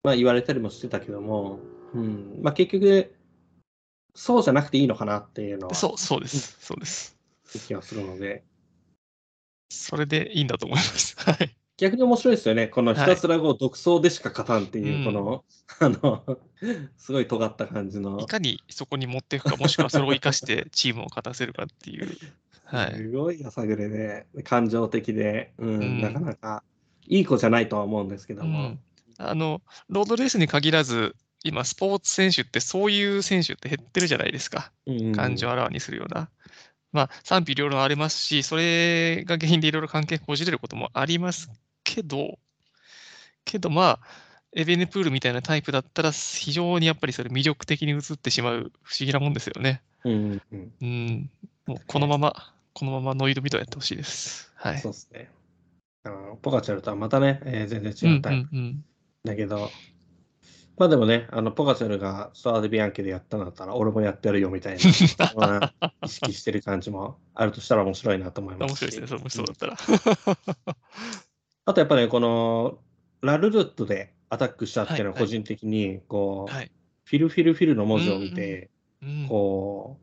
[0.03, 1.61] まあ、言われたりもしてたけども、
[1.95, 3.15] うんまあ、結局、
[4.15, 6.57] そうじゃなくていいのかなっていうのは、そう、そうです。
[6.61, 7.17] そうです。
[7.67, 8.45] 気がするので、
[9.71, 11.15] それでいいんだと思います。
[11.23, 11.55] はい。
[11.77, 15.45] 逆に面白いですよね、このひたすらこう独走でしか勝たんっていう、うんこの、
[15.79, 16.39] あの、
[16.99, 22.09] すごい尖った感じのい、かにそこに持っていくか、もしくはそれを生かしてチームを勝たせるかっていう。
[22.65, 22.97] はい。
[22.97, 26.65] すごいやさぐれで、感情的で、うんうんなかなか
[27.07, 28.81] いい子じゃないとは思うんですけども、うん
[29.19, 31.15] あの、ロードレースに限らず、
[31.45, 34.73] 今、スポーツ選手ってそういう選手って減ってるじゃないですか。
[34.87, 36.31] うん感情をあらわにするような。
[36.93, 41.51] まあ、賛否両論ありますし、それが原因でいろいろ関係こじれることもあります
[41.85, 42.39] けど、
[43.45, 44.01] けどまあ、
[44.53, 49.83] エベネプールみたいなタイプだったら、非常にやっぱりそれ魅力的に映ってしまう不思議なもんですよね。
[50.05, 51.31] うんうんうん。
[51.67, 54.53] もうこのまま、このままノイドミドやってほしいです。
[54.57, 54.79] はい。
[54.79, 55.31] そうですね。
[56.05, 58.85] あのポカチャルとはまたね、えー全うん然違うタイプうんうん
[59.25, 59.71] だけど、
[60.79, 68.83] まあでもね、あのポカチャルがスターデビアンケでやったんだったら、俺もやってやるよみたいな、まあ意識してる感じもあるとしたら面白いなと思いますし。
[68.85, 69.77] 面白いですね、そうもしそうだったら。
[71.65, 72.79] あとやっぱり、この
[73.23, 76.71] ラルルットでアタックしたっていうのははいはい個人的に、こう、はい。
[77.05, 78.71] フィルフィルフィルの文字を見て、
[79.03, 79.99] うんこ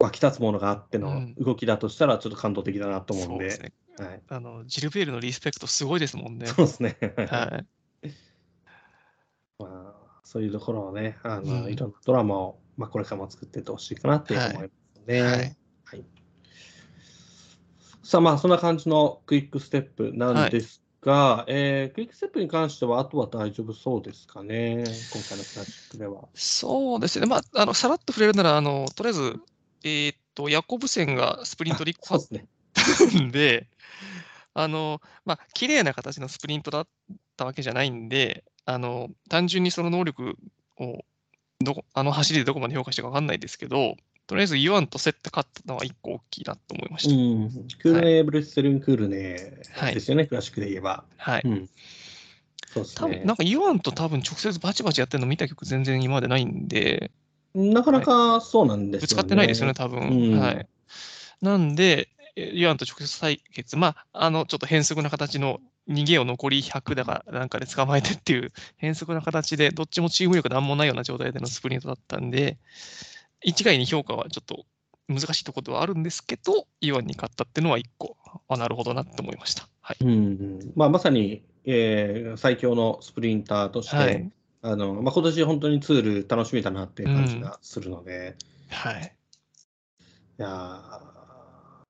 [0.00, 3.72] う、湧き立つものがあってのうん動きだとしたら、ちょっと感動的だなと思うんで、そうですね。
[3.98, 6.46] はい、あの、ジルベールのリスペクトすごいですもんね。
[6.46, 6.96] そうですね。
[7.30, 7.66] はい。
[9.58, 15.22] まあ、そういうところをね、あのうんいろんなドラマを、まあ、これからも作っていってほしいかなって思いますね。
[15.22, 16.04] はい
[18.02, 26.28] さあ、まあ、そんな感じのクイックステップなんですが、えークイックステップに関しては、あとは大丈夫そうですかね、今回のクラシックでは。
[26.34, 27.26] そうですね。
[27.26, 29.40] まあ、あの、さらっと触れるなら、あの、とりあえず、
[29.84, 32.44] えーっと、ヤコブセンがスプリントで1個そうで
[32.94, 33.24] すね。
[33.24, 33.68] ん で、
[34.52, 36.86] あの、まあ、綺麗な形のスプリントだっ
[37.38, 40.36] たわけじゃないんで、あの、単純にその能力
[40.78, 41.04] を、
[41.60, 43.96] どこ、あの走りでどこまで評価していか分かんないですけど、
[44.26, 47.14] とりあえずユアンと競って勝ったのは1個大きいなと思いました。
[47.14, 51.04] うん、クールネ、ブレッセルンクールネはいですよね、クラシックで言えば。
[51.18, 51.42] はい。
[51.44, 51.68] うん、
[52.72, 53.26] そうですね多分。
[53.26, 57.10] なんかユアンと多分直接バチバチやってるの見た曲全然今までないんで、
[57.54, 59.06] なかなかそうなんですよね。
[59.06, 60.08] ぶつかってないですよね、多分。
[60.08, 60.68] うんはい。
[61.40, 72.58] なんで、えユアンと直接対決、まあ、あの、ちょっと変則な形の逃げを残り100だかなんかで捕まえてっていう変則な形で、どっちもチーム力なんもないような状態でのスプリントだったんで、
[73.42, 74.64] 一概に評価はちょっと
[75.08, 78.16] 難しいところではあるんですけど、ユアンに勝ったっていうのは一個、
[78.48, 79.68] あ、なるほどなって思いました。
[79.80, 79.96] はい。
[80.00, 84.30] うんうんまあ、まさに、えー最強のスプリンターとして、はい。
[84.62, 88.36] あのまあ、今年本当にツール楽しみだなっていう感じがするので、
[88.70, 89.14] はい。
[90.38, 91.00] いやー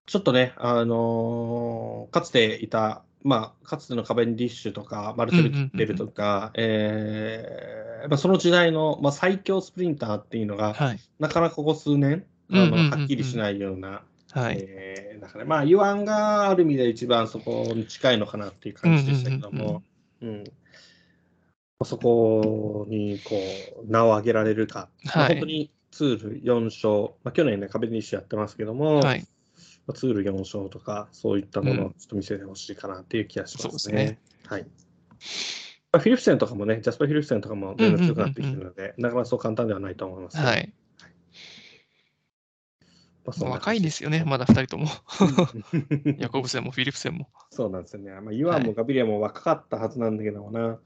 [0.07, 6.53] ちょっとね、あのーかつていた、まあ、かつてのカベンディッシュとか、マルセル・キッテルとか、
[8.19, 11.01] その時代の、まあ、最強スプリンターっていうのが、はい。
[11.19, 14.03] なかなかここ数年、はっきりしないような、
[14.33, 14.59] はい。
[14.61, 19.83] えーなんかね、まあ、ユアンがある意味で一番そこに近いのかなっていう感じでしたけども、
[20.21, 20.45] うん
[21.83, 23.37] そこにこ
[23.87, 25.29] う名を挙げられるか、まあはい。
[25.35, 29.27] 本当にツール4勝、まあ、去年ね、壁にッシュやってますけども、はい。
[29.87, 33.71] まあツール4勝とか、そういったものをちょっと見せてほしいかなっていう気がしますね。
[33.71, 34.67] そうですねはい。
[35.93, 40.39] まあ、フィリプセンとかもね、ジャスパー・フィリプセンとかも全然強くなってきてるので、なかなかそう簡単ではないと思います。
[40.39, 40.73] はい。
[43.27, 44.89] 若いですよね、感まだ2人とも。
[46.19, 47.29] ヤコブセンもフィリプセンも。
[47.51, 48.11] そうなんですよね。
[48.21, 50.79] まあ、ユアンもガビリアも若かったはずなんだけどもな。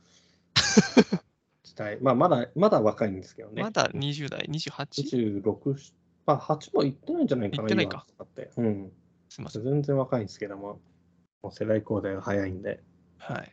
[1.65, 3.63] 期待まあ、まだ、まだ若いんですけどね。
[3.63, 5.43] まだ20代、28?
[5.43, 5.93] 26、
[6.29, 8.51] まあ、8もいってないんじゃないかな、行ってないかって。
[8.59, 8.93] うん。
[9.31, 9.65] すみません。
[9.65, 10.79] 全然若いんですけども、
[11.43, 12.83] もう世代交代が早いんで。
[13.17, 13.53] はい。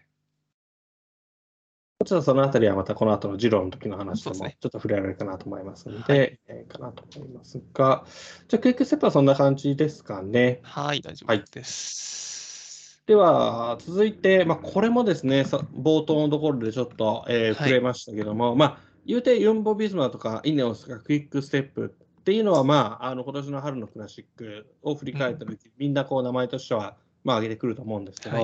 [2.06, 8.04] ちょっとそのあたりはまたこの後のジローの時の話でもちょっと触れられるかなと思いますのはで、えーかなと思いますが、
[8.50, 10.60] じゃあクイックステップはそんな感じですかね。
[10.64, 13.02] はい、大丈はい夫です。
[13.08, 21.96] では、続いて、まあ、これもですね、さ冒頭のところでちょっと、えーはい触れましたけども、まあ、言うてユンボ・ビスマとかイネオスとかクイックステップ
[22.26, 28.42] っていうのは、まあ、あの今年の春のクラシックを振り返ったとき、みんなこう名前としては、まあ、挙げてくると思うんですけど、は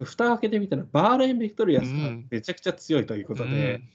[0.00, 0.04] い。
[0.04, 2.26] 蓋を開けてみたら、バーレーン・ビクトリアスがうん。
[2.28, 3.88] めちゃくちゃ強いということで、うん。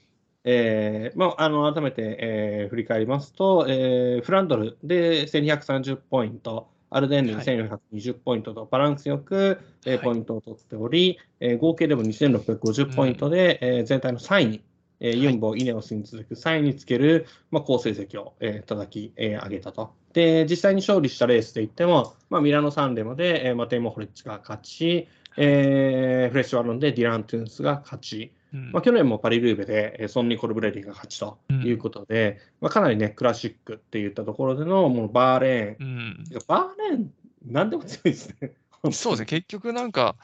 [0.44, 10.02] えーまあ、あの改めて、えー振り返りますと、えーフランドルで1230ポイント、アルデンヌで1420ポイントとバランスよく、えーはい。
[10.02, 14.62] ポイントを取っており、えー合計でも2650ポイントで、えー全体の3位に、
[15.00, 19.92] えーンボ、イネオスに続く3位につける、まあ、好成績を、えー叩き、えー上げたと。
[20.12, 28.72] で、実際に勝利したレースで言っても、まあ、ミラノ・サンレモで、えーマテイモ・ホレッチが勝ち、えーフレッシュワロンでディラン・トゥーンスが勝ち、うん。
[28.72, 36.24] まあ、去年もパリルーベでえーソンニ・コルブレディが勝ちということで、まあ、かなりね、クラシックっていったところでのもうバーレーン、うん。
[36.46, 37.12] バーレーン、
[37.44, 38.52] なんでも強いですね。
[38.92, 40.16] そうですね、結局なんか、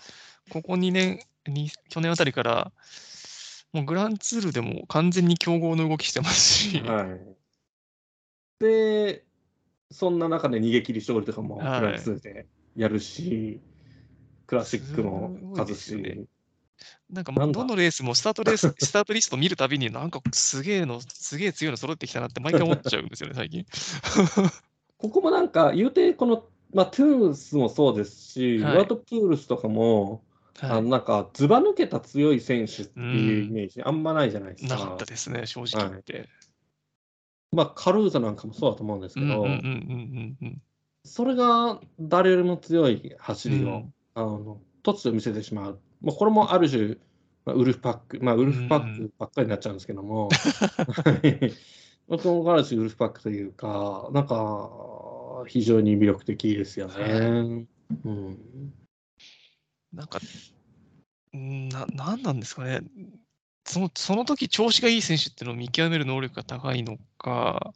[0.50, 2.72] ここ2年、に去年あたりから、
[3.72, 7.04] もうグランツールでも完全に競合の動きしてますし、は
[8.60, 8.64] い。
[8.64, 9.24] で、
[9.90, 11.82] そんな中で逃げ切り勝利とかもフはい。
[11.82, 12.46] ランスで
[12.76, 13.60] やるし、
[14.46, 16.10] クラシックもすごい外ですよね。
[16.10, 16.28] し、
[17.10, 23.66] なんかどのレースもスタートレース、 スタートリスト見るたびに、なんかすげえの、すげえ強いの揃ってきたなって毎回思っちゃうんですよね、最近。
[24.98, 28.76] ここもなんか、言うて、この、まあ、トゥースもそうですし、はい。
[28.76, 30.22] ワートプールスとかも、
[30.60, 34.80] あはのなんか、ずば抜けた強い選手っていうイメージ、あんまないじゃないでい、すか。
[34.80, 36.28] なかったですね、正直言って。
[37.52, 39.46] まあ、カルーザなんかもそうだと思うんですけど、
[41.04, 43.94] それが誰よりも強い走りを、うん。
[44.14, 45.80] あの突如見せてしまう。
[46.02, 46.96] まあ、これもある種、
[47.44, 51.52] まあ、ウルフパック、まあ、ウルフパックばっかりになっちゃうんですけども、はい
[52.08, 54.70] まあそのある種ウルフパックというか、なんか、
[55.46, 57.66] 非常に魅力的ですよね。
[58.04, 58.74] うん、
[59.92, 60.18] なんか、
[61.36, 62.80] んな、なんなんですかね。
[63.64, 67.72] その、その時調子がいい選手っていうのを見極める能力が高いのか、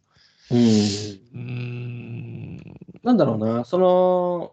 [0.50, 0.58] うん。
[0.58, 2.56] うーん、
[3.02, 4.52] なんだろうな、その、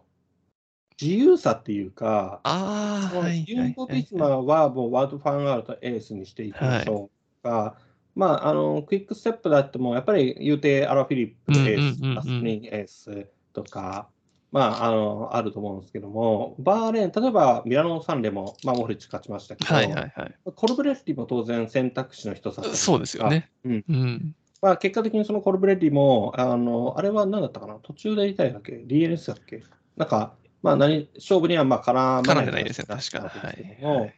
[1.00, 4.02] 自由さっていうか、ああ、ユンボ・はいはい。
[4.02, 7.10] ビスマはもうワード・ファンアウトエースにしていきましょ
[7.40, 7.76] うか、
[8.14, 14.08] まあ、あのクイックステップだってもやっぱり言うてアラ・フィリップエース、アスプリンエースとか、
[14.54, 20.34] まあ、あのあると思うんですけども、バーレーン、例えばミラノ・サンレも、まあ、モホリッチ勝ちましたけど、はいはいはい。
[20.54, 23.28] コルブレッリも当然選択肢の一つそうですよ。
[23.28, 23.50] ね。
[23.64, 24.36] うんうん。
[24.62, 29.64] まあ、結果的にそのコルブレッリも、あのあれは何だったかな、途中でいたいだっけ、DNS だっけ、
[29.96, 33.28] なんか、まあ何、勝負にはまあ絡ま絡ないんでないですね、確か。
[33.28, 34.14] はいはい。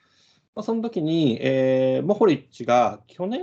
[0.54, 3.40] まあ、その時に、えーモホリッチが去年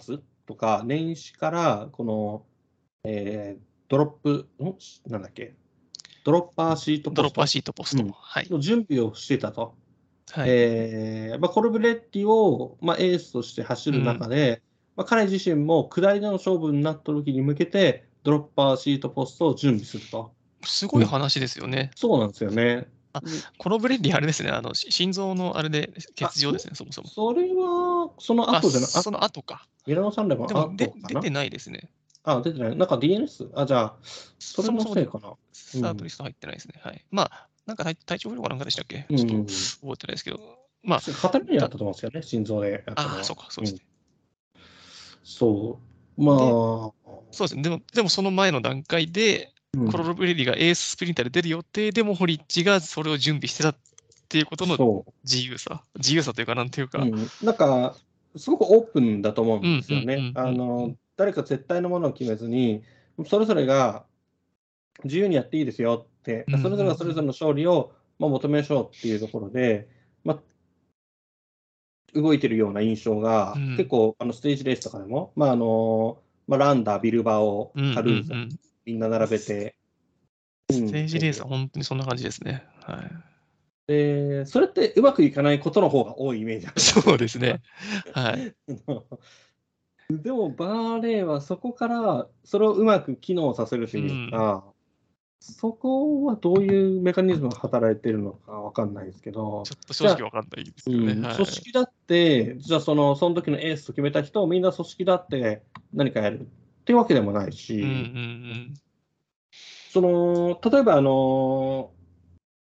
[0.00, 2.42] 末とか年始から、この、
[3.04, 4.76] えードロップ、ん？
[5.12, 5.54] なんだっけ、
[6.24, 8.02] ドロッパーシートポストドロッパーシートポスト。
[8.02, 8.48] うんはい。
[8.50, 9.74] の準備をしてたと。
[10.32, 10.48] はい。
[10.48, 14.62] えーまあ、コルブレッティを、まあ、エースとして走る中で、
[14.96, 20.32] まあ、彼自身も下りでの勝負になった時に向けて、ドロッパーシートポストを準備すると。
[20.64, 21.90] すごい話ですよね。
[21.94, 22.88] そうなんですよね。
[23.58, 27.08] コロブレッリーあれですね、あの、し心臓のあれで欠場ですね、そもそも。
[27.08, 29.68] それは、そのあ、後じゃなあその後か。
[29.86, 30.46] ミラノサンレも
[30.76, 31.90] 出てないですね。
[32.24, 32.76] あ、出てない。
[32.76, 33.50] なんか DNS?
[33.54, 33.96] あ、じゃあ、
[34.38, 35.34] それのせいかな。
[35.52, 36.80] スタートリスト入ってないですね。
[36.82, 37.04] はい。
[37.10, 39.06] まあ、なんか体体調不良かなんかでしたっけ？
[39.08, 40.40] うんちょっと覚えてないですけど。
[40.82, 43.16] まあ、片目にあったと思うんですよね、心臓でやったのは。
[43.16, 43.80] ああ、そうか、そうですね。
[45.22, 45.80] そ
[46.18, 46.22] う。
[46.22, 46.92] まあ、そ
[47.32, 47.62] うですね。
[47.62, 53.76] でも、でもその前の段階で、うんコロロブレリーがエーススプリンターで出る予定でも、ホリッチがそれを準備してたっ
[54.28, 55.04] ていうことの。
[55.24, 55.82] 自由さ。
[55.96, 57.00] 自由さというか、なんていうか。
[57.00, 57.96] うん、なんか、
[58.36, 60.32] すごくオープンだと思うんですよね。
[60.36, 62.82] あの誰か絶対のものを決めずに、
[63.26, 64.04] それぞれが
[65.04, 69.88] 自由にやっていいですよって、それぞれがそれぞれの勝利を、まあ、求めましょうっていうところで、
[70.24, 70.40] まあ、
[72.18, 78.48] 動いてるような印象が、うん結構あのステージレースとかでも、まああのまあ、ランダー、ビルバオ、うんうんカルーザ、うん
[78.84, 79.76] みんな並べて、
[80.70, 82.64] ステージレースは本当にそんな感じですね。
[82.82, 83.34] はい。
[83.86, 86.80] で、それってうまくいかないことの方が多いイメージある。
[86.80, 87.62] そうですね。
[88.12, 88.54] はい。
[90.22, 94.64] でも、バーレーはそこから、それをうまく機能させるというか、
[95.40, 101.12] そこはどういうメカニズムが働いているのかわかんないですけど、ちょっと正直わかんないですけどね。
[101.12, 105.62] うんはい組織だって、じゃあその、その時のエースと決めた人をみんな組織だって
[105.92, 106.44] 何かやるっ
[106.84, 108.74] ていうわけでもないし、うんうんうん。
[109.90, 111.90] その、例えばあの、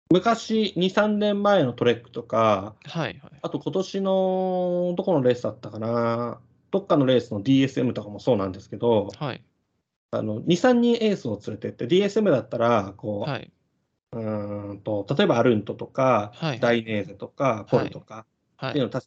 [0.09, 3.31] 昔、2、3年前のトレックとか、はいはい。
[3.41, 6.39] あと今年のどこのレースだったかな、
[6.71, 9.43] どっかのレースの DSM とかもそうなんですけど、はい。
[10.11, 13.51] あの2、3人エースを連れてって、DSM だったらこう、はい。
[14.13, 16.59] うーんと例えばアルントとか、はい。
[16.59, 18.25] ダイネーゼとか、ポルとか、
[18.57, 18.69] はい。
[18.71, 19.05] っていうのたち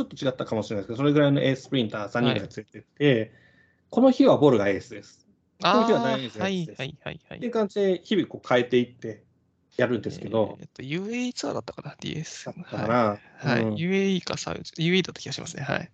[0.00, 3.32] ょっと違ったかもしれないですけど、それぐらいのエーススプリンター3人ぐらい連れてって、
[3.90, 5.26] この日はボルがエースです。
[5.62, 7.52] あこの日はあ、大事はいですはいはいはいっていう。
[7.52, 9.24] 感じで日々こう変えていって
[9.76, 12.46] やるんですけど、えーっと、UAE ツアーだったかな、DS。
[12.46, 12.88] だったかはい。
[12.88, 13.18] な、
[13.52, 13.62] はい。
[13.62, 15.64] うん UAE かサウジ、UAE だった気がしますね。
[15.64, 15.90] はい。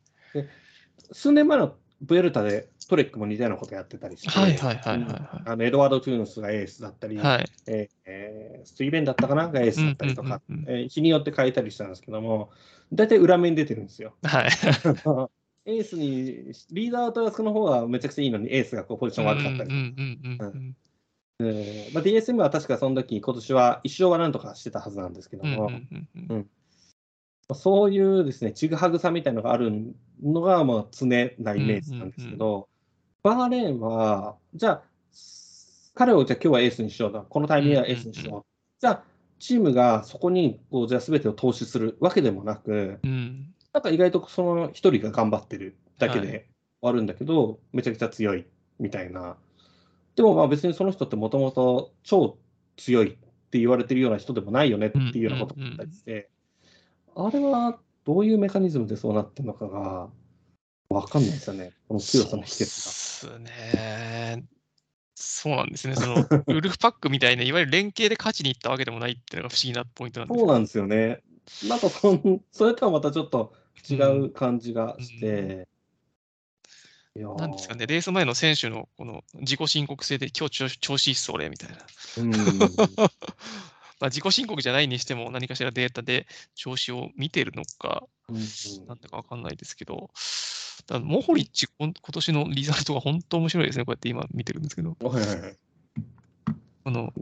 [1.13, 5.07] 数年前のブエルタでトレックも似たようなことやってたりして、はいはいはい
[5.47, 7.19] あのエドワード・トゥーンスがエースだったり、い。
[7.19, 7.47] はい。
[7.67, 12.51] えーえースティーベンだったかながエースだったりとか、うんうんうんえー日によって変えたりしたんですけども、
[12.93, 14.15] 大体裏面に出てるんですよ。
[14.25, 14.51] はい。
[15.69, 19.71] エースに、リーダーとその方がめちゃくちゃいいのに、エースがこうポジション悪かったり、
[22.03, 26.43] DSM は確かその時今年は一生はなんとかしてたはずなんですけども、うんうんうんうんまあ
[27.55, 29.73] そういうですね、ちぐはぐさみたいなのがある
[30.23, 31.15] のがまあ常な
[31.55, 32.69] イメージなんですけど、
[33.23, 34.83] バーレーンは、じゃあ、
[35.95, 38.35] 彼をじゃあ今日はエースにしようと、このタイミングではエースにしよう。
[38.35, 38.43] うんう
[38.81, 39.03] じゃあ、
[39.39, 43.55] チームがそこにこうじゃあ全てを投資するわけでもなく、うん。
[43.73, 46.47] なんか意外とその一人が頑張ってるだけはで終
[46.81, 48.47] わるんだけど、めちゃくちゃ強い
[48.79, 49.37] みたいな。
[50.15, 52.39] でもまあ別にその人ってもともと超
[52.77, 53.13] 強いっ
[53.51, 56.31] て言われてるような人でもないよねっていうようなことだったりして、
[57.17, 60.09] あれはどういうメカニズムでそうなってるのかが
[60.91, 62.67] わかんないですよね、この強さの秘訣
[63.29, 64.45] そうね。
[65.15, 65.97] そうなんですね。
[65.97, 66.17] その
[66.47, 70.35] ウルフパックみたいな、いわゆる連携で勝ちに行ったわけでもないっていうのが不思議なポイントなんが。
[70.35, 71.23] ですそうなんですよね。
[71.69, 73.55] なんかそんそれとはまたちょっと
[73.89, 75.67] 違う感じがして。
[77.17, 81.79] いやーなんですかね、レース前の選手のこの自己申告制で、今日調子いいっす、俺みたいな。
[82.19, 82.33] うん
[84.01, 88.37] まあ、自己申告じゃないにしても、何かしらデータで調子を見てるのか、うん
[88.89, 90.11] なんだかわかんないですけど、
[90.87, 95.57] だモホリッチ、今年のリザルトが本当面白いですね、こうやって今見てるんですけど、はいはいはい。
[96.85, 97.13] あの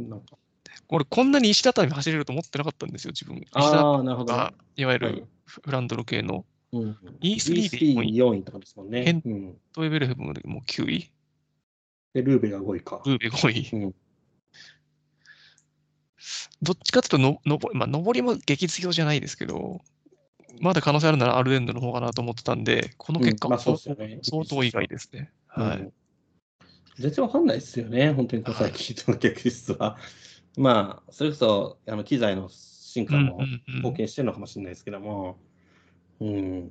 [0.87, 3.37] こんなに石畳走れると思ってなかったんですよ、自分。
[3.39, 4.33] 石畳ああ、なるほど。
[4.33, 4.39] ね。
[4.39, 5.13] が、いわゆはい。
[5.17, 6.45] るフランドル系の。
[6.73, 9.05] うん、E3 で E3 4位とかですもんね。
[9.05, 9.23] 変。
[9.25, 11.11] うん、トエベルヘブンでもう9位、
[12.15, 13.01] で、ルーベが5位か。
[13.07, 13.85] ルーベ5位。
[13.85, 13.95] うん
[16.63, 19.81] どっちかというとの、のぼまあ、上りも激強じゃないですけど、
[20.61, 25.33] まだ可能性あるならアルデンドの方かなと思ってたんで、この結果うんまあは相当,、そうですよね相当意外ですね。
[25.49, 25.79] はい。
[25.79, 25.93] うん
[26.97, 29.97] 全然わかんないですよね、本当にこの最近の逆質は。
[30.57, 35.37] まあ、それこそあの機材の進化もうんうんうん貢献してるのかもしれないですけども、
[36.21, 36.71] うん、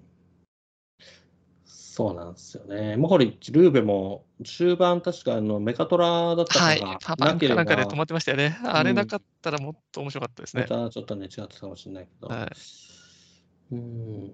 [1.93, 2.97] そうなんですよね。
[2.97, 8.57] モホリッチ、ルーベも終盤、確かあのメカトラだったはいかが、パパンなければかなんかで止まってましたよね。
[8.65, 10.67] あれなかったらもっと面白かったですまね。
[10.67, 12.29] たちょっとね、違ってたかもしれないけど。
[12.29, 14.31] はいうん。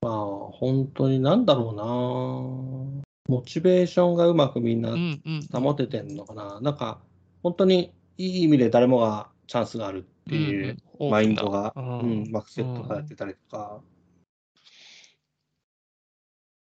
[0.00, 0.16] まあ、
[0.50, 3.32] 本当になんだろうな。
[3.32, 6.58] モチベーションがうまくみんなうんうん保ててんのかな。
[6.62, 6.98] なんか、
[7.44, 13.80] 本当にいい意味で誰もがチャンスがあるっていううんうんマインドが、うプンなんマックスセットされてたりとか、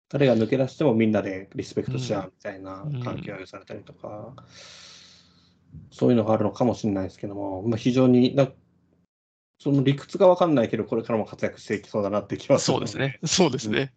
[0.10, 3.04] 誰が抜け出してもみんなでリスペクトし合うみたいなうん。
[3.04, 4.34] 環境がされたりとか、
[5.92, 8.48] そういうのがあるのかもしれないですけども、まあ、非常にな、
[9.60, 13.20] その理屈が分かんないけど、これからも活躍していきそうだなって気はするそうですね。
[13.26, 13.94] そうですね。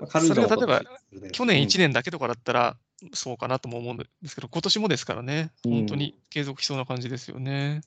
[0.00, 2.76] まあ軽井沢それが例えばと去年1うん年だけとかだったら、
[3.14, 5.72] そうかなとも思うんですけど、今年もですからね、うん。
[5.72, 7.82] 本当に継続しそうな感じですよね。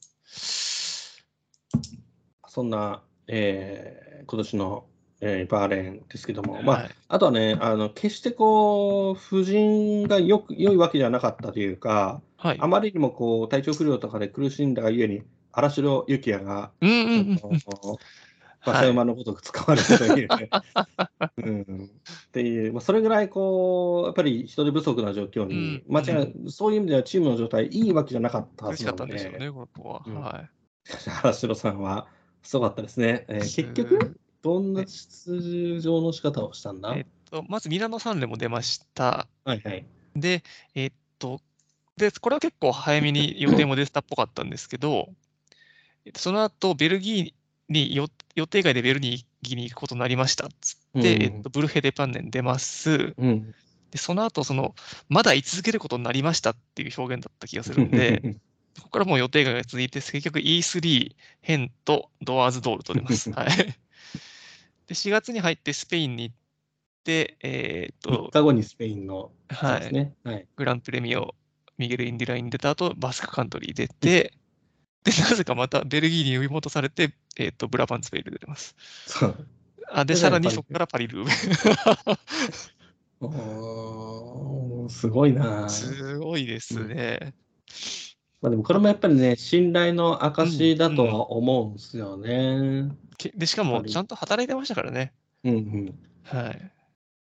[2.48, 4.86] そんな、えー今年の、
[5.26, 6.90] えーバーレーンですけども、まあ、はい。
[7.08, 12.58] あとはね、あの決してこう、夫人がよく良いわけではなかったというか、はい。
[12.60, 12.68] あ。
[12.68, 15.24] まりにもこう体調不良とかで苦しんだがゆえに、
[15.54, 16.72] 荒城幸也が、
[18.66, 20.28] 馬車馬のごとく使われたという、
[21.38, 21.90] うん、
[22.28, 25.84] っていう、まあ、それぐらいこう、やっぱり人手不足な状況に、うん。
[25.88, 29.52] 間違いそういう意味ではチームの状態、いいわけじゃなかったは苦しかったずなので、しょうね。
[31.24, 32.08] 荒城さんは
[32.42, 33.26] すごかったですね。
[33.30, 36.96] えー結局、どんな出場の仕方をしたんだ？
[36.96, 39.28] えっと、まずミラノサンレも出ました。
[39.46, 39.86] はいはい。
[40.16, 40.44] で、
[40.76, 41.40] えーっと、
[41.98, 45.10] で、これは結構早めに予定も出てたっぽかったんですけど、
[46.06, 47.34] えっとその後、ベルギー
[47.70, 53.14] によ予定外でベルギーに行くことになりましたっつって、うんえっと、ブルヘデパンネン出ます。
[53.18, 53.56] うん。
[53.92, 54.76] で、その後、その、
[55.08, 58.22] まだ居続けることになりましたっていう表現だった気がするんで、
[58.78, 63.32] ここからもう予定外が続いて、結局 E3、ヘンとドアーズドールと出ます。
[63.32, 63.50] はい。
[64.94, 66.36] で、4月に入ってスペインに行っ
[67.04, 70.48] て、えーっ3と、日後にスペインの、はい。
[70.56, 71.34] グランプレミオ、
[71.78, 74.34] ミゲル・インディラインに出た後、バスクカントリー出て、
[75.04, 78.76] で、なぜかまたベルギーに呼び戻されて、えーっと、ブラパンツペイル出てます。
[79.08, 79.48] そう。
[79.92, 81.32] あ、で、さらにそこからパリルーベ。
[83.26, 85.70] おーすごいな。
[85.70, 87.34] すごいですね。
[88.44, 92.92] まあでもこれもやっぱりね、信頼の証だとは思うんですよね。
[93.18, 95.14] けで、しかも、ちゃんと働いてましたからね。
[95.46, 95.94] うんうん。
[96.24, 96.72] はい。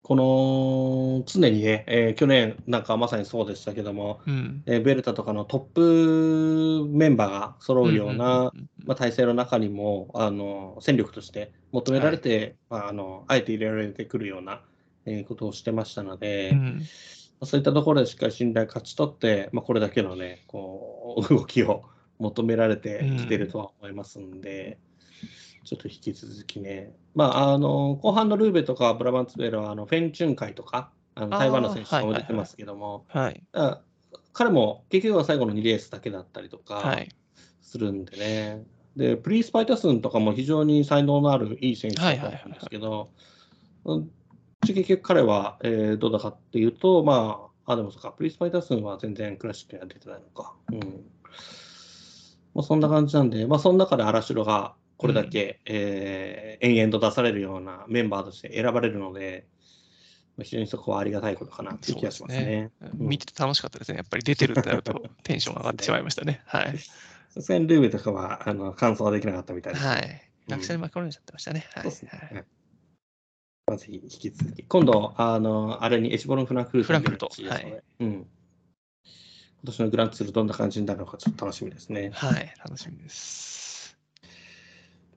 [0.02, 4.62] この、常にね、えー去年なんかまさにそうでしたけども、うん。
[4.66, 5.60] えーベルタとかのトッ
[6.84, 8.52] プメンバーが揃うような、
[8.84, 14.62] まあ、体制の中にも、あの、戦力として求められて、まあ、あの、あえて入れられてくるような、
[15.04, 16.84] えーことをしてましたので、うんまあ
[17.44, 21.84] そういったところでしっかり信頼勝ち取って、まあ、これだけのね、こう、動きを
[22.18, 24.78] 求められてきてるとは思いますんで、
[25.64, 33.42] ちょっと引き続きね、まあ、あの、後半のルーベとかブラバンツベルは、あの、フェンチュン会とか、あの台湾の選手とかもはいはいはい出てますけども、はい。
[33.52, 33.80] だから
[34.32, 37.08] 彼も結局は最後の2レースだけだったりとかはい。
[37.60, 38.64] するんでね。
[38.96, 43.10] で、プリース・パイタスンとかも非常に才能のあるいい選手だと思うんですけど、
[43.84, 44.10] うん
[44.60, 50.54] 結局彼は、えーどうだかっていうと、まあ、あ、でもそうか、プリース・パイタスンは全然クラシックには出てないのか。
[50.72, 50.78] うん。
[52.54, 59.46] まあ、そんな感じなんで、まあ、その中で荒城がこれだけ、えー延々と出されるようなメンバーとして選ばれるので、
[60.36, 62.72] まあ非常にそこはありがたいことかなっていう気がしますね。
[62.80, 63.98] うん見てて楽しかったですね。
[63.98, 66.42] やっぱり出てるってなると テンション上がってしまいましたね。
[66.46, 66.78] はい。
[67.30, 70.02] さすがにルーベとかはあの感想はできなかったみたいです、はい。
[70.48, 71.68] うん落車に巻き込まれちゃってましたね。
[71.74, 71.82] はい。
[71.84, 72.10] そうですね。
[72.12, 72.57] はいはい
[73.68, 74.62] まあぜひ引き続き。
[74.62, 77.66] 今度、あの、あれにエシボロン・フランクフルトフランクフルトに出るらしい
[78.00, 78.10] うん。
[78.10, 78.26] 今
[79.64, 82.10] 年のグランツールどんな感じになるのかちょっと楽しみですね。
[82.14, 82.54] はい。
[82.64, 83.98] 楽しみです。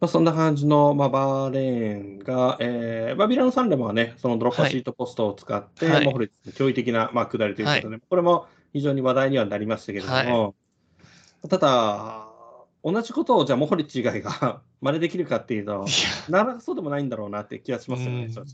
[0.01, 10.55] まあ、そんな感じの、まあ、バーレーンが、えーバビラノサンレモはね、そのドロッパーシートポストを使って、はいモフレッツ驚異的な、まあ、下りということで、これも非常に話題にはなりましたけれども、
[11.47, 12.30] ただ、
[12.83, 15.85] 同じことをじゃあモホリッチ以外が 真似できるかっていうとい、や、
[16.29, 18.25] なかなかそうでもないんだろうなって気がしますよね。
[18.25, 18.45] うん正直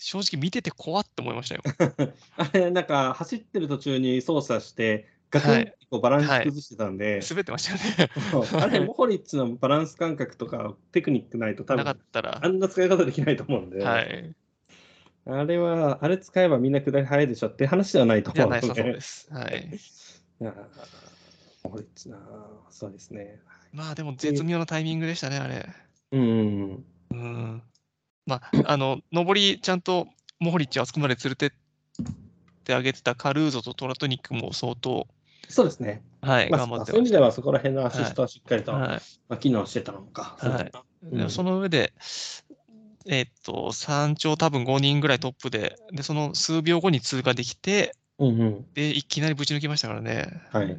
[0.00, 1.62] 正直見てて怖って思いましたよ。
[2.36, 8.10] あれ、なんか走ってる途中に操作して、ガクンってこうバランス崩してたんで、滑ってましたよね。
[8.62, 12.48] あれ、モホリッチのバランス感覚とかテクニックないと多なか分ったらあ。
[12.48, 14.34] んな使い方できないと思うんで、はい。
[15.26, 18.60] あれは、あれ使えばみんな下り早いでしょって話ではないと思うので。
[18.60, 19.28] ないそうそうです。
[19.32, 19.80] はい。
[20.40, 20.54] いや
[21.68, 22.18] モホリッチな、
[22.70, 23.40] そうですね。
[23.72, 25.68] まあでも絶妙なタイミングでしたね、あれ。
[26.12, 26.84] うん。
[27.10, 27.62] うん。
[28.26, 30.08] まあ、あの、上りちゃんと
[30.40, 31.50] モホリッチをあそこまで連れてっ
[32.64, 35.06] てあげてたカルーゾとトラトニックも相当、
[35.48, 36.02] そうですね。
[36.22, 38.78] はい、まあ、頑張ってそういう意味ではそこら辺のアシストはしっかりと、た。
[38.78, 39.00] はい。
[39.28, 40.36] まあ、機能してたのか。
[40.40, 40.70] そうだな
[41.02, 41.92] うんでその上で、
[43.06, 48.66] えっと、山頂多分5人ぐらいトップで、で、その数秒後に通過できて、うんうん。
[48.74, 50.26] で、いきなりぶち抜きましたからね。
[50.52, 50.76] はい。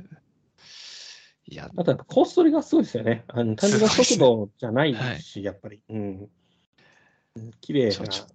[1.52, 3.24] いや、あとやっぱコース取りがすごいですよね。
[3.28, 5.82] あの単純な速度じゃないし、やっぱり。
[5.90, 6.30] うん。
[7.60, 8.08] 綺麗な。
[8.08, 8.26] ちょ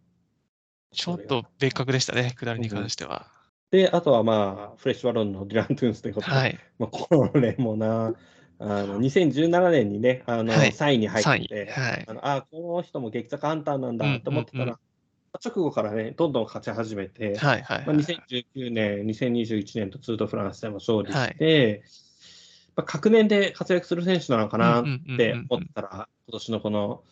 [0.91, 3.27] ちょっと別格でしたね、下りに関しては。
[3.71, 6.59] で、あとはまあ、フレッシュワロンのディラン・トゥーンスということで、はい。
[6.79, 8.15] まあ、これもな、
[8.59, 11.45] あの2017年にね、あのはい3位に入3位。
[11.45, 12.05] って、はい。
[12.09, 14.77] あのあこの人も激坂ハンターなんだと思ってたら、うんうん
[15.45, 17.63] 直後からね、どんどん勝ち始めて、はい。
[17.63, 17.87] はい。
[17.87, 21.83] まあ、2019年、2021年とツードフランスでも勝利して、
[22.77, 24.85] まあ、隔年で活躍する選手なのかなっ
[25.17, 27.03] て思ったら、今年のこの、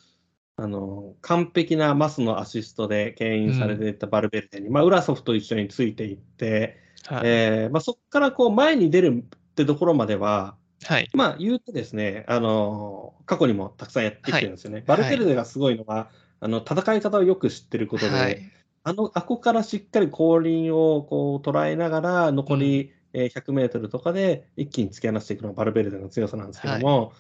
[0.57, 7.23] あの、完璧なマスのアシストで牽引されていったバルベルデに、まあ、ウラソフと一緒についていって、はい。
[7.25, 11.09] えーまあ、そこからこう前に出るってところまでは、はい。
[11.15, 14.79] まあ言うとですね、あの過去にもたくさんやってきてるんですよね。
[14.79, 16.11] はいバルベルデがすごいのは、
[16.41, 18.43] あの戦い方をよく知ってることで、はい。
[18.85, 27.13] あの、あこからしっかり後輪をこう捉えながら、残り、えー100メートルとかで一気に突き放していくのがバルベルデの強さなんですけども、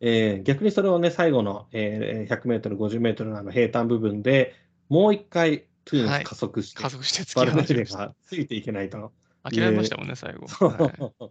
[0.00, 4.54] えー逆にそれをね、最後の、えー100メートル、50メートルのあの平坦部分で
[4.88, 7.98] もう一回トゥーンはい加速して、加速して突バルベルデき放しました。
[7.98, 9.12] がついていけないと。
[9.42, 10.46] 諦めましたもんね、最後。
[10.66, 11.30] はい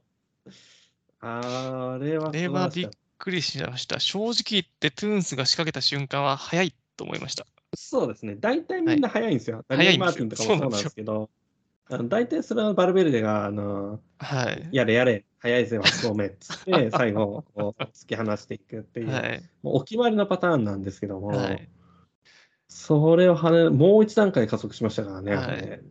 [1.19, 3.99] あれはあれはびっくりしました。
[3.99, 7.45] 正直言って、トゥーンスが仕掛けた瞬間は早いと思いました。
[7.76, 8.35] そうですね。
[8.35, 9.65] 大体みんな早いんですよ。
[9.68, 11.30] ダニエル・マーティンとかもそうなんですけど、
[11.89, 14.69] あの大体それはバルベルデが、あの、はい。
[14.72, 19.41] やれやれ、早いぜ、8勝目っつって、 最後、こう突き放していくっていう、はい。
[19.64, 21.69] もうお決まりのパターンなんですけども、はい。
[22.68, 25.35] それを跳ね、もう一段階加速しましたからね。
[25.35, 25.81] はいあれね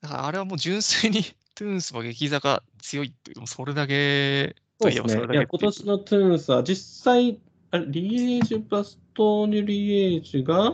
[0.00, 1.22] だからあれはもう純粋に
[1.54, 5.26] トゥーンスは激坂強いっていう、それだけといえばそれ。
[5.26, 7.40] だけっていう今年のトゥーンスは実際、
[7.70, 10.72] あれリエージュ・バストーニュ・リエージュが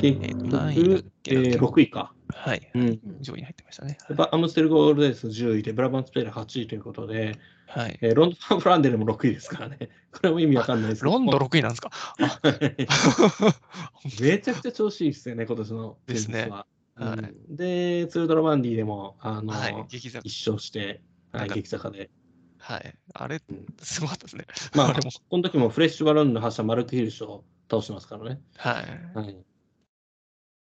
[0.00, 2.15] 結えー局、えー6位か。
[2.28, 2.70] はい。
[2.74, 3.98] うん上位に入ってましたね。
[4.32, 7.38] アムステルゴールデンス10位で、ブラバンスペール8位ということで、
[7.68, 7.98] はい。
[8.00, 9.88] えーロンドン・ファン・フランデルも6位ですからね。
[10.12, 11.12] これも意味わかんないですけど。
[11.12, 11.90] ロンド6位なんですか？
[12.20, 12.40] あ
[14.20, 16.32] めちゃくちゃ調子いいですよね、今年のテニスは。
[16.32, 17.04] ですねはいう
[17.52, 19.84] んで、ツールドロマンディでも、あの、はい。
[19.88, 20.22] 激坂。
[20.24, 22.10] 一勝して、はい、激坂で。
[22.58, 22.94] はい。
[23.12, 24.46] あれうん、すごかったですね。
[24.74, 25.10] まあ、あれも。
[25.28, 28.40] この時もフレッシュバロンの発射マルク・ヒルシュを倒してますからね。
[28.56, 29.16] はい。
[29.16, 29.30] はい。
[29.32, 29.36] い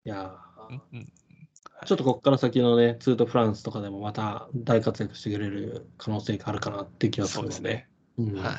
[0.04, 1.12] やーうんうん
[1.86, 7.58] ちょっとここから先のね、ツートフランスとかでもまた大活躍してくれる可能性があるかなって気がすそるので。
[7.60, 7.88] うですね。
[8.18, 8.54] うんはい。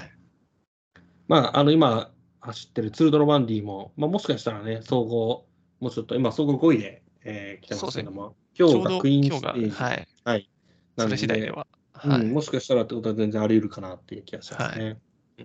[1.28, 5.46] まあ、あの、今走ってるツールドロマンディも、まあ、もしかしたらね、総合、
[5.80, 9.70] もうちょっと、今、総合5位で、えー来てますけども、今日がクイーンステージ。
[9.70, 10.08] はい。
[10.24, 10.50] はい。
[10.96, 11.68] なそのれ次第では。
[11.94, 12.22] はい。
[12.22, 14.98] うん、もしかしたらってことは全然あり得るかなっていう気がしますね。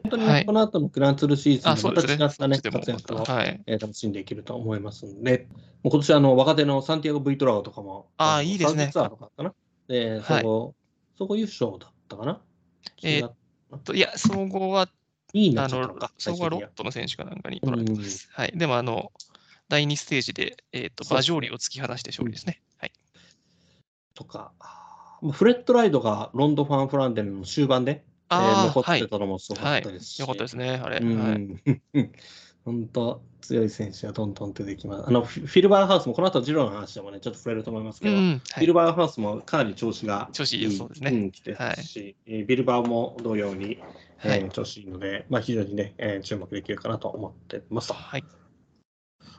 [0.03, 2.17] 本当にはいこの後のグランツールシーズンあ、でそうですね。
[2.17, 3.63] また違ったね、そっちでも活躍を、はい。
[3.67, 5.49] えー楽しんでいけると思いますんで、
[5.83, 9.55] もう今年あの若手のサンティアゴ・ブイトラオとかも、あーのいいですねツアーとかかな？
[9.89, 10.75] で、はい総合、
[11.19, 12.41] 総合優勝だったかな？
[13.03, 13.35] えー違う
[13.85, 14.91] といや、総合は、2
[15.35, 18.29] 位になあの総合はロットの選手かなんかに取られてます。
[18.31, 18.53] はい。
[18.55, 19.11] でも、あの、
[19.69, 22.61] 第2ステージで、えっ、と、そう馬上里を突き放して勝利ですね。
[22.79, 22.93] はい。
[24.15, 29.09] とか、あーフレッドライドがロンド・ファン・フランデルの終盤で、えーああ、はい残って。
[29.09, 29.81] たのもすごかはい。
[29.81, 30.99] ったですし、よかったですね、あれ。
[30.99, 31.39] うはい。
[31.39, 31.61] ん、
[32.65, 35.09] 本当強い選手がどんどん出てきます。
[35.09, 38.73] あのフィフィルバーハウスもこの後ジローの話でもね、ちょっと触れると思いますけど、うん、はいフィル。
[38.75, 43.79] バーハウスもかなり調子が調子いいそうですねん来てますし、えービルバーも同様に、
[44.25, 44.51] えーはい。
[44.51, 47.95] 調子いいので、まあ、非常にね、えー注目できるかなと思ってますと。
[47.95, 48.25] はい。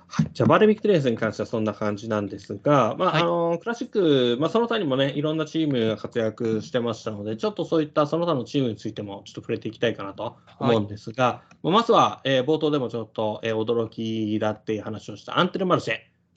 [0.08, 3.22] はい、じゃあ、バーレビック・トレースに関してはそんな感じなんですが、まあはい。
[3.22, 15.96] あのクラシック、まあ、その他にもね、いろんなチームが活躍してましたので、ちょっとそういったその他のチームについてもちょっと触れていきたいかなと思うんですが、まあまずは、えー冒頭でもちょっと、えー驚きだっていう話をしたアンテル・マルシェ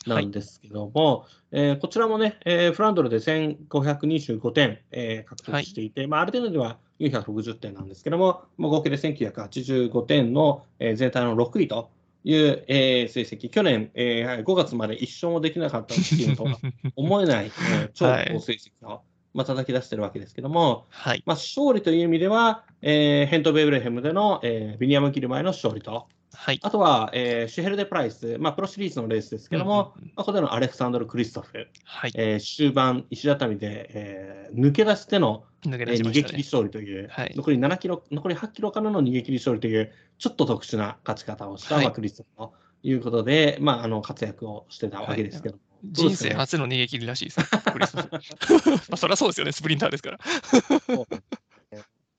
[0.09, 11.91] なんですけども、えーこちらもね、えーフランドルで1525点、えー獲得していて、まあ、ある程度では460点なんですけども、まあ、合計で1985点の、えー全体の6位と
[12.25, 16.57] いう、えー成績、去年、えー5月まで一勝もできなかったチームとは
[16.97, 19.03] 思えない、えー超はい好成績を、
[19.35, 21.23] まあ、叩き出してるわけですけども、はい。
[21.27, 26.61] まあ、勝利という意味では、えーヘント・ベイブレヘムでの、えービニアム・キルマイの勝利と、はい。
[26.63, 32.13] あとは、えーシュヘルデ・プライス、まあ、プロシリーズのレースですけども、うんうんうんまあ、ここでのアレクサンドル・クリストフ、はい。
[32.15, 36.43] えー終盤、石畳で、えー抜け出しての、抜けえー逃げ切り。
[36.45, 42.53] 勝利という、はい残り7キロ、残り8キロからの逃げ切り勝利という、ちょっと特殊な勝ち方をした、はいまあ、クリストフと
[42.83, 47.41] いうことで、まあ、あの活躍をしてたわけですけども、どう人生初の逃げ切りらしいです。
[47.73, 50.19] クリストフ まあ、そりゃそうですよね、スプリンターですから。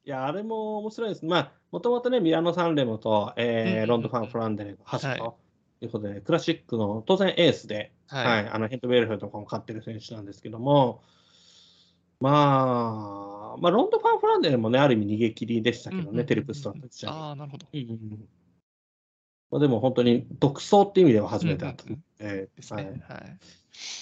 [0.09, 1.23] いや、あれも面白いです。
[1.23, 5.35] まあ、もともとね、ミラノ・サンレモと、えーうんロンド・ファン・フランデルが走るはいと
[5.81, 8.49] いうことで、クラシックの当然エースで、はいはい。
[8.49, 11.03] あのヘント・ベルフェとかも勝ってる選手なんですけども、
[12.19, 17.13] まあ、まあ、ロンド・ファン・フランデルもね、ある意味逃げ切りでしたけどね、うんうんテルプストンと一緒に。
[17.13, 17.67] ああ、なるほど。
[17.71, 18.27] うんうん
[19.51, 23.03] まあ、でも本当に独走っていう意味では初めてだったうんうんえーですね。
[23.07, 23.15] は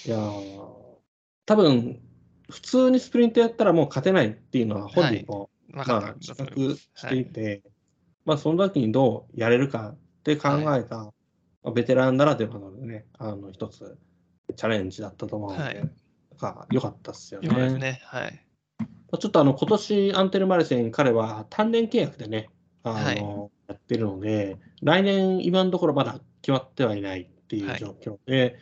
[0.05, 0.61] いやー
[1.45, 1.99] 多分
[2.49, 5.49] 普通にスプリントやったらもう勝てないっていうのは本人も、
[5.83, 6.89] 分かったまあ、自んだと思いま覚す。
[6.95, 7.63] していて、
[8.25, 11.13] まあ、その時にどうやれるかって考えた、ま
[11.63, 13.97] あベテランならではのね、あの一つ
[14.55, 15.89] チャレンジだったと思うので、はい
[16.37, 17.73] か良かったですよね。
[17.77, 18.01] ね。
[18.05, 18.45] はい。
[18.79, 22.49] まあちょっとあの今年アンテルマルセン彼は単年契約でね、
[22.83, 28.57] あのやってるので、来年今のところまだ決まってはいないっていうはい状況で、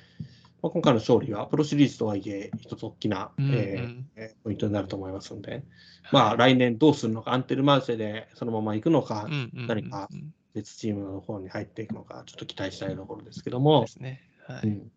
[0.66, 3.54] まあ、今回の勝利はプロシリーズとはいえ一つ大きな、うんうん。
[3.54, 5.64] えーえーポイントになると思いますので、
[6.12, 9.68] まあ来年どうするのか、アンテルマルセでそのまま行くのか、うんうんうんうん。
[9.68, 10.10] 何か
[10.56, 13.82] 別チームの方に入っていくのか、ちょっと期待したいところですけども。
[13.82, 14.22] で、すね。
[14.48, 14.68] はい。
[14.68, 14.92] うん。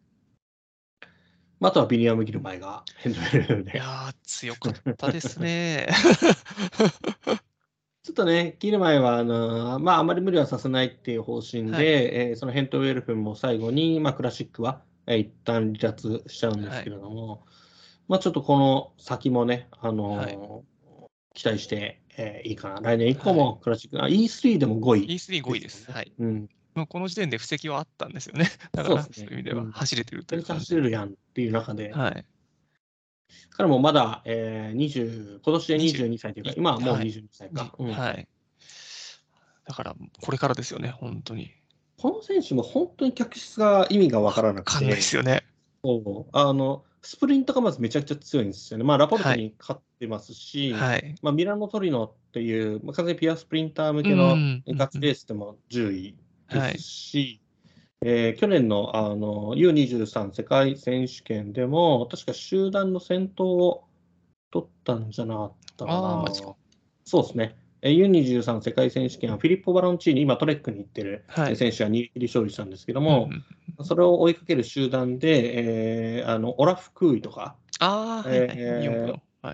[1.61, 3.73] まあ、あとはビニアム・ギルマイがヘンドベルで。
[3.73, 5.89] いやー、強かったですね。
[8.05, 11.85] ちょっとね、ギルマイはあの、まあ、あまり無理はさせないっていう方針で、はい。
[11.85, 17.45] えーそのヘントウェルフンも最後に、まあ、クラシックは、えー一旦離脱しちゃうんですけれども、
[18.09, 20.63] まあ、ちょっとこの先もね、あのー
[21.35, 22.81] 期待して、えーいいかな。
[22.81, 25.15] 来年以降もクラシック、あ E3 でも5位。
[25.15, 25.91] E3、5位です。
[25.91, 26.13] はい。
[26.19, 26.49] うん。
[26.89, 28.47] この時点で布石はあったんですよね。
[28.73, 32.25] だから、そういう意味ではうん走れてるという感じ走れるやんっていう中で、はい。
[33.51, 37.75] 彼もまだ、えー、20今年で22歳というか、今はもうはい22歳か。
[37.79, 38.29] うんはい。
[39.65, 41.53] だから、これからですよね、本当に。
[41.99, 45.45] この選手も本当に客室が意味がわからなくわかんないて、ですよね。
[45.85, 48.85] そうあのスプリントがまずめちゃくちゃ強いんですよね。
[48.85, 51.15] まあ、ラポルトに勝ってますし、はい。
[51.23, 56.17] まあ、ミラノトリノっていう、まあ、完全にピアスプリンター向けうのんガチレースでも10位
[56.49, 56.85] はいです。
[56.85, 57.41] し、
[58.05, 63.85] えー去年のあの U23 世界選手権でも、確か集団の先頭を
[64.51, 66.25] 取ったんじゃなかったかな。
[67.05, 67.57] そうですね。
[67.83, 71.57] えー U23 世界選手権はフィリッポ・バロンチーニ、今トレックに行ってるはい。
[71.57, 73.45] 選手が逃げ切り勝利したんですけどもうん、うん
[73.85, 78.25] それを追いかける集団で、えーあのオラフ・クーイとか、あ。
[78.27, 78.81] え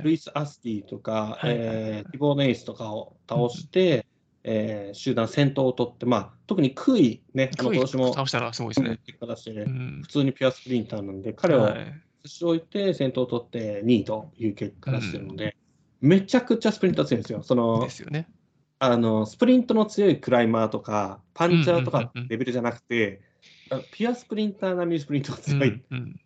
[0.02, 4.06] ルイス・アスキーとか、はいはいはいえーティボー・ネイスとかを倒して、
[4.44, 8.98] えー集団先頭を取って、まあ、特にクーイ、ね、あの今年も倒したのはすごいですね。
[9.04, 11.92] 結果出して、うん普通にピュアスプリンターなんで、彼をはい
[12.26, 15.56] 差し置いて先頭を取って2位という結果出してるので、
[16.04, 17.42] めちゃくちゃスプリンター強いんですよ。
[17.42, 18.28] そのですよね。
[18.78, 23.22] あのスプリントの強いクライマーとか、パンチャーとかレベルじゃなくて、
[23.90, 26.20] ピュアスプリンター並みにスプリントがう強い、んうん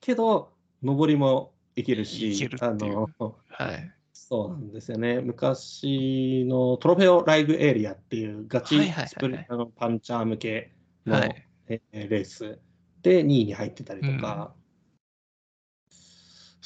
[0.00, 3.10] けど、上りもいけるし、あの
[3.48, 3.92] はい。
[4.12, 5.20] そうなんですよね。
[5.20, 10.72] 昔のトロフェオライブエリアっていうガチスプリンターのパンチャー向け
[11.04, 12.60] の、はいえレース
[13.02, 14.54] で2位に入ってたりとか、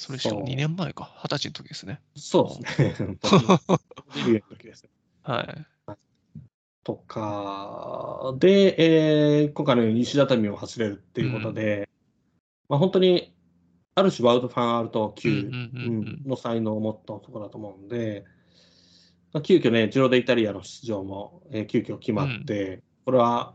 [0.01, 1.13] それしかもそう2年前か。
[1.25, 2.01] 20歳の時ですね。
[2.17, 3.17] そうですね。
[3.19, 3.43] 本当に
[4.25, 4.89] デビューの時です。
[5.23, 5.43] は
[5.87, 5.95] い。
[6.83, 11.87] とか、で、えー今回のように石畳を走れるっていうことで、
[12.71, 13.35] まあ、本当に
[13.95, 18.25] ある種ワウドファンアウト級、うんうんうんうんの才能を持った男だと思うんで、
[19.35, 23.53] まあ、急遽ね、ジローデイタリアの出場も、えー急遽決まって、これは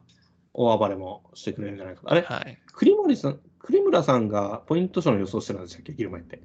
[0.53, 2.11] 大暴れもしてくれるんじゃないかと。
[2.11, 2.59] あれ、はい。
[2.71, 6.41] 栗森さん、栗村さんがポイント賞の予想してたんでしたっけ、ギルマって。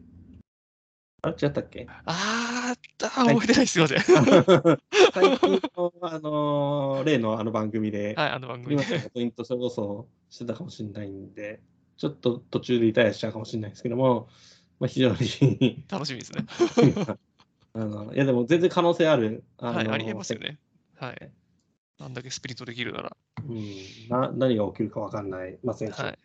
[1.23, 1.87] あれ、違ったっけ？
[2.07, 3.73] あーあ、覚えてないです。
[3.73, 4.01] すいません。
[4.01, 8.85] 最近の、あのー例のあの番組で、はい、あの番組で。
[8.85, 11.61] 栗村さんがポイントそれこそしてたかもしれないんで、
[11.99, 14.29] ちょっと途中でリタイアしちゃうかもしれないですけども、
[14.79, 16.47] まあ、非常に楽しみですね。
[17.75, 19.45] あのいやでも全然可能性ある。
[19.59, 20.59] あのはい、ありえますよね。
[20.97, 21.31] はい。
[21.99, 23.17] なんだけスピリットできるなら。
[23.47, 23.75] うん、
[24.09, 26.19] な何が起きるか分かんない、まあ、選手はい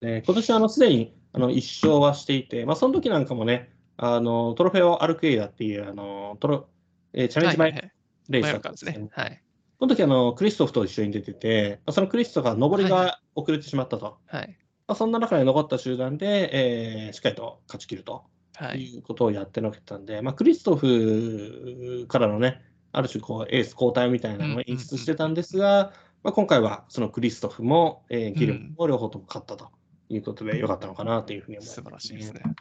[0.00, 6.68] で今年はあのすでにあの1勝はしていて、まあ、その時なんかもね、あのトロフェオ・アルクエイダっていうあのトロ、
[7.12, 7.92] えーチャレンジマイはいはいはい
[8.30, 9.22] レースだったんですけどカですね。
[9.24, 9.42] はい。
[9.78, 14.18] この時あのクリストフと一緒に出てて、まあそのクリストフが上りはいはが遅れてしまったと。
[14.26, 14.56] はい。
[14.86, 18.24] まあ、そんな中で残った集団で、えーしっかりと勝ち切ると
[18.54, 18.82] はい。
[18.82, 22.62] いうことをやってのけたんで、まあ、クリストフからのね、
[22.92, 29.70] ある種こうエース交代みたいなのを演出してたんですが、まあ、今回はそのクリストフも、えーギルも両方とも勝ったと
[30.10, 32.42] いうことで、よかったのかなというふうに思います、素晴らしいですね。
[32.44, 32.56] うん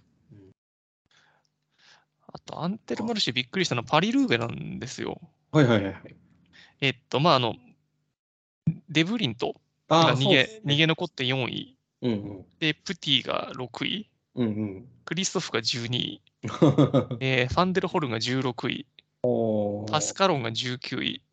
[2.32, 5.20] あと、アンテルマルシェびっくりしたのはパリルーベなんですよ。
[5.52, 6.16] はいはいはいはい。
[6.82, 7.56] えっと、まあ、あの、
[8.90, 9.56] デブリント
[9.88, 11.76] が逃げ,、ね逃げ残って4位。
[12.02, 12.46] うんうん。
[12.60, 14.10] で、プティが6位。
[14.36, 14.88] うんうん。
[15.06, 16.22] クリストフが12位。
[17.20, 18.86] えーファンデルホルンが16位。
[19.92, 21.24] パスカロンが19位。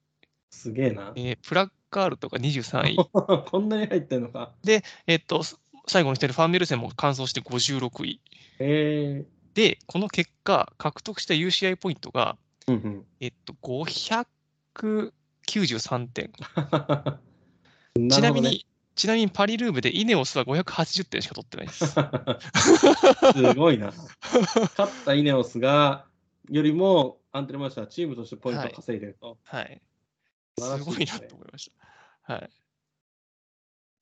[0.50, 1.12] すげえな。
[1.14, 2.96] えープラッカールとか23位。
[3.50, 4.54] こんなに入ってんのか。
[5.06, 5.42] えっと、
[5.86, 8.20] 最後にしてるファンメルセンも完走して56位。
[8.58, 12.72] えで、この結果、獲得した UCI ポイントが、ー。
[12.72, 13.04] うんうん。
[13.20, 16.32] えっと、593点。
[17.96, 21.86] なねちなみに、ちなみにパリルーブでイネオスは580点しか取ってないです。
[23.32, 23.92] すごいな。
[24.76, 26.04] 勝ったイネオスが、
[26.50, 29.38] よりもアンテレマーシャはチームとしてポイントを稼いでると。
[29.44, 29.80] はい。
[30.58, 31.70] 素晴らすごいなと思いまし
[32.26, 32.34] た。
[32.34, 32.50] はい。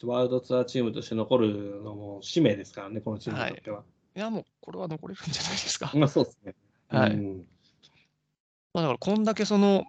[0.06, 3.82] ワールドツアーチームとして残るのも使命ですからね、このチームにとっては。
[4.16, 5.90] いや、もう、これは残れるんじゃないですか。
[5.94, 6.54] ま あそうですね。
[6.88, 7.12] はい。
[7.12, 7.46] うん
[8.72, 9.86] まあ、だから、こんだけその、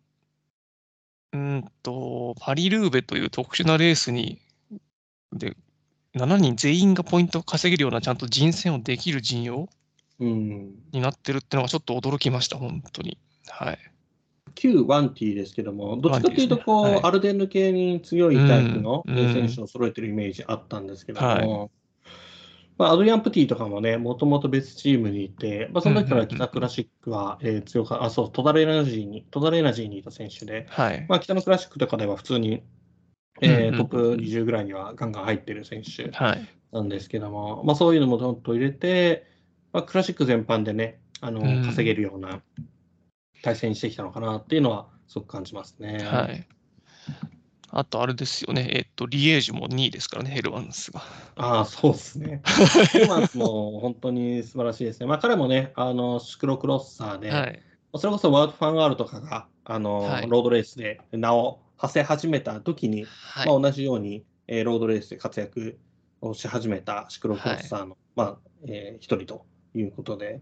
[1.34, 4.40] うーんと、パリルーベという特殊なレースに、
[5.34, 5.58] で、
[6.14, 9.70] 7人全員がポイントを稼げるようなちゃんと人選をできる陣容
[10.20, 10.76] うん。
[10.92, 13.18] になってるっていうのがちょっと驚きました、本当に。
[13.48, 13.80] はい。
[14.56, 17.03] 旧ワンティーですけども、どっちかというとこう、ねはい。
[17.03, 21.69] アルデンヌ系に強いタイプの選手を揃えてるイメージあったんですけども、はい。
[22.77, 31.06] まあ、アドリアン・プティとかもね、もともと別チームにいて、まあ、その時から北クラシックは、えー強かあ、そう、トダレエナジーに、トダレエナジーにいた選手で、はい。
[31.07, 32.64] まあ、北のクラシックとかでは普通に、
[33.41, 36.48] えーうんうんトップ20ぐらいにはガンガン入ってる選手はい。
[36.72, 39.26] なんですけども、まあ、そういうのもどんと入れて、
[39.72, 41.64] まあ、クラシック全般でね、あのうん。
[41.65, 42.41] 稼げるような
[43.41, 45.99] 対戦にしてきたのかなっていうのは、すごく感じますね。
[46.03, 46.48] はい。
[47.78, 51.02] あとあれですよね、えっと、リエージュも2位ですからね、ヘルマンスが。
[51.36, 52.41] ああ、そうですね。
[52.94, 55.07] ヘルマンスも本当に素晴らしいですね。
[55.07, 57.60] まあ、彼もね、あのシクロクロッサーで、はい。
[57.98, 63.48] それこそワードファンガールとかが、あの、はいロードレースで名を馳せ始めた時に、はい。
[63.48, 65.78] まあ、同じように、えーロードレースで活躍
[66.22, 68.38] をし始めたシクロクロッサーの、まあ
[68.68, 70.40] えー一人ということで、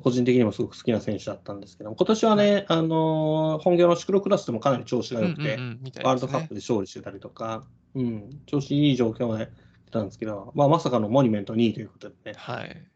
[0.00, 7.64] 個人的にもすごく好きな選手だったんですけども、今年はね、あのー本業のシクロクラスでもかなり調子が良くて、うんうんうんみたいワールドカップで勝利してたりとか、
[7.94, 9.48] うん、調子いい状況まで
[9.86, 12.86] 来たんですけど、まあ、まさかのモニュメント2位ということでね、はい。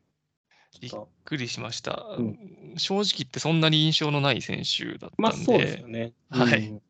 [0.80, 0.92] びっ
[1.24, 2.06] くりしました。
[2.18, 2.38] うん
[2.76, 5.14] 正直言ってそんなに印象のない選手だったんで。
[5.18, 6.12] まあそうですよね。
[6.28, 6.82] はいうん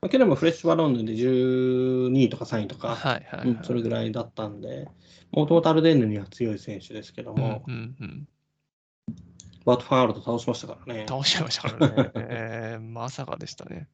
[0.00, 4.88] まあ、去年もフレッシュバロンヌで12位とか3位とか、はいはい、はいうん、それぐらいだったんで、
[5.32, 8.28] もともとアルデンヌには強い選手ですけどうんも、うんうん。
[9.68, 11.04] バート・ファールと倒しましたからね。
[11.06, 12.10] 倒しちゃいましたからね。
[12.14, 13.86] えーまさかでしたね。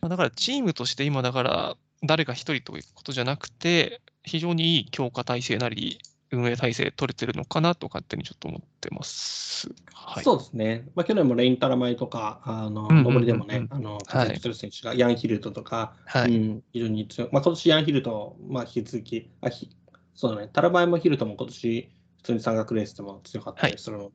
[0.00, 5.98] まあだからチームとして今だから誰か一人ということじゃなくて、非常にいい強化体制なり、
[6.30, 9.68] 運営体制取れてるのかなと勝手にちょっと思ってます。
[9.92, 10.24] はい。
[10.24, 16.34] そうですね、まあ、去年もレインタラマイとか、あの上りでもね、あの活躍する選手が、ヤン・ヒルトとか、はい。
[16.34, 19.68] うん、非常に強い、まあ、今年ヤン・ヒルト、まあ、引き続き、あひ
[20.14, 21.90] そうだね、タラマイもヒルトも今年
[22.22, 24.10] 普通に山岳レースでも強かったりするので、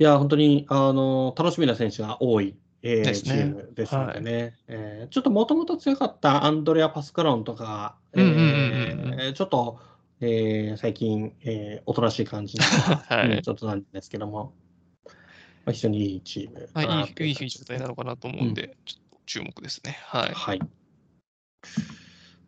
[0.00, 3.14] い、や、本当にあの楽しみな選手が多い、えーね。
[3.14, 9.78] チームですのでね、えーちょっともともと強かったアンドレア・パスカロンとか、ちょっと、
[10.20, 12.64] えー最近、えーおとなしい感じの、
[13.08, 13.36] はい。
[13.36, 14.52] うんちょっとなんですけども、
[15.64, 19.96] まあ、非常にいいチームはい、かないといいいい状態なのかなと思うんで、ちょっと注目ですね。
[20.02, 20.32] はい。
[20.34, 20.58] はい。
[20.58, 20.66] ま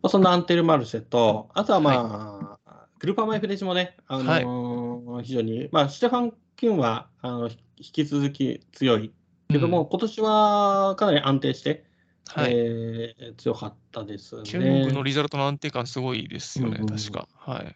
[0.03, 2.54] あ、そんなアンテルマルシェと、あとはまあ、
[2.99, 9.11] グルーパーマイフレジもね、あのー非常に、まあ、シュテファン・キュンはあのひ引き続き強い
[9.49, 11.85] けども、うん今年はかなり安定して、
[12.27, 12.53] はい。
[12.53, 15.03] えー強かったですキュングのね。
[15.03, 17.27] リザルトの安定感すごいですよね、うんうん確か。
[17.35, 17.75] はい。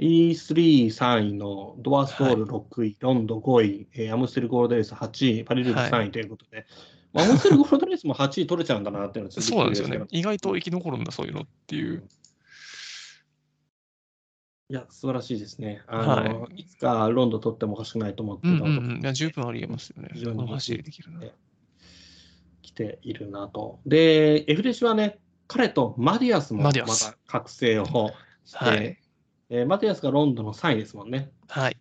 [0.00, 6.66] E3、3位のドアストール6位、ロンド5位、えーアムステルゴールドレース8位、パリループ3位ということで、
[7.12, 9.88] まあアムステルゴールドレースも8位取れちゃうんだなっていうのは そうなんですよ。
[9.88, 12.06] ね意外と生き残るんだ、そういうのっていう。
[14.70, 15.82] いや、素晴らしいですね。
[15.86, 19.00] あの、、はいつかロンドン取ってもおかしくないと思ってたうんうんうん。
[19.00, 20.10] いや、十分ありえますよね。
[20.12, 21.20] 非常に走りできるな。
[22.60, 23.80] 来ているなと。
[23.86, 26.84] で、エフレシはね、彼とマディアスもまた
[27.26, 27.86] 覚醒を
[28.44, 28.98] して、はい。
[29.50, 31.30] えーマディアスがロンドンの3位ですもんね。
[31.48, 31.76] はい。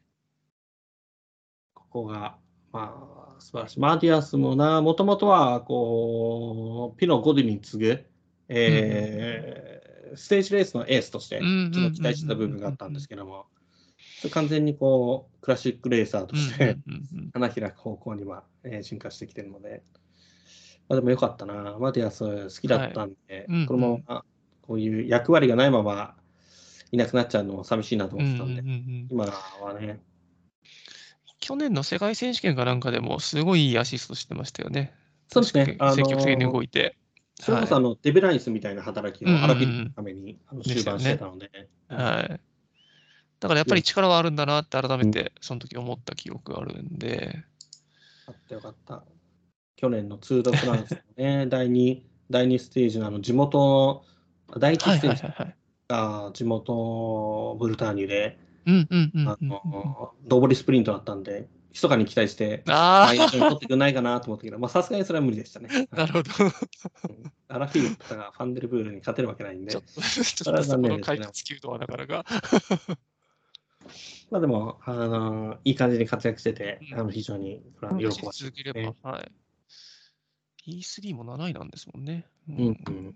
[1.74, 2.38] ここが、
[2.72, 3.80] まあ、素晴らしい。
[3.82, 8.06] マディアスもな、もともとは、こう、ピノ・ゴディに次ぐ、
[8.48, 9.67] えー
[10.16, 13.46] ステージレースのエースとして、ちょっと期待してた部分があったんですけども、
[14.32, 16.78] 完全にこう、クラシックレーサーとして、
[17.34, 19.84] 花開く方向には、えー進化してきてるので、
[20.90, 21.78] まあ、でもよかったな。
[21.80, 24.26] マディアス好きだったんで、このまま
[24.62, 26.16] こういう役割がないまま
[26.92, 28.64] いなくなっちゃうのも寂しいなと思ってたんで、
[29.10, 30.00] 今はね、
[31.40, 34.94] 去年の世界選手権かなんかでもすごいいいアシストしてましたよね。
[35.30, 35.78] そうですね。
[35.96, 36.98] 積極的に動いて。
[37.40, 41.50] それこそあの、デブライスみたいな働きをうんうんうんアラビルのために終盤してたので、
[41.88, 42.40] はい。
[43.40, 47.44] だからやっぱり力はあるんだなって改めてその時思った記憶があるんで。
[48.28, 49.04] あってよかった。
[49.76, 52.02] 去年のツードフランスのね、 第2、
[52.32, 54.04] 第2ステージのあの地元
[54.50, 55.56] の、第1はいステージはいはいはい。
[55.88, 59.52] が地元ブルターニュで、うんうんうんあうんうん。
[59.52, 61.48] の、上りスプリントだったんで、
[61.78, 65.70] 密かに期待して、ああ取ってくれないかなと思ったけど、まあさすがにそれは無理でしたね。
[65.92, 66.32] あ、なるほど。
[66.46, 66.52] うん
[67.50, 72.26] アラフィールとかファンデルブールに勝てるわけないんでちょっ、と、ちょっとそ解決級とはなかなか。
[74.30, 78.96] まあでも、あのいい感じに活躍してて、うんあの非常に喜ばしい続ければ、ね。
[79.02, 79.22] は
[80.66, 80.80] い。
[80.82, 82.26] E3 も7位なんですもんね。
[82.50, 83.16] ううんうん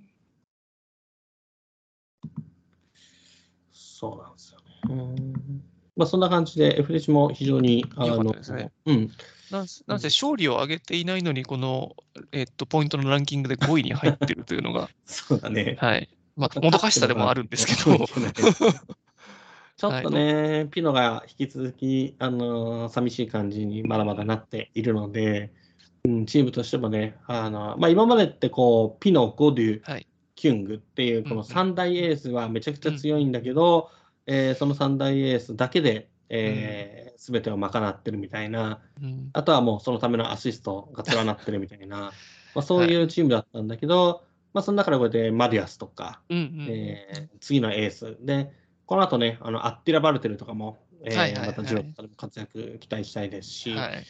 [3.73, 4.65] そうなんですよね。
[4.89, 5.70] うん
[6.01, 9.11] まあそんな感じで、F レジも非常に、あ良かっのたですね、うん、
[9.51, 11.95] なんせなんせ勝利を挙げていないのに、この、
[12.31, 15.77] えっと、ポイントのランキングで5位に入ってるというのが、 そうだね。
[15.79, 16.09] はい。
[16.35, 18.05] まあ、もどかしさでもあるんですけど、
[19.77, 25.51] ちょっとね、ピノが引き続き、あのー寂しい感じにまだまだなっているので、
[26.05, 30.07] うん、チームとしてもね、あのまあ、今までってこう、ピノ、ゴデュ、はい。
[30.33, 33.91] キュングっていう、この3大エースはめちゃくちゃ強いんだけど、
[34.25, 39.29] えーその3大エースだけで、えー、全てを賄ってるみたいな、うん。
[39.33, 42.13] あとはもうそのためのアシストが連なってるみたいな、
[42.55, 44.23] まあ、そういうチームだったんだけど、
[44.53, 46.67] まあ、その中でこうやってマディアスとか、うんうん。
[46.69, 48.51] えー次のエースで、
[48.85, 51.47] この後ね、あのアッティラ・バルテルとかも、えーはいはいはい。
[51.47, 54.05] またジロットでも活躍期待したいですし、はい。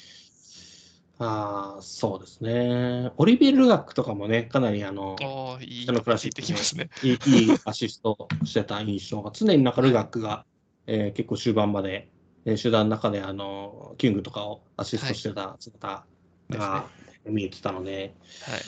[1.24, 3.12] ああ、そうですね。
[3.16, 5.16] オリビエ・ルガックとかもね、かなりあの、
[5.62, 6.90] いいそのクラシックできますね。
[7.04, 10.46] いいいいアシストしてた印象が、常になんかルガックが、
[10.88, 12.10] えー結構終盤まで、
[12.46, 16.06] えー集団の中であのキングとかをアシストしてた姿
[16.50, 16.90] が
[17.26, 18.16] 見えてたので、
[18.48, 18.62] はい。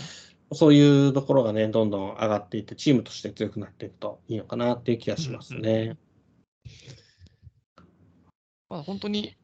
[0.55, 5.97] そういうところがね、どんどん上がっていって、チームとして強くなっていくといいのかなっていう気がしますね。
[8.69, 9.42] まあ、本当に、す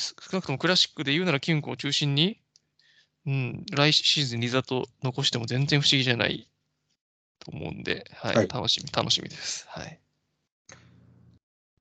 [0.00, 2.40] 少なくともクラシックで言うならキングを中心に、
[3.26, 6.48] うん、来シーズンリザと残しても全然不思議じゃない
[7.38, 9.66] と思うんで、はい、はい楽しみ、楽しみです。
[9.68, 9.98] はい。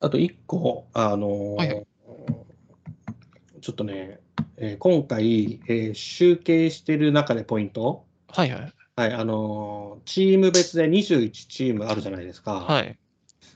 [0.01, 1.85] あと一個、あのーはいはい
[3.61, 4.21] ちょっとね、
[4.55, 8.73] えー今回、えー集計してる中でポイント、はいはい。
[8.95, 12.61] はい、あのーチーム別で21チームあるじゃないですか。
[12.61, 12.97] はい。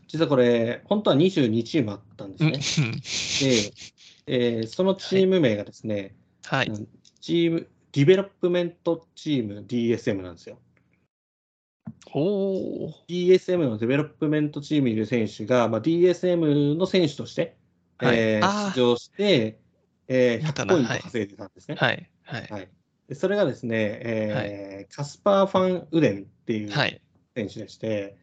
[0.07, 2.99] 実はこれ、本当は22チームあったんですうんね。
[2.99, 3.73] で、
[4.27, 6.67] えーそのチーム名がですね、はい。
[6.67, 6.87] うん
[7.21, 10.57] チーム、ディベロップメントチーム DSM なんですよ。
[12.13, 12.93] おー。
[13.07, 17.55] DSM のデベロップメントチームにいる選手が、まあ、DSM の選手として、
[17.97, 19.59] はいえー出場して、
[20.07, 21.75] えー100見たなポイント稼いでたんですね。
[21.75, 22.09] はい。
[22.23, 22.47] はい。
[22.49, 22.69] はい
[23.07, 27.01] でそれがですね、えーカスパー・ファン・ウデンっていうはい。
[27.35, 28.17] 選手でして、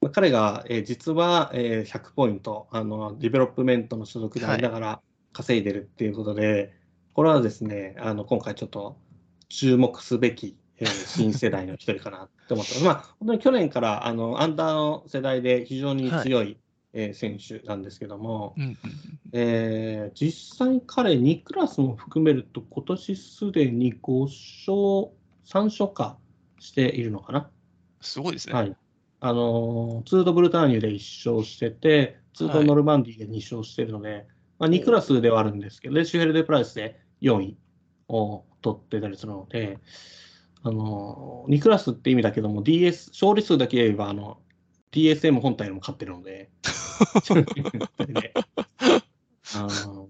[0.00, 5.00] まあ、彼が、えー実は、えー100ポイントあの、ディベロップメントの所属でありながら
[5.32, 6.74] 稼いでるっていうことで、
[7.14, 8.96] これはですね、あの今回ちょっと
[9.48, 12.84] 注目すべき、えー新世代の一人かなって思ってます。
[12.84, 16.56] まあ、本当に去年からあのアンダーの世代で非常に強い、
[16.92, 18.78] えー選手なんですけども、うん
[19.32, 25.12] えー実際彼2クラスも含めると今年すでに5勝、
[25.46, 26.16] 3勝か
[26.58, 27.50] しているのかな。
[28.00, 28.54] すごいですね。
[28.54, 28.76] はい。
[29.20, 34.26] あのーツードブルターニュで1勝してて、ツードノルマンディで2勝してるので、
[34.60, 37.56] まあ、2クラスではあるんですけど、でシュヘルデプライスで4位
[38.08, 39.78] を取ってたりするので、
[40.62, 44.38] あのー2クラスって意味だけども、DS、勝利数だけ言えば、あの、
[44.92, 46.50] DSM 本体にも勝ってるので、
[48.06, 48.34] で。
[49.56, 50.08] あの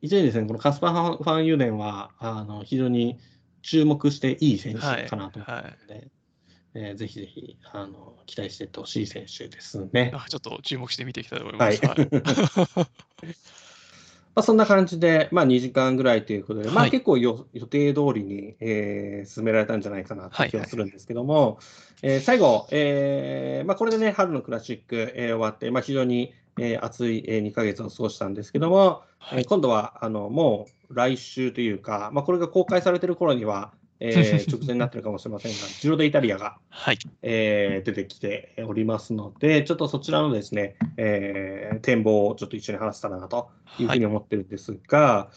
[0.00, 3.18] 非常にですね、このカスパーファン・ファンユーデンは、あの非常に
[3.62, 6.08] 注目していい選手かなと思うので、
[6.74, 10.12] えーぜひぜひあの期待していってほしい選手ですね。
[10.14, 11.78] あちょっと注目して見ていきたいと思いはい。
[11.82, 12.00] ます。
[12.00, 12.86] はい
[14.36, 16.90] まあ、そんな感じで、まあ、2時間ぐらいということで、まあ、はい。
[16.90, 20.48] 結構よ予定通りに、えー進められたんじゃないかなとい。
[20.48, 21.58] う気がするんですけども、
[22.02, 29.38] えー最後、えーまあ、これでね、春のクラシック、えー終わって、まあ、非常に、えー熱い、え2ヶ月を過ごしたんですけども、はい。
[29.40, 36.98] えー今度はあのもう来週というか、まあ、これが公開されてる頃には、えー 直前になってるかもしれませんが、ジロデイタリアが、はい。
[37.22, 43.98] えー出てきておりますので、ちょっとそちらのですね、えー展望をちょっと一緒に話せたらなというふはい。
[43.98, 45.30] うに思ってるんですが、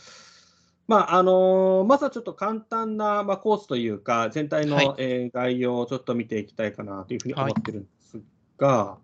[0.88, 8.20] まああのーまずはちょっと簡単な、まあ、コースというか、全体の、はいえー概要をちょっと見ていきたいかなというふうに思ってるんです
[8.58, 8.98] が、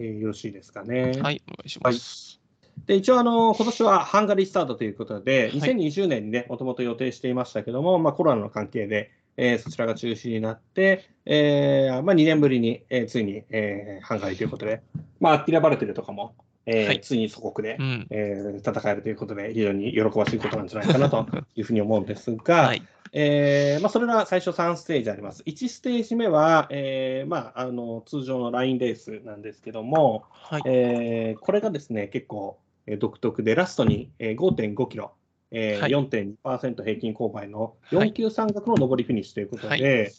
[0.00, 1.12] えーよろしいですかね。
[1.22, 1.42] はい。
[1.46, 2.41] お願いします。
[2.86, 14.82] で一応あの、今年はハンガリースタートということで、はい2020年にね、もともと予定していましたけども、まあ、コロナの関係で、えーそちらが中止になって、えーまあ、2年ぶりに、えーついに、えーハンガリーということで、
[15.20, 16.34] まあ、アッティラ・バルテルとかも、
[16.66, 18.06] えーはいついに祖国で、うん。
[18.10, 21.26] えー戦えるということで、非常に喜ばしいことなんじゃないかなと
[21.56, 22.82] いうふうに思うんですが、はい。
[23.14, 25.42] えーまあ、それが最初3ステージあります。
[25.42, 30.62] 1ステージ目は、えーまあ、あの通常のラインレースなんですけども、はい。
[30.66, 32.61] えーこれがですね、結構、えー
[32.98, 35.12] 独特で、ラストに、えー5.5キロ、
[35.50, 40.12] えーはい4.2%平均勾配のはい4級山岳の上りフィニッシュということで、はいえ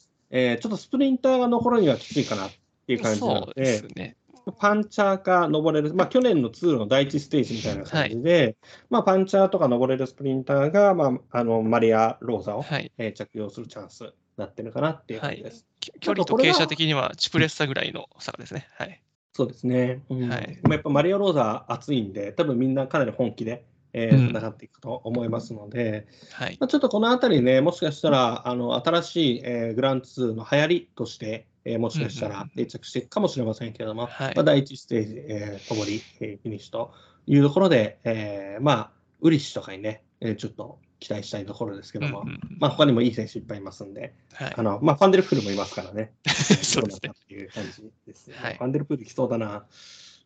[0.54, 2.52] ーちょっとスプリンターが残るにはきついかなっ
[2.88, 4.16] ていう感じなのでですね。
[4.60, 8.58] パンチャーか登れる、まあ、去年のツールの第一ステージみたいな感じで、
[8.90, 12.92] まあ、パンチャーとか登れるスプリンターが、まあ、あのマリア・ローザを、はい。
[12.98, 15.66] えー着用するチャンスになってるかなっていう感じです。
[15.80, 18.68] き距離と傾斜的にはチプレッサぐらいの坂ですね。
[18.78, 19.03] はい。
[19.34, 20.04] そうですね。
[20.10, 20.30] うん。
[20.30, 20.60] はい。
[20.64, 24.28] まあやっぱマリオ・ローザ熱いんで、多分みんなかなり本気で、えうん。
[24.28, 26.58] ー戦っていくと思いますので、はい。
[26.60, 32.48] まあ、ちょっとこのあたりね、もしかしたらあの新しい、えーグランツーの流行りとして、えーもしかしたうんうんうん。
[32.48, 34.36] ら定着していくかもしれませんけれども、はい。
[34.36, 36.94] まあ、第一ステージ、えー、上り、えーフィニッシュと
[37.28, 38.92] いうところで、えーまあ、
[39.22, 46.14] ウリッシュとかにね、えーちょっと期待したいところですけども、うんうんうんまあ、他にもいい選手いっぱいいますんで、はいあのまあ、ファンデルプールもいますからね。
[46.26, 48.36] そうですねっいう感じですね。
[48.38, 49.66] はいファンデルプール来そうだな。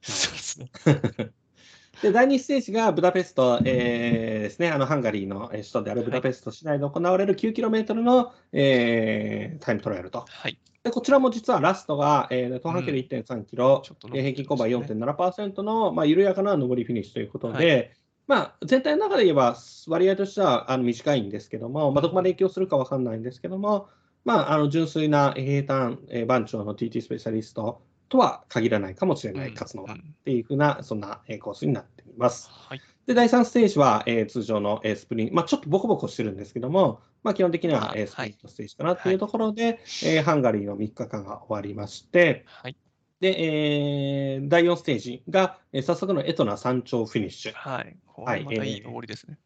[0.02, 0.70] そうですね。
[2.04, 10.26] で、第2ステージがブダペスト、えーですね、あのハンガリーのえー首都であるブダペスト市内で行われる 9km の、えータイムトライアルと。
[10.28, 10.60] はい。
[10.84, 17.94] でこちらも実はラストが、えー、東半距離 1.3km、ちょっとえー平均勾配残ってますね4.7%の、まあ、緩やかな上りフィニッシュということで、
[18.28, 19.56] まあ、全体の中で言えば、
[19.88, 23.88] 割合としてはあの短いんですけども、まあ、どこまで影響するか分かんないんですけども、
[24.26, 29.94] まあ、あの純粋な平坦、えー番長の TT スペシャリストとは限らないかもしれない、勝つのは。
[29.94, 32.50] うんっていうふうな、そんなえーコースになっています。
[32.52, 32.82] はい。
[33.06, 42.76] で、第3ステージは、えー通常の、えースプリント、まあ、ちょっとボコボコしてるんですけども、まあ、基本的には、あえースプリントステージかなっていうところで、えーハンガリーの3日間が終わりまして、はい。
[43.20, 47.54] で、えー第4ステージが、えー早速のエトナ山頂フィニッシュ。
[47.54, 47.98] はい。
[48.08, 49.38] こはいれまたいい登りですね。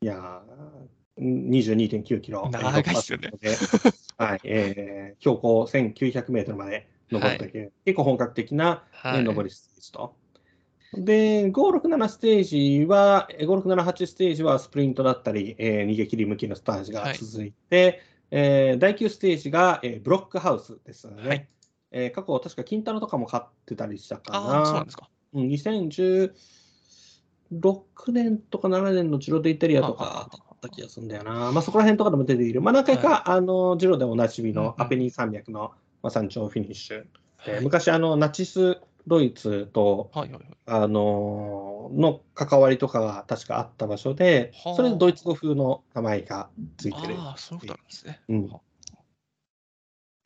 [0.00, 2.48] いやー、22.9キロ。
[2.50, 3.30] 長いっすよね
[4.16, 9.18] はい、えー標高1900メートルまで登るという、結構本格的な、はい。
[9.18, 10.14] ね登りステージと。
[10.94, 12.44] で、567ステー
[12.80, 18.00] ジは、えー567-8ステージはスプリントだったり、えー逃げ切り向きのスタージが続いて、
[18.30, 21.28] えー第9ステージが、えーブロックハウスですよね。
[21.28, 21.48] はい
[21.90, 24.38] えー過去、確か金太郎とかも勝ってたりしたかな。
[24.38, 25.08] ああ、そうなんですか。
[25.34, 26.32] うん2016
[28.12, 31.52] 年とか7年のジロデイタリアとかはあった気がするんだよな。
[31.52, 32.62] まあ、そこら辺とかでも出ている。
[32.62, 37.04] まあ、何回か、あのジロでおなじみのアペニー山脈の、まあ、山頂フィニッシュ。
[37.44, 40.58] ではい昔あの、ナチス・ドイツと、はいはいはい。
[40.66, 47.14] あのの関わりとかが確かあった場所ではあ、それでドイツ語風の名前がついてる。
[47.18, 48.20] ああ、そういうことなんですね。
[48.28, 48.50] うん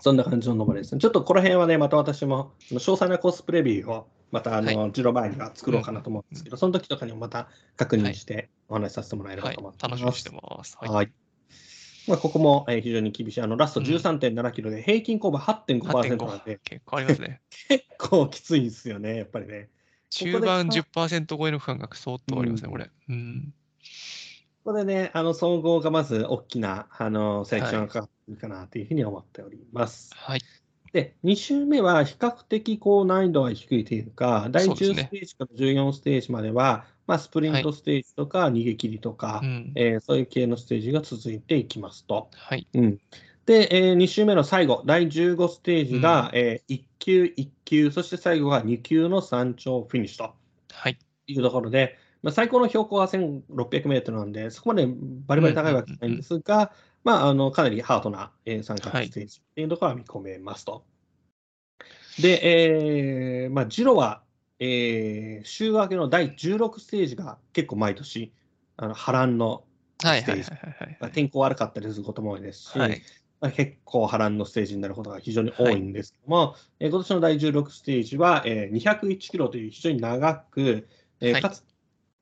[0.02, 1.00] そんな感じの登りですね。
[1.00, 7.46] ちょっとこの辺はね、また私も詳細なコースプレビューをまたあの、はジロ前には作ろうかなと思うんですけど、その時とかにもまた
[7.76, 9.82] 確認してお話しさせてもらえればはいと思います。
[9.84, 10.76] 楽しみにしてます。
[10.80, 10.90] はい。
[10.90, 11.12] はい。
[12.08, 13.40] まあ、ここも、えー非常に厳しい。
[13.40, 17.40] あのラストうん13.7キロで平均勾配8.5%なんで、結構ありますね。
[17.68, 19.68] 結構きついんですよね、やっぱりね。
[20.10, 22.90] 中盤ここで10%超えの区間が相当ありますね、うんこれ。
[23.08, 23.54] うん。
[24.64, 30.12] ここでね、あの総合がまず大きなあのセレクションがかかっているかなというふうに思っております。
[30.14, 30.40] はい。
[30.92, 39.72] で、2周目は比較的こう難易度が低いというか、第10そうですねステージから14ステージまでは、まあ、スプリントステージとか逃げ切りとか、うん。
[39.74, 42.28] えーそういう系のステージが続いていきますと。
[42.32, 42.68] はい。
[42.72, 43.00] うん、
[43.46, 50.34] で、え2周目の最後、第15ステージが、え1級、1級、そして最後が2級の山頂フィニッシュと
[50.72, 50.96] はい。
[51.26, 54.86] いうところで、まあ、最高の標高は1600メートルなんで、そこまで
[55.26, 56.72] バリバリ高いわけじゃないんですが、
[57.04, 60.84] まあ、あのかなりハードな、えー三角ステージっていうところは見込めますと。
[62.20, 64.22] で、えーまあ、ジロは、
[64.60, 68.32] えー週明けの第16ステージが結構毎年、
[68.76, 69.64] あの波乱の
[70.04, 71.12] はいはいはいステージ。
[71.12, 73.02] 天候悪かったりすることも多いですし、はい。
[73.40, 76.12] まあ、結構波乱のステージになることが非常に多いんです。
[76.12, 80.86] けども、えー今年の第16ステージは、えー201キロという非常に長く、
[81.20, 81.42] えーはい。
[81.42, 81.64] かつ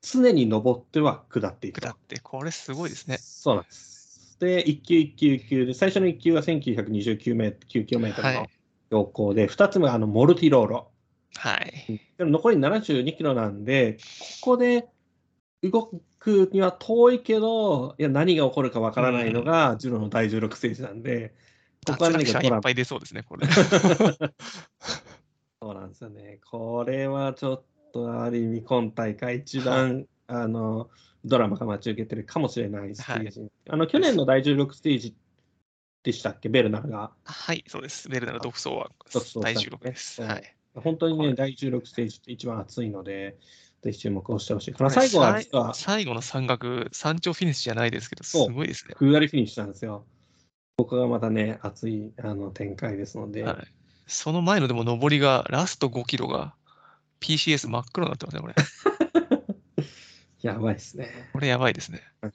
[0.01, 1.87] 常に登っては下っていくと。
[1.87, 3.17] 下って、これすごいですね。
[3.17, 4.37] そうなんです。
[4.39, 8.49] で、1級、1級、1級で、最初の1級は1929メートル、9キロメートルのはい。
[8.89, 10.91] 標高で、2つ目があのモルティローロ。
[11.37, 12.01] はい。
[12.17, 13.97] でも残り72キロなんで、
[14.41, 14.87] ここで
[15.63, 21.33] 動くには遠いけど、いや何が起こるかわからないのが、ジュノの第16ステージなんで、
[21.85, 23.47] ここは脱何かいっぱい出そうですね、これ。
[25.61, 26.39] そうなんですよね。
[26.49, 30.89] これはちょっとある意味今大会一番、あの
[31.25, 33.51] ドラマが待ち受けてるかもしれないステージ。
[33.69, 35.15] あの去年の第16ステージ
[36.03, 37.11] でしたっけ、ベルナルが。
[37.23, 38.09] はい、そうです。
[38.09, 40.15] ベルナの独走は第だったね16です。
[40.15, 40.55] そうはい。
[40.75, 43.37] 本当にね、はい第16ステージって一番熱いので、
[43.81, 48.95] ぜひ注目をしてほしい最後は最後の山岳、山頂フィニッシュじゃないですけど、すごいですね。
[48.97, 50.05] ふんわりフィニッシュなんですよ。
[50.77, 53.67] ここがまたね、熱いあの展開ですので、はい。
[54.07, 56.53] その前のでも上りが、ラスト5キロが
[57.21, 58.55] PCS 真っ黒になってますね、これ。
[60.41, 61.29] やばいですね。
[61.33, 62.01] これやばいですね。
[62.21, 62.33] はい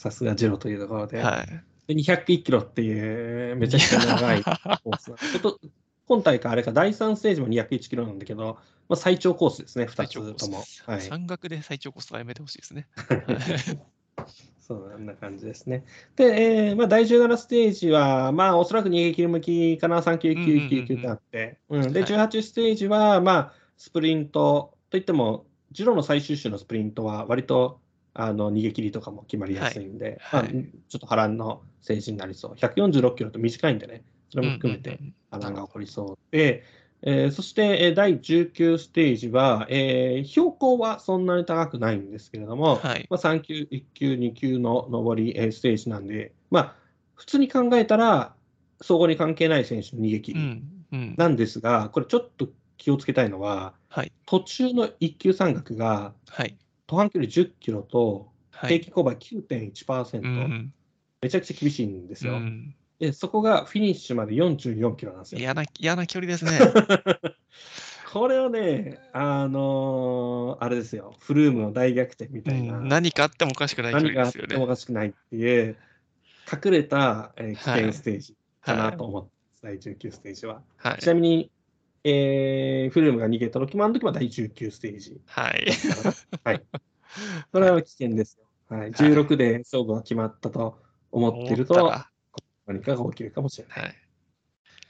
[0.00, 1.20] さすがジロというところで。
[1.20, 1.94] はい。
[1.94, 4.42] で201キロっていう、めちゃくちゃ長い
[4.82, 5.60] コースちょっと
[6.06, 8.58] 今大会、あれか、第3ステージも201キロなんだけど、
[8.88, 10.64] まあ、最長コースですね、2最長コつとも。
[10.86, 12.88] はい、山岳で最長コースはやめてほしいですね。
[14.58, 15.84] そう、んな感じですね。
[16.16, 27.80] で、えーまあ、第17ステージは、まあ、おそらく逃げ切り向きかな、39999ってあって、うんで、はい18ステージは、まあ、スプリントといっても、ジロの最終週のスプリントは、割と
[28.12, 32.54] あの逃げ切りとかも決まりやすいんで、はいはいまあ、ちょっと波乱の政治になりそう。
[32.56, 36.62] 146キロと短いんでね、それも含めてうんうんうん波乱が起こりそうで、
[37.00, 43.06] えーそして、えー第19ステージは、えー標高はそんなに高くないんですけれども、はい。
[43.08, 46.74] まあ、3級、1級、2級の上り、えーステージなんで、まあ、
[47.14, 48.34] 普通に考えたら、
[48.82, 50.84] 総合に関係ない選手の逃げ切りうん。
[50.92, 51.14] うん。
[51.16, 52.50] なんですが、これちょっと
[52.80, 54.12] 気をつけたいのは、はい。
[54.26, 56.56] 途中の1級山岳が、はい。
[56.86, 58.78] 途半距離10キロと、はい。
[58.80, 60.72] 平均勾配9.1%、うん。
[61.20, 62.34] めちゃくちゃ厳しいんですよ。
[62.34, 65.40] うんで、そこがフィニッシュまで44キロなんですよ。
[65.40, 66.58] 嫌な、嫌な距離ですね。
[68.12, 74.48] これをね、あのーあれですよ、フルームの大逆転みうたいな、ん、何かあってもおかしくない距離ですよね。
[74.48, 75.76] てもおかしくないっていう、
[76.52, 80.60] 隠れた、えー危はい険ステージかなと思ってます、第19ステージは。
[80.76, 81.06] はいち。
[81.06, 81.50] なみに、
[82.04, 85.20] えーフルームが逃げた時もあの時は第19ステージ。
[85.26, 85.66] はい。
[86.44, 86.62] はい。
[87.52, 88.46] それは危険ですよ。
[88.68, 91.92] はい、16で勝負が決まったと思っていると、
[92.66, 93.80] 何かが起きるかもしれない。
[93.84, 93.94] はい。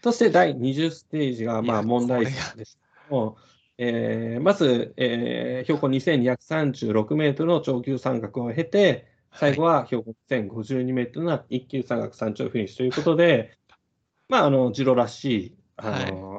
[0.03, 3.37] そして第20ステージがまあ問題点ですけども、
[3.78, 13.57] えーまず、えー標高2236メートルの長級山岳を経て、最後は標高1052メートルの一級山岳山頂フィニッシュということで、
[14.28, 16.30] まあ、あの、ジロらしい、あの、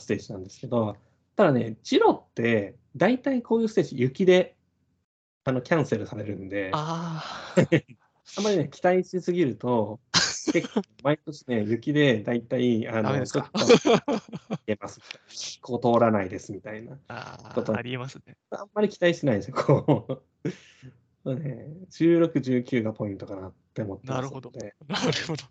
[0.00, 0.96] ステージなんですけど、
[1.36, 4.56] ただね、ジロって、大体こういうステージ、雪で、
[5.44, 7.22] あの、キャンセルされるんで、あ
[7.56, 7.64] あ
[8.36, 8.40] あ。
[8.40, 10.00] んまりね、期待しすぎると、
[10.52, 13.60] 結構、毎年ね、雪で大体、あの、ちょっと、
[14.66, 15.00] 言えます。
[15.60, 16.98] ここ通らないですみたいな。
[17.08, 18.36] あことあ、ありえますね。
[18.50, 20.22] あんまり期待しないんですよ、こ
[21.24, 21.34] う。
[21.34, 24.52] ね、16、19がポイントかなって思ってますなるほど。
[24.88, 25.44] なるほど。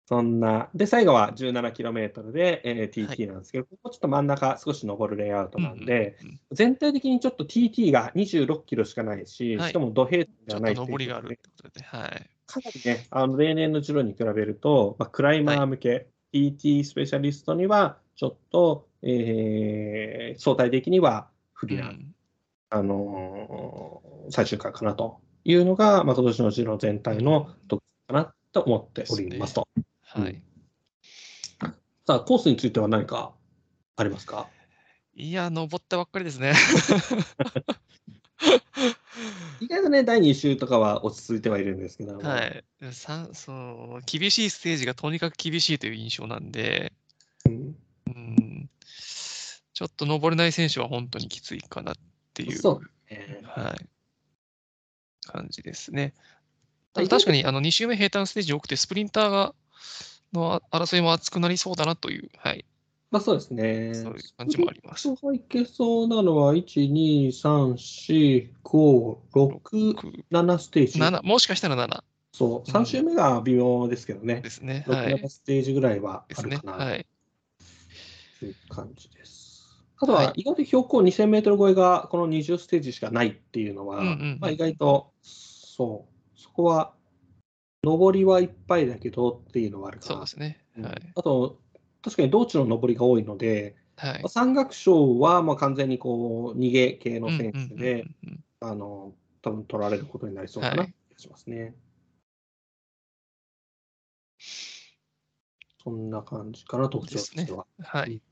[0.06, 3.16] そんな、で、最後は 17km で、えーはい。
[3.16, 6.40] TT なんですけど、ここちょっと真ん中少し登るレイアウトなんで、うんうんうん。
[6.52, 9.70] 全体的にちょっと TT が26キロしかないし、はい。
[9.70, 12.30] しかも土平ではないというで、はい。
[12.46, 22.14] かなりね、あの例年のジロに比べると、まあ、クライマー向け、TT スペシャリストにはちょっと、えー相対的には不利な、うん。
[22.70, 29.66] あのー最終回かなというのが、まあ、今年のジロ全体の特徴かなと思っておりますと。
[30.14, 30.42] はい。
[32.06, 33.32] さあ、コースについては何か
[33.96, 34.48] ありますか？
[35.14, 36.52] いや、登ったばっかりですね。
[39.60, 42.14] 意外とね、第2週とかは落ち着いてはいるんですけど。
[42.14, 42.64] も、はい。
[42.92, 46.92] さそう厳しいステージがとにかく厳しいという印象なんで、
[47.46, 47.76] うん。
[48.06, 48.70] うん、
[49.72, 51.94] ちょっと登れない選手は本当にきついかなっ
[52.34, 53.88] ていう、そうえーはい、
[55.26, 56.12] 感じですね。
[56.94, 59.54] はい確かにあの2周目平坦ステージ多くて、スプリンターが
[60.32, 62.64] の争いも熱くなりそうだなという、はい、
[63.12, 63.94] まあそうですね。
[63.94, 65.06] そういう感じもあります。
[65.08, 70.98] いけそうなのは、1、2、3、4、5、6、6 7ステージ。
[70.98, 72.02] 7もしかしたら7
[72.32, 74.48] そう、うん3周目が微妙ですけどねで。
[74.48, 74.84] すね。
[74.88, 75.14] 6、はい。
[75.14, 76.78] 7ステージぐらいはですねあるか。
[76.78, 77.06] なはい。
[78.40, 79.52] という感じです。
[79.98, 84.02] あとははい意外と標高2000メートル超えがこの20ステージしかないっていうのは、
[84.40, 86.94] まあ、意外と、そう、そこは、
[87.84, 90.12] 上りはいっぱいだけどっていうのはあるかな。
[90.14, 90.64] そうですね。
[90.78, 91.12] うんはい。
[91.16, 91.58] あと、
[92.02, 94.28] 確かに道地の上りが多いので、はいまあ。
[94.28, 98.06] 山岳賞はもう完全にこう逃げ系のうん選手で、
[98.60, 101.74] あの多分取られることになりそうかなはい気がしますね。
[105.82, 107.66] そんな感じかな、特徴としては。
[107.78, 108.22] うんはい。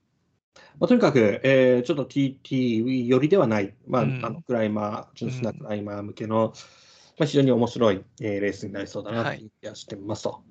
[0.79, 6.53] まあ、とにかく、えーちょっと TT 寄りではない、まあうんあのクライマー、純粋なクライマー向けの、
[7.21, 10.43] まあ、非常に面白い、えーレースになりそうだなという気がしてますと。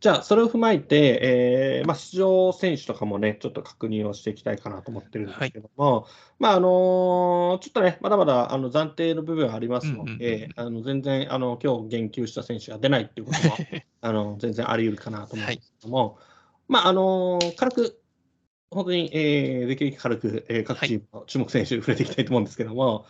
[0.00, 6.06] じゃあ、それを踏まえて、えーまあ、出場選手とかもね、ちょっと確認をしていきたいかなと思ってるんですけども、
[6.38, 13.56] まああのーちょっとね、まだまだあの暫定の部分はありますので、あの全然あの今日言及した選手が出ないっていうことも
[14.02, 16.18] あの全然あり得るかなと思うんですけども、
[16.68, 18.00] まああのー軽く、
[18.70, 23.06] 本当に、えーできるだけ軽く、えー各チームの注目選手、触れていきたいと思うんですけども、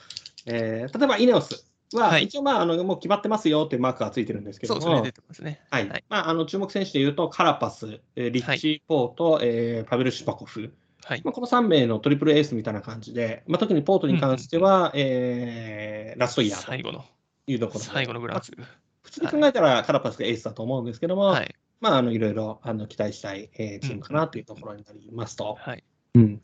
[0.46, 5.08] えー例えばイネオスは、はい一応、まあ、あのもう決まってますよっていうマークがついてるんですけども、そうですね。
[5.08, 5.60] 出てますね。
[5.70, 6.04] はいはい。
[6.08, 10.72] まあ、あの注目選手でいうと、カラパス、えーリッチー・ポート、えーパベル・シュパコフ、
[11.04, 11.22] はい。
[11.24, 17.06] まあ、この3名のトリプルエースみたいな感じで、まあ、特にポートに関しては、えーラストイヤー最後の、と
[17.46, 18.64] いうところで、最後のグランツー。
[19.02, 21.54] 普通に考えたらカラパスがエースだと思うんですけども、はい。
[21.80, 25.56] まあ、あのいろいろあの期待したい、えーチームかなというところになりますと。
[25.58, 25.84] はい。
[26.14, 26.40] うん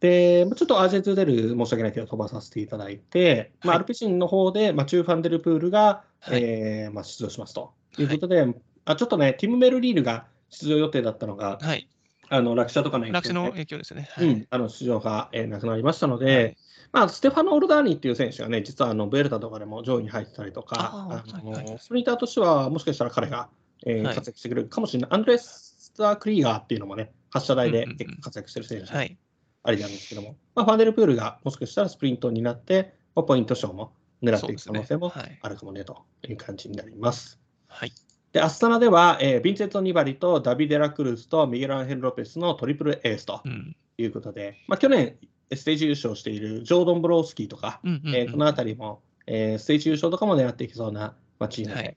[0.00, 3.76] で、まあちょっとアージェントゥデル申し訳ないけど飛ばさせていただいて、まあ、はい。
[3.76, 6.42] アルペシンの方で、まあ、チュー・ファンデルプールが、はい。
[6.42, 7.72] えーまあ、出場しますと。
[7.98, 8.04] い。
[8.04, 8.46] うことで、
[8.84, 11.88] あちょっとね、ティム・メルリールが出場予定だったのが、はい。
[12.32, 13.18] あの落車とかの影響で。
[13.18, 14.08] 落車の影響ですね。
[14.12, 14.28] はい。
[14.28, 16.56] うん、あの出場が、えーなくなりましたので、はい。
[16.92, 23.48] まあ、ステファノ・オルダーニっていう選手がね、実はあのベルタとかでも上位に入ってたりとか、あのはいはいスプリンターとしては、もしかしたら彼が、
[23.86, 24.14] えーはい。
[24.14, 25.10] 活躍してくれるかもしれない。
[25.12, 27.86] アンドレスター・クリーガーっていうのもね、発射台で
[28.22, 29.16] 活躍してる選手、はい。
[29.62, 33.92] ありなんですけども、まあ、ファンデルプールがもしかしたらスプリントになって、まあポイント賞も
[34.22, 35.12] 狙っていく可能性も
[35.42, 37.40] あるかもねという感じになります。
[37.68, 37.92] はい。
[38.32, 43.42] で、アスタナでは、えーヴィンセント・ニバリとダビデ・ラクルスとミゲル・アンヘル・ロペスのトリプルエースと
[43.98, 45.16] いうことで、まあ、去年、
[45.52, 51.96] ステージ優勝しているジョードン・ブロースキーとか、うんうんうんえーこのあたりも、えーステージ優勝とかも狙っていきそうな、まあ、チームで、はい。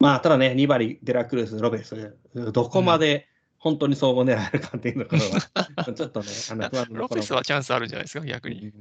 [0.00, 3.28] まあ、ただね、ニバリ、デラクルス、ロベス、どこまで
[3.58, 8.66] 本当に総合狙えるかっていうところは、 ちょっとね、あの不安なロペスはチャンスあるんじゃないですか、逆うに。
[8.66, 8.72] ん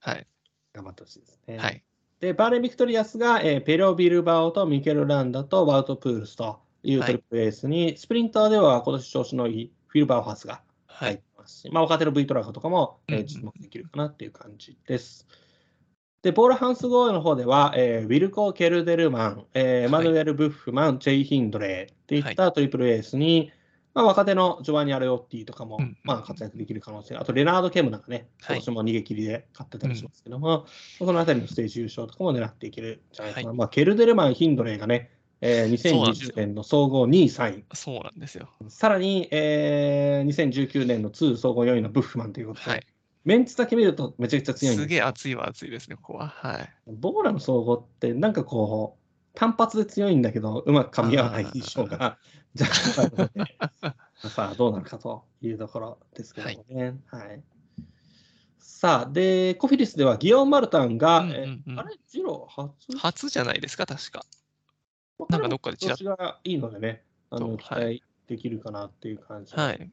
[0.00, 0.26] はい。
[0.72, 1.58] 頑張ってほしいですね。
[1.58, 1.82] はい。
[2.20, 11.32] で、バーレーン・ビクトリアスが、えーペロ・ビルバオとミケル・ランダとワウト・プールスというはいトリプルエースに、スプリンターでは今年調子のいいフィル・バウハウスがはい入って。
[11.42, 15.26] ますし、まあ、若手の V トラックとかも、えーうんうん注目できるかなっていう感じです。
[16.22, 23.50] で、ボーラ・ハンスグローエの方では、えーウィルコ・ケルデルマン、えーエマヌエル・ブッフマン、ジェイ・ヒンドレーっていったトリプルエースに、
[23.94, 30.66] まあ、若手のジョバニ・アレオッティとかも、まあ、活躍できる可能性、あとレナード・ケムナなんかね、はい今年も逃げ切りで勝ってたりしますけども、
[30.98, 33.48] そのあたりのステージ優勝とかも狙っていけるんじゃないかな。
[33.48, 35.10] はいまあ、ケルデルマン、ヒンドレーがね、
[35.42, 38.48] えーそうなんですよ2020年の総合2位、3位、そうなんですよ。
[38.68, 42.86] さらに、えー2019年の2総合4位のブッフマンということで、はい。
[43.24, 46.28] メンツだけ見るとめちゃくちゃ強いすすげえ熱いは熱いですね、ここは。
[46.28, 46.68] はい。
[46.86, 52.18] ボーラの総合って、なんかこう、単発で強いんだけど、うまく噛み合わない印象が
[52.58, 53.58] 若干あるので、
[54.32, 56.98] さあ、どうなるかというところですけどもね。
[57.06, 57.42] はい。
[58.58, 62.62] さあ、で、コフィリスではギオン・マルタンが、うんうんえうんあれ、ジロー？
[62.62, 62.98] 初？
[62.98, 64.24] 初じゃないですか、確か。
[65.18, 69.54] まあなんかどっかでちらっがいいのでね、あの期待できるかなっていう感じ。
[69.54, 69.90] はい。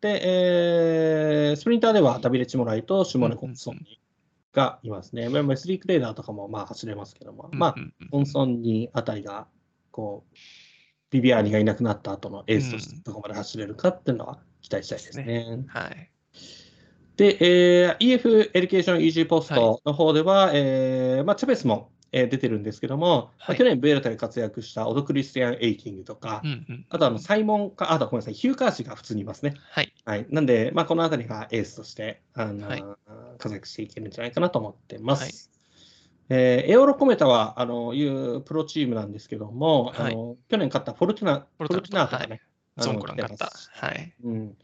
[0.00, 4.00] で、えースプリンターではダビレッチ・モライとシモネ・コンソンニ
[4.52, 5.28] がいますね。
[5.28, 9.46] まあ、スリークレーダーとかもまあ走れますけども、まあ、うんうんうんコンソンニあたりが、
[9.90, 10.36] こう、
[11.10, 15.64] ビビアーニがいなくなった後のエースとしてどこまで走れるかっていうのは期待したいですね。
[15.68, 16.10] はい。
[17.16, 29.54] で、えー EF エデュケーション EG ポストの方では、えーまあ、チャベスも、えー出てるんですけども、まあはい去年ブエルタで活躍したオド・クリスティアン・エイキングとか、うんうんあとあのサイモンか、あとごめんなさい、ヒュー・カーシーが普通にいますね。
[29.70, 29.92] はい。
[30.04, 32.84] はい、なんで、まあ、このあたりがエースとしてあの、はい
[33.38, 35.50] 活躍していけるんじゃないかなと思ってます。
[36.30, 42.40] はいえーエオロコメタはあのいうプロチームなんですけども、はいあの去年勝ったフォルトゥナフォルトゥナフォルティナとかね、はい
[42.78, 43.50] ゾンコラン勝った。
[43.56, 44.14] すはい。
[44.24, 44.56] うん、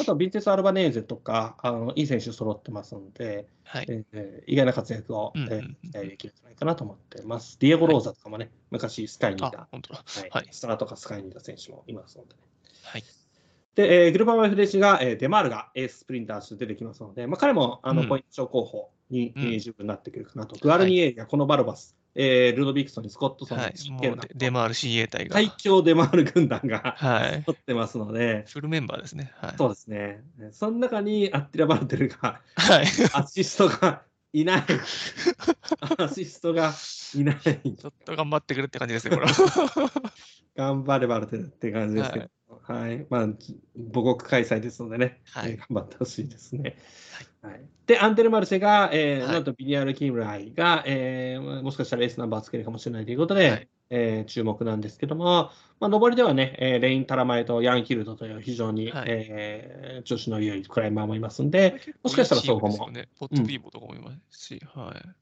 [0.00, 3.86] あとはビンテス・アルバネーゼとかあの、いい選手揃ってますので、はい。
[3.88, 7.58] えー意外な活躍を、うんうんうんえー期待できるんじゃないかなと思ってます。
[7.60, 10.02] ディエゴ・ローザとかもね、昔スカイにいたあ、、本当だ。
[10.04, 12.40] はいはいスターとかスカイにいた選手もいますのでね。
[12.82, 13.04] はい。
[13.74, 20.56] で、えーグルバン FDC が、えーデマールがエーススプリンターとして出てきますので、まあ、彼もあの、うんポイント賞候補に、うんえー十分なってくるかなと。
[20.58, 23.90] グアルニエーリやコノバロバス、えールドビクソンにスコットソン、はい。
[23.90, 25.34] もうデデマール CA 隊が。
[25.34, 27.44] 最強デマール軍団が はい。
[27.44, 29.32] 取ってますので、フルメンバーですね。
[29.36, 29.54] はい。
[29.56, 30.24] そうですね。
[30.50, 32.86] その中にアッティラ・バルテルが、はい。
[33.12, 34.02] アシストが
[34.32, 34.64] いない。
[35.98, 36.72] アシストが
[37.20, 37.36] いない。
[37.36, 39.28] ちょっと頑張ってくれって感じですね、これ。
[40.56, 42.28] 頑張れバルテルって感じですけど、
[42.62, 43.06] はい。
[43.08, 43.28] まあ、
[43.92, 45.52] 母国開催ですのでね、はい。
[45.52, 46.76] えー頑張ってほしいですね。
[47.40, 47.60] はい。
[47.86, 49.32] で、アンテル・マルセが、えーはい。
[49.32, 53.68] なんとビニアル・キムライが、えーもしかしたらエースナンバーつけるかもしれないということで、はい。
[53.90, 59.04] えー注目なんですけども、まあ、上りではね、えーレイン・タラマエとヤン・キルドという非常に、はい。
[59.08, 62.90] えー調子の良いクライマーもいますんで、もしかしたらそうかも。
[63.18, 65.21] ポッツビーボとかもいますし、はいい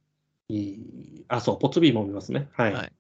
[1.28, 2.48] あ、そう、ポッツビーも見ますね。
[2.52, 2.72] はい。
[2.72, 2.92] はい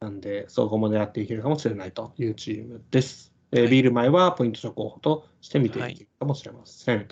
[0.00, 3.34] なんで、総合も狙っていけるかもしれないというチームです。
[3.52, 7.06] えビール前はポイント諸候補として見ていけるかもしれません。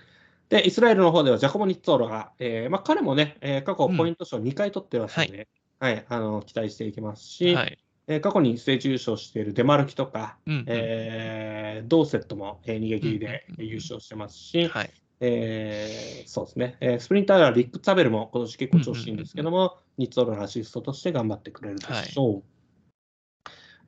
[0.49, 5.49] で、イスラエルの方ではジャコボ・ニッツォーロが、えーまあ、彼もね、えー過去ポイント賞2回取ってますので、
[5.79, 7.79] はい、あの期待していきますし、はい。
[8.07, 14.91] えー過去にステージ優勝しているデマルキとか、うんうんえードーセットも、えー逃げ切りでうんうんうん優勝してますし、はい。
[15.21, 22.43] えーそうですね、えースプリンターではリック・ツァベルも今年結構調子いいんですけども、ニッツォーロのアシストとして頑張ってくれるでしょう。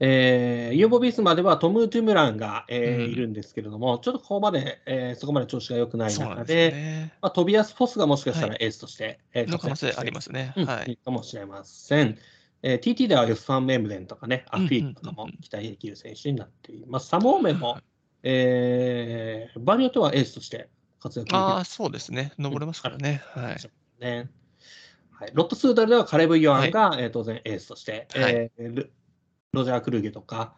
[0.03, 7.15] えーユーボビスまではトム・トゥムランが、えーうんいるんですけれども、ちょっとここまで、えーそこまで調子が良くない中で、でね。
[7.21, 10.55] まあ、トビアス・フォスがもしかしたらはエースとして、えーの可能性ありますね。
[10.57, 10.93] うんはいい。
[10.93, 12.19] いかもしれません。
[12.63, 17.09] えー TT ではヨスファン・メムデンとかね、アフうんうんうんィーとかも期待できる選手になっています。
[17.09, 17.79] サモーメンも、
[18.23, 20.71] えー場合によってはエースとして
[21.01, 22.33] 活躍ああ、そうですね。
[22.39, 23.23] 登れますからね。
[23.35, 23.57] はい。
[24.01, 24.31] ね。
[25.13, 28.93] はい、ロットスーダルではカレブ・ヨアンが、えー当然エースとして、はいえール
[29.53, 30.55] ロジャー・クルーゲとか、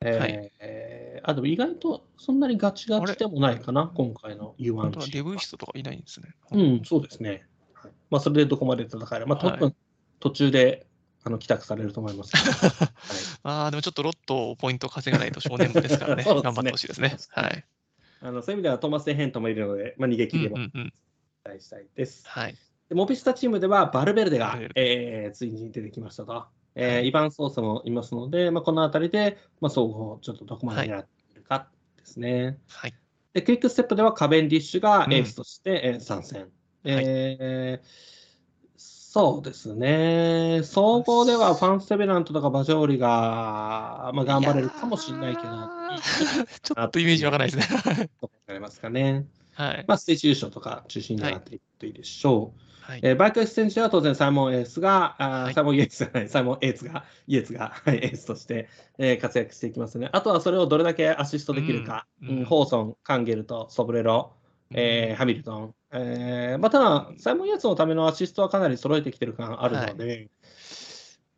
[0.00, 6.28] えーはいえーあでも意外とそんなにガチガチでもないかな、今回の U1 本当はチームはレブイストとかいないんですね。
[6.52, 7.46] うん、そうですね。
[7.72, 9.74] はいまあ、それでどこまで戦える、まあ、多分はい
[10.20, 10.86] 途中で
[11.22, 12.88] あの帰宅されると思いますけど、 はい
[13.42, 16.24] ああ、でもちょっとロットポイント稼がないと正念場ですからね。
[16.24, 17.16] ね頑張ってほしいですね。
[17.30, 17.64] はい。
[18.24, 20.92] あのそういう意味ではトーマス・デ・ヘントもいるので、まあ、逃げ切りもうんうんうん。
[21.44, 22.26] 期待したいです。
[22.26, 22.54] はい。
[22.88, 26.46] でモビスタチームではバルベルデがえーついに出てきましたと。
[26.74, 31.68] えーはいイヴァン・ソースもいますので、まあ、このあたりで、まあ、総合ちょっとどこまで狙っているか
[31.98, 32.58] ですね。
[32.68, 32.94] はい。
[33.34, 36.48] で、クイックステップではカベンディッシュがうんエースとして、えー参戦。
[36.84, 38.23] えー
[39.14, 40.62] そうですね。
[40.64, 45.50] 総合ではファンセベナントとかバジョーリが、まあ、頑張れるかもしれないけど、
[46.62, 48.10] ちょっとイメージわからないですね。
[48.20, 49.24] となりますかね。
[49.52, 49.84] はい。
[49.86, 52.60] まあ、ステージ優勝とか中心になっていくといいでしょう。
[52.80, 58.68] はいえーバイクエクスチェンジは当然サイモン・エースが、あーはいサイモン・イエースじゃない、サイモン・エーツが、イエーツが、 はい、エースとして、
[58.98, 60.08] えー活躍していきますね。
[60.10, 64.32] あとはそれをどれだけアシストできるか、うんうんホーソン、カンゲルとソブレロ、
[64.72, 65.74] えーハミルトン。
[65.96, 70.28] えーまあ、ただ、サイモン・イエーツのためのアシストはかなり揃えてきてる感あるので、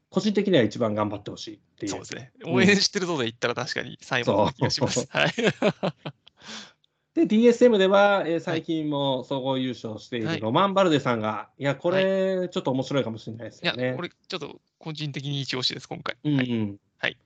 [0.08, 1.92] 個人的には一番頑張ってほしいっていう。
[1.92, 2.32] そうですね。
[2.44, 5.02] うん応援してるぞで言ったら確かに最後の気がします。
[5.02, 5.32] そはい。
[7.14, 16.16] で、DSM では、えー最近も総合優勝していはいるロマン・バルデさんが、いや、これ、ちょっと面白いかもしれないですいやよね。、これちょっと個人的に一押しです、今回。
[16.24, 16.52] うんうはい。
[16.52, 17.16] んはい。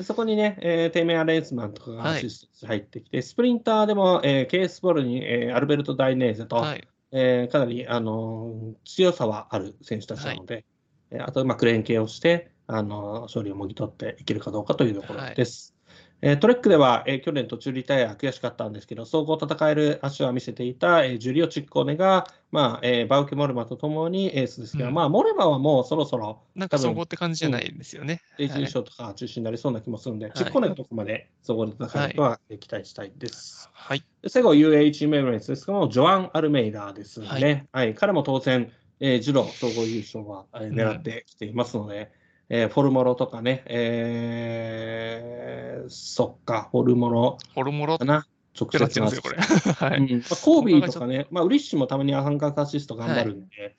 [0.00, 6.88] でそこにね、えー、テイメア・レンスマンとかがはいアシスト入ってきて、スプリンターでも、えーケースボールに、えーアルベルト・ダイネーゼと、はい。
[7.12, 10.64] えーかなり、あのー強さはある選手たちなので、
[11.10, 15.74] えーあと、まあ、クレーン系をして、あのー勝利をもぎ取っていけるかどうかというところです。
[16.22, 28.20] えートレックでは、えー去年途中リタイア悔しかったんですけど、総合戦える足を見せていた、えージュリオ・チッコーネが、まあえーバウケ・モルマとともにエースですけど、うんまあ、モルマはもうそろそろなんか総合って感じじゃないですよね。
[28.34, 33.70] ステージ優はい勝とか中心になりそうな気もするんで、いチッコーネがどこまで総合で戦えるかはえー期待したいです。
[33.72, 34.04] はい。
[34.22, 37.66] で最後、UAE メイブレンスですけども、ジョアン・アルメイダーですね。
[37.72, 37.94] ははいい。
[37.94, 38.70] 彼も当然、
[39.00, 42.12] えー、ジュロ総合優勝は、えー狙ってきていますので、
[42.52, 43.62] えーフォルモロとかね、
[44.54, 48.26] えーそっか、フォルモロホルモロっかな、
[48.60, 49.36] 直接のゃうんですよ、これ。
[49.72, 49.98] はい。
[49.98, 53.76] うんまあ、コービーとかね、まあ、ウリッシュもたまに半角アシスト頑張るんで、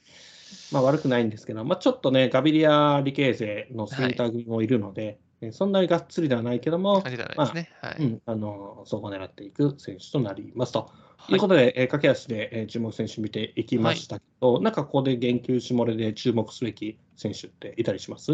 [0.72, 7.70] まあ、悪くないんですけど、まあ、ちょっとね、ガビリア・リケーゼのスプリンター組もいるので、えそんなにがっつりではないけども、感じじゃないですね。
[7.82, 7.96] はい。
[8.00, 10.90] うん、あの総合を狙っていく選手となりますと。
[11.18, 18.32] はいいうことで、えー駆け足で、えー注目選手見ていきましたけど、なんかここで言及し漏れで注目すべき選手っていたりします？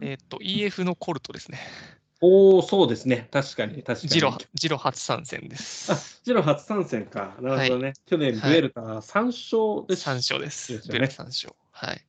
[0.00, 1.58] えっと、EF のコルトですね。
[2.20, 3.28] おお、そうですね。
[3.30, 4.08] 確かに、確かに。
[4.08, 7.36] ジロ、ジロ初参戦であす。、ジロ初参戦か。
[7.40, 7.92] なるほどね。
[8.06, 10.08] 去年、デュエルター3勝です。
[10.08, 10.72] 3勝です。
[10.72, 11.54] でねベル3勝。
[11.72, 12.04] はい。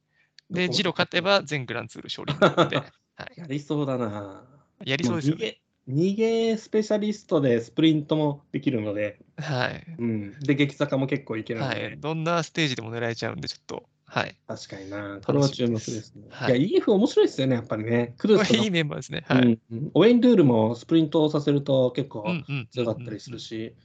[0.49, 2.77] で、ジロ勝てば全グランツール勝利になって、
[3.15, 3.39] はい。
[3.39, 4.45] やりそうだな。
[4.85, 5.59] やりそうですよげ。
[5.89, 9.85] 逃げスペシャリストでスプリントもできるので、はい。
[9.97, 11.99] うん、で、激坂も結構いけるので、はい。
[11.99, 14.35] どんなステージでも狙えちゃうんで、ちょっと、はい。
[14.47, 15.19] 確かにな。
[15.23, 16.23] これは注目ですね。
[16.29, 18.15] はいい、や、EF 面白いですよね、やっぱりね。
[18.17, 19.25] クルーズいいメンバーですね。
[19.27, 19.59] はい。
[19.71, 23.75] うん、オウェイン・ドゥールもスプリントをさせると結構うんうん強かったりするし、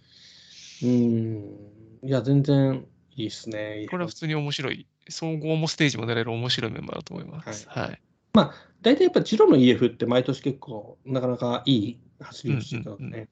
[0.83, 1.57] うん、
[2.05, 2.87] いや、全然
[3.17, 3.87] いいですね。
[3.91, 4.87] これは普通に面白い。
[5.09, 7.69] 総合もステージも狙える面白いメンバーだと思います。
[7.69, 8.01] はい。
[8.83, 13.29] 大体やっぱジロの EF って毎年結構なかなかいい走りをしてたのでね。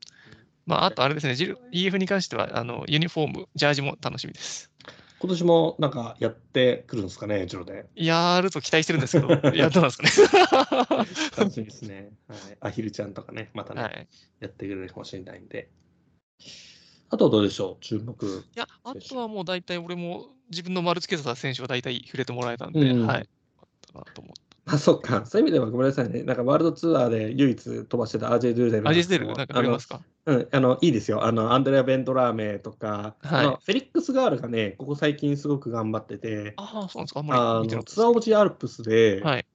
[0.67, 1.33] まあ、あとあれですね、
[1.73, 4.71] EF に関しては、あの、ユニフォーム、ジャージも楽しみです。
[5.21, 7.85] 今年もなんかやってくるんですかね、ジロで。
[7.95, 10.39] やると期待してるんですけど、い や、どうなんですか
[10.97, 11.07] ね。
[11.37, 12.11] 楽しみですね。
[12.27, 14.09] はい、アヒルちゃんとかね、またね、はい。
[14.41, 15.69] やってくれるかもしれないんで。
[17.11, 18.45] あとはどうでしょう、注目。
[18.57, 23.19] いや、あとはもう大体俺も自分の丸つけてた選手は大体触れてもらえたんで、うんはい。
[23.19, 23.27] よ
[23.61, 24.50] かったなと思って。
[24.73, 25.25] あ、そっか。
[25.27, 26.23] そういう意味ではごめんなさいね。
[26.23, 28.89] なんかワールドツアーで唯一飛ばしてた RJ ドゥーデル。
[28.89, 30.01] アジェスデル、なんか触れますか？
[30.27, 31.25] うん、あの、いいですよ。
[31.25, 37.21] あの、アンドレア・ベンドラーメとか、はいフェリックス・ガールがね、ここ最近すごく頑張ってて、ああ、そうなんですか？
[37.21, 39.47] あんあまり見てツアー・オブ・ジ・アルプスで、はい。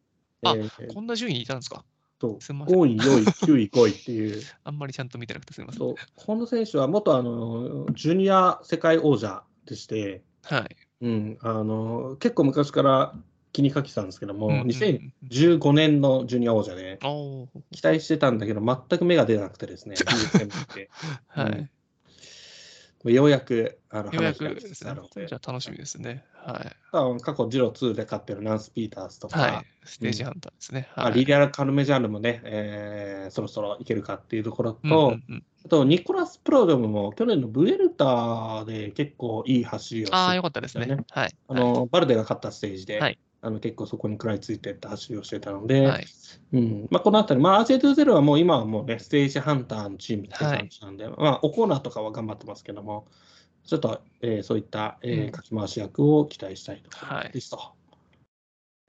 [0.44, 1.84] あえーこんな順位にいたんですか？
[2.18, 5.80] とすいません5位、4位、9位、5位っていう、 あんまりちゃんと見てなくてすみません。
[5.80, 10.76] そうこの選手は元あのジュニア世界王者でして、はい。
[11.02, 13.14] うん、あの結構昔から
[13.56, 17.00] 気にかけてたんですけども、うんうんうん2015年のジュニア王者で、
[17.72, 19.96] 期待してたんだけど、全く芽が出なくてですね、
[21.28, 21.52] はい。
[21.52, 21.70] うん
[23.06, 26.24] ようやくあのようじゃあ楽しみですね。
[26.34, 27.22] はい。
[27.22, 29.66] 過去、ジロ2で勝ってるナンス・ピーターズとか、はい。
[29.84, 30.90] ステージハンターですね。
[30.96, 31.20] まあはい。
[31.20, 40.98] リリアル・カルメジャンルもね、えーそろそろいけるかっていうところと、うんうんうんあとニコラス・プロドムも去年のブエルターで結構いい走りをしてああ、よかったですねね。
[41.10, 41.36] はい。
[41.48, 46.06] あの、バルデが勝ったステージで、はいあの結構そこに食らいついてった走りをしてたので、はい。
[46.54, 53.06] うんまあ、このあたり、まあ、RJ20 はもう今はもうね、ステージハンターのチームって感じなんで、まあ、オコーナーとかは頑張ってますけども、
[53.64, 57.60] ちょっと、えーそういった、えーうんかき回し役を期待したいところですと、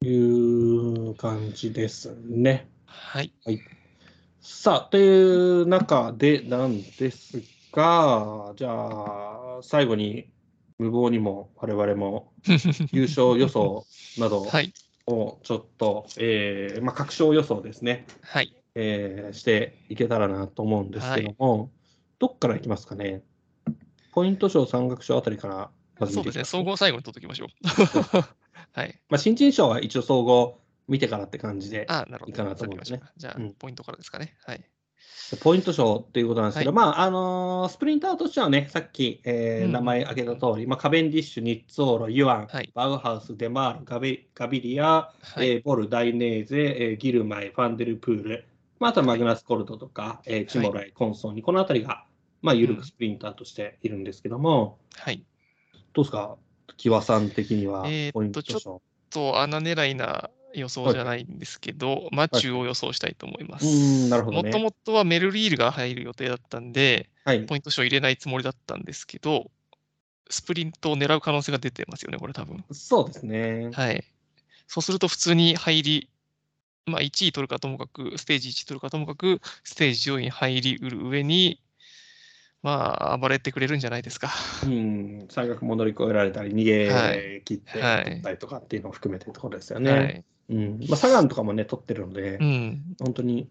[0.07, 2.67] いう感じですね。
[2.86, 3.33] はい。
[4.41, 10.31] さあ、という中でなんですが、じゃあ、最後に
[10.79, 12.33] 無謀にも我々も
[12.93, 13.87] 優勝予想
[14.19, 14.73] などはい。
[15.07, 18.53] をちょっと、えーまあ、確勝予想ですね、はい。
[18.75, 21.71] えーしていけたらなと思うんですけども、
[22.19, 23.23] どっからいきますかね？
[24.13, 26.45] ポイント賞、山岳賞あたりからまずそうですね。
[26.45, 27.49] 総合最後に取っておきましょう。
[28.73, 29.01] はい。
[29.09, 31.87] まあ、新人賞は一応総合見てからって感じで。
[32.27, 34.35] いいかなと思うんですねじゃあ、うんポイントからですかね。
[34.45, 34.65] はい。
[35.41, 45.51] ポイント賞っていうことなんですけど、はいまあ、あのースプリンターとしてはね、さっき、えーうん名前挙げた通り、まあ、カベンディッシュ、ニッツォーロ、ユアン、はいバウハウス、デマール、ガビガビリア、はい。
[45.51, 48.44] えーボル、ダイネーゼ、えーギルマイ、ファンデルプール、
[48.78, 52.05] まあ、あとはマグナス・コルトとか、えーチモライ、コンソンに、このあたりが、
[52.43, 55.25] まあ、ゆるくスプリンターとしているんですけども、はい。
[55.93, 56.36] どうですか、
[56.76, 58.81] キワさん的にはえーっ、とポイント賞。
[59.10, 63.65] と、穴狙いな予想じゃないんですけど、マチューを予想したいと思いまうす。
[63.65, 64.43] ーん、なるほどね。
[64.43, 67.44] もともとはメルリールが入る予定だったんで、はい。
[67.47, 69.51] ポイント賞入れないつもりだったんですけど、
[70.31, 72.65] スプリントを狙う可能性が出てますよね、これ多分。
[72.73, 73.70] そうですね。
[73.73, 74.05] はい。
[74.68, 76.10] そうすると普通に入り、
[76.86, 81.62] まあ1位取るかともかく、ステージ1取るかともかく、ステージ4位に入りうる上に、
[82.62, 84.31] まあ暴れてくれるんじゃないですか。
[84.65, 90.25] うん、最悪も乗り越えられたり、逃げ切ってはい取ったりとかっていうのを含めてってことですよはね。
[90.49, 90.55] い。
[90.55, 92.97] うんまあ、サガンとかもね、取ってるので、うん。
[93.01, 93.49] 本当に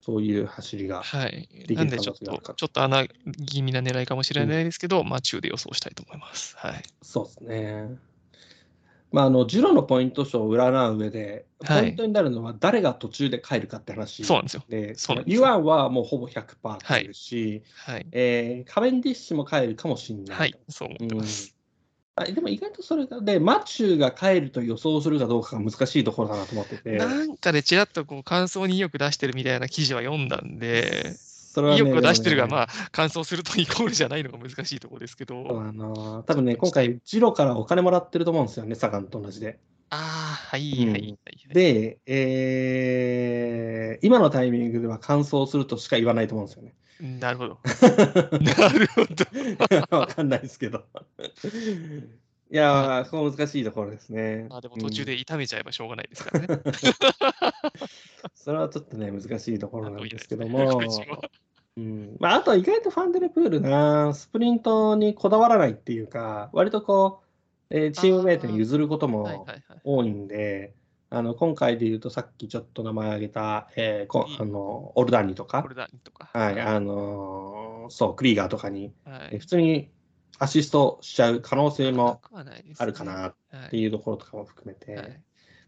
[0.00, 1.02] そういう走りが。
[1.02, 1.68] はいき。
[1.68, 3.06] るなんでちょっと、ちょっと穴
[3.46, 6.56] 気味な狙いかもしれないですけど、マチューで予想したいと思います。
[6.56, 6.82] はい。
[7.02, 8.09] そうですね。
[9.12, 14.64] まあ、あのジロのポイント賞を占う上で、ポはいイントになるのは誰が途中で帰るかって話そうなんですよ。
[14.68, 18.06] で、そうなんですよユアンはもうほぼ100%帰るし、はい。
[18.12, 20.38] えーカベンディッシュも帰るかもしれない。
[20.38, 20.54] はい。
[20.68, 21.56] そう思ってます。
[22.16, 26.90] あでも意外とそれが、で、マチューが帰ると予想するかどうかが難しいところだなと思ってて。
[26.92, 31.14] なんかでちらっとこう感想に意欲出してるみたいな記事は読んだんで、
[31.50, 39.58] それはね意欲を出してるが、まあ、感想するとイコールじゃないのが難しいところですけど、あの多分ね、今回、ジロからお金もらってると思うんですよね、サガンと同じで。
[39.90, 41.18] ああ、はい、うんはい、はい。
[41.52, 46.74] で、えー今のタイミングでは感想するとしか言わないと思うんですよね。
[47.18, 47.58] なるほど。
[48.40, 49.26] なるほど。
[49.98, 50.84] わかんないですけど。
[52.52, 54.46] いやー、そこ難しいところですね。
[54.50, 56.62] まあでも途中うんで痛めちゃえばしょうがないですからね。
[58.34, 60.80] それはちょっとね、難しいところなんですけどあも。
[61.76, 67.20] うんまあ、あとは意外とファンデルプールな、スプリントにこだわらないっていうか、割とこ
[67.70, 69.46] う、えーチームメイトに譲ることも。
[69.84, 70.74] 多いんで、
[71.08, 75.64] あの今回で言うと、さっきちょっと名前挙げた、えーこあのオルダーニとか。
[76.32, 79.88] はい、あのーそう、クリーガーとかに、はいえ普通に
[80.40, 82.20] アシストしちゃう可能性も
[82.78, 85.20] あるかなっはいていうところとかも含めて、はい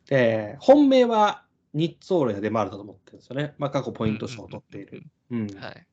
[0.07, 1.45] で、本命は
[1.75, 3.55] ニッツォーロやデマールだと思ってるんですよね。
[3.59, 5.05] まあ、過去ポイント賞を取っている。
[5.31, 5.87] うんはい。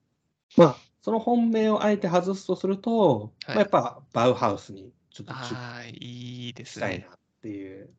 [0.58, 7.06] まあ、その本命をあえて外すとすると、はいまあ、やっぱバウハウスにちょっと注目ああ、いいですねしたいな。
[7.08, 7.10] っ
[7.42, 7.90] ていう。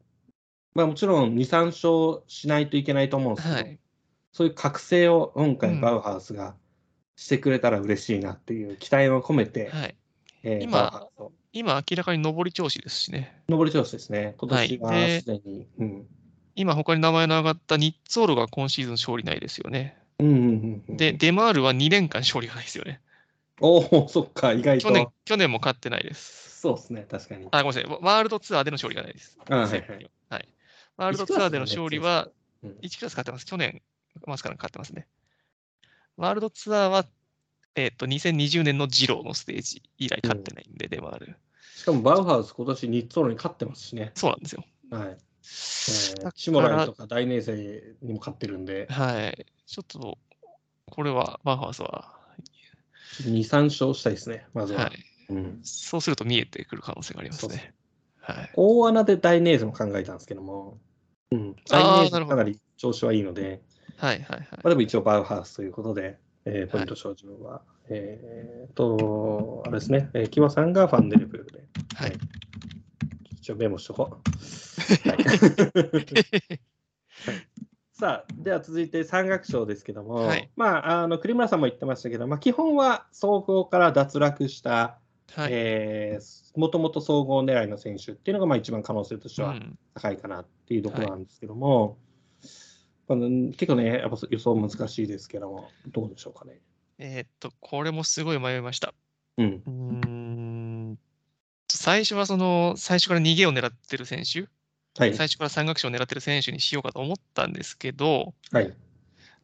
[0.75, 3.79] まあ、もちろん2、3勝しないといけないと思うんですけど、はい。
[4.33, 6.55] そういう覚醒を今回うんバウハウスが
[7.17, 9.97] してくれたら嬉しいなっていう期待を込めて、はい。
[10.43, 11.07] えー今
[11.53, 13.43] 今明らかに上り調子ですしね。
[13.49, 14.35] 上り調子ですね。
[14.39, 15.67] 今年ははいですでに。
[15.79, 16.07] うん
[16.57, 19.97] 今他に名前の上がったニッツォールが今シーズン勝利ないですよね。
[20.19, 23.01] うんうんうんうんで、デマールは2年間勝利がないですよね。
[23.61, 24.89] おお、そっか、意外と。
[24.89, 26.61] 去年、去年も勝ってないです。
[26.61, 27.49] そうですね、確かに。
[27.51, 27.85] あ、ごめんなさい。
[27.85, 29.39] ワワールドツアーでの勝利がないです。
[29.49, 30.49] あはいはいはい。
[30.97, 32.29] ワールドツアーでの勝利は、
[32.63, 33.47] うん1クラス勝ってます。
[33.47, 33.81] 去年、
[34.27, 35.07] マスカラ勝ってますね。
[36.19, 37.07] ワールドツアーは、
[37.75, 41.37] えっ、と、2020年のジローのステージ以来勝ってないんで、デマール。
[41.77, 44.13] しかもバウハウス、今年ニッツォーロに勝ってますしね。
[44.15, 44.65] そうなんですよ。
[44.91, 45.09] はい。
[45.09, 49.47] えーだチモライかとか大ネーゼにも勝ってるんで、ら、はい。
[49.67, 50.19] ちょっと、
[50.87, 52.15] これは、バーハウスは、
[53.23, 54.85] 2、3勝したいですね、まずは。
[54.85, 54.93] はい。
[55.31, 57.73] うん、そうすると見えてくる可能性がありますね。
[58.21, 58.51] はい。
[58.57, 60.79] 大穴で大ネーゼも考えたんですけども、
[61.31, 63.63] うん、あー大ネーゼなるほどかなり調子はいいので、
[63.97, 64.49] はいはいはい。
[64.51, 66.19] まあ、でも一応バウハウスということで、
[66.53, 71.65] えーポイント賞自分は、えーと、あれですね、えー、キワさんがファンデルプールで、
[71.95, 72.13] はい。
[73.33, 74.19] 一応メモしとこ
[75.07, 75.09] う。
[75.09, 75.19] はい。
[77.93, 80.51] さあ、では続いて山岳賞ですけども、はい。
[80.57, 84.99] まあ、あの栗村さんも言ってましたけど、まあ、基本は総合から脱落した、
[85.33, 85.51] はい。
[85.53, 89.79] えーもともと総合狙いの選手っていうのがまあ一番可能性としてはうん。
[89.95, 91.97] 高いかなっていうところなんですけども、
[93.11, 96.61] まあ結構ね、やっぱ予想難しいですけども、どうでしょうかね。
[96.99, 98.95] えーっと、これもすごい迷いました。
[99.37, 99.73] うん、うー
[100.93, 100.99] ん。
[101.69, 104.49] 最初はその、最初から逃げを狙ってる選手、
[104.97, 108.73] はい、最初から山岳賞を狙ってる選手にしようかと思ったんですけど、はい、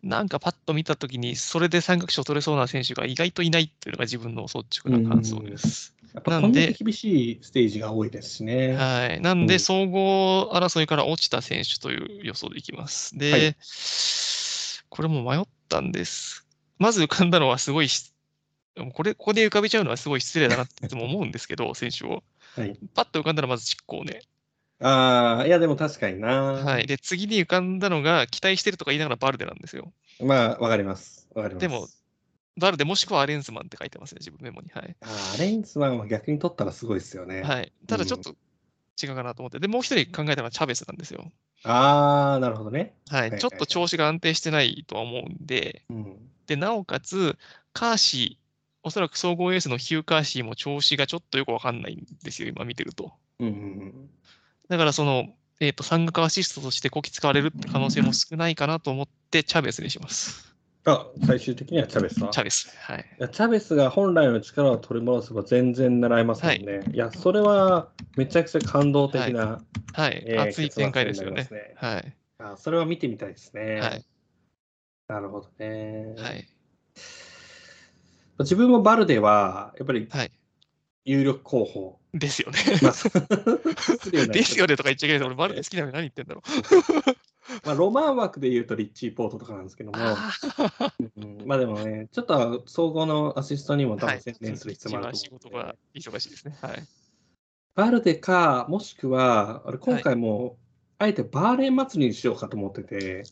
[0.05, 5.96] なんかパッと見たときに、それで山岳賞取れそうな選手が意外といないっていうのが自分の率直な感想です。
[6.17, 8.73] やっぱこんだけ厳しいステージが多いですしね。
[8.73, 9.21] はい。
[9.21, 13.19] なんで、うん総合争いから落ちた選手という予想でいきます。
[13.19, 13.57] で、はい
[14.89, 16.47] これも迷ったんです。
[16.79, 18.15] まず浮かんだのはすごいし、
[18.95, 22.23] これ、ここで浮かべちゃうのはすごい失礼だなっていつも思うんですけど、 選手を。
[22.55, 24.23] はい、パッと浮かんだらまずチッコーネ。
[24.81, 26.29] ああ、いや、でも確かにな。
[26.29, 26.87] はい。
[26.87, 29.93] で、次に浮かんだのが、期待してるとか言いながらバルデなんですよ。
[30.21, 31.29] まあ、わかります。
[31.35, 31.63] わかります。
[31.63, 31.89] でも
[32.59, 34.71] バルデもしくはアレンズマンって書いてますね、自分メモに。
[34.71, 34.97] はい。
[35.35, 37.43] アレンズマンは逆に取ったらすごいですよね。
[37.43, 37.73] はい。
[37.87, 38.35] ただちょっと
[39.03, 39.59] 違うかなと思って。
[39.59, 41.31] で、もう一人考えたのはチャベスなんですよ。
[41.65, 42.95] ああ、なるほどね。
[43.09, 43.31] はい。
[43.31, 46.17] はいちょっと調子が安定してないとは思うんで、うん。
[46.47, 47.37] で、なおかつ、
[47.73, 48.47] カーシー、
[48.83, 53.13] おそらく総合エースのヒュー・カーシーも調子がちょっとよくわかんないんですよ、今見てると。
[53.39, 54.11] うんうん
[54.69, 55.29] だからその、
[55.61, 60.56] えっ、と、山岳アシストとしてこき使われるって可能性も少ないかなと思って、チャベスにします。
[60.87, 60.93] うん。
[60.93, 62.75] あ、最終的にはチャベスはチャベス。
[62.79, 62.99] はい。
[63.19, 66.81] いやチャベスが本来の力を取り戻せば全然狙えますもんね。
[66.93, 69.61] い、や、それはめちゃくちゃ感動的な、
[69.93, 70.25] はい。
[70.27, 71.63] えー熱い展開ですよね結末に。
[71.63, 72.17] なりますはい。
[72.53, 73.81] あそれは見てみたいですね。
[73.81, 74.05] はい。
[75.09, 76.15] なるほどね。
[76.17, 76.49] はい。
[78.41, 80.31] 自分もバルデは、やっぱりはい。
[81.05, 82.01] 有力候補。
[82.13, 82.59] ですよね。
[84.33, 85.25] ですよねとか言っちゃいけないです。
[85.25, 87.36] 俺、バルデ好きなのに何言ってんだろう。
[87.65, 89.99] まあ、ロマン枠で言うとリッチー・ポートとかなんですけども、
[91.17, 94.17] うんまあでもね、ちょっと総合のアシストにも多はい。
[94.17, 96.57] 分専念する必要もあると仕思うので、事が忙しいですね。
[96.61, 96.83] はい。
[97.75, 100.57] バルデか、もしくは、俺今回も、
[100.99, 103.25] あえてバーレーン祭りにしようかと思ってて。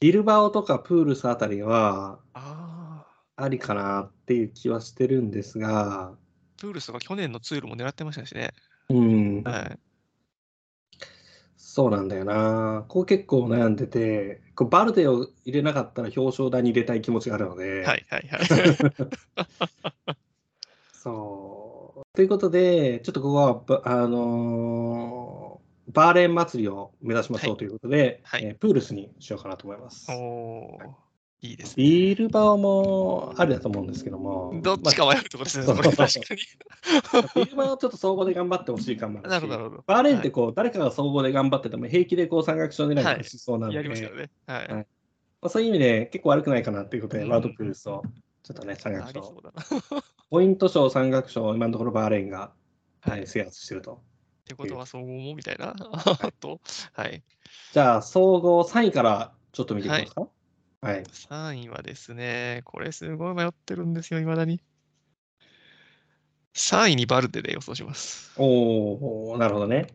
[0.00, 3.04] ビルバオとかプールスあたりはあ
[3.36, 3.44] あ。
[3.44, 6.14] ありかなっていう気はしてるんですが、
[6.56, 8.52] プールスとか去年のツールも狙ってましたしね。
[8.88, 9.78] うん、はい。
[11.74, 12.84] そうなんだよな。
[12.86, 18.40] こう結構悩んでて、こうバルデを入れなかったら表彰台に入れたい気持ちがあるので、はいはいはい。
[20.92, 22.02] そう。
[22.14, 30.06] ということで、ちょっとここはば、あのーバーレーン祭りを目指しましょうということで、はいえープールスにしようかなと思います。
[30.12, 30.90] おおーい
[31.52, 31.84] いですね。
[31.84, 36.40] ビルバオもありだと思うんですけども、どっちか迷うところですね、まあ 確かに。
[37.12, 39.84] まあビルバオはちょっと総合で頑張ってほしいかも あなるほど。
[39.86, 44.30] バーレーンってこう、誰かが総合で頑張ってても平気でこう三角賞狙いとかしそうなので、やりますよね。
[44.46, 44.58] はい。
[44.58, 44.86] はいま
[45.42, 48.02] あ、そういう意味で結構悪くないかなということで、うんワールドプールスを
[48.42, 49.42] ちょっとね、三あ角賞。
[50.30, 52.52] ポイント賞、三角賞、今のところバーレーンが、
[53.00, 54.00] はいえー制圧してると。
[54.46, 55.74] てことは総合もみたいな。
[55.78, 56.60] あ と、
[56.92, 57.22] はい。
[57.72, 60.28] じゃあ、総合3位からちょっと見ていきますか？
[60.84, 61.04] はい。
[61.10, 64.60] 3位はですね、これすごい迷ってるんですよ、いまだに。
[66.52, 68.34] 3位にバルデで予想します。
[68.36, 69.86] おおなるほどね。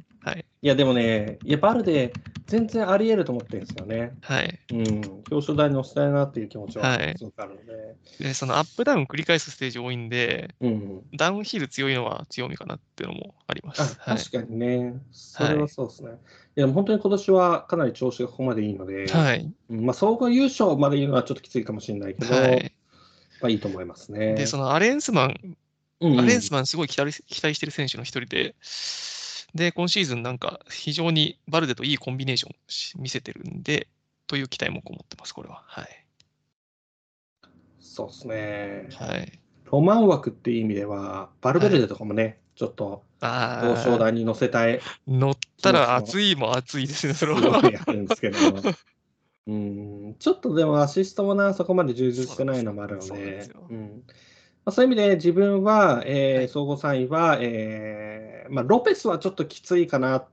[0.62, 0.66] はい。
[0.66, 2.14] いや、でもね、いや、バルデ、
[2.48, 4.12] 全然あり得ると思ってるんですよね。
[4.22, 4.60] はい。
[4.72, 5.02] うん。
[5.32, 7.96] 表彰台に乗せたいなっていう気持ちははいすごくあるので。
[8.20, 11.02] で、そのアップダウン繰り返すステージ多いんで、うん。
[11.14, 13.98] ダウンヒル強いのは強みかなっていうのもありまあ、す。
[14.00, 14.18] はい。
[14.18, 14.96] 確かにね。
[15.12, 16.10] それはそうですね。
[16.10, 16.18] い、や、
[16.56, 19.54] でも本当に今年はかなり調子がここまでいいので、はい。
[19.70, 22.74] うんまあ、総合優勝まで言うのはちょっときついかもしれないけど、はい。
[23.42, 24.34] まあいいと思いますね。
[24.34, 25.58] で、そのアレンスマン、うん
[26.02, 28.56] うんアレンスマンすごい期待期待してる選手の一人で、
[29.56, 33.88] で、今シーズンなんか非常にバルデといいコンビネーションし見せてるんで、
[34.28, 35.64] という期待もこもってます、これは。
[35.66, 36.06] はい。
[37.80, 38.88] そうですね。
[38.96, 39.40] はい。
[39.72, 47.40] ロマン枠っていう意味では、バルベルデとかもね、ちょっとあ表彰あ、台に乗せたい、乗ったら熱いも熱いですね、それは。
[47.70, 48.38] いあるんですけど、
[49.48, 54.04] うん、ちょっとでもアシストもな、そこまで充実してないのもあるのででうん
[54.66, 56.50] まあ、そういう意味で自分は、えーはい。
[56.50, 60.28] 総合3位は、えーまあ、ロペスはちょっときついかな、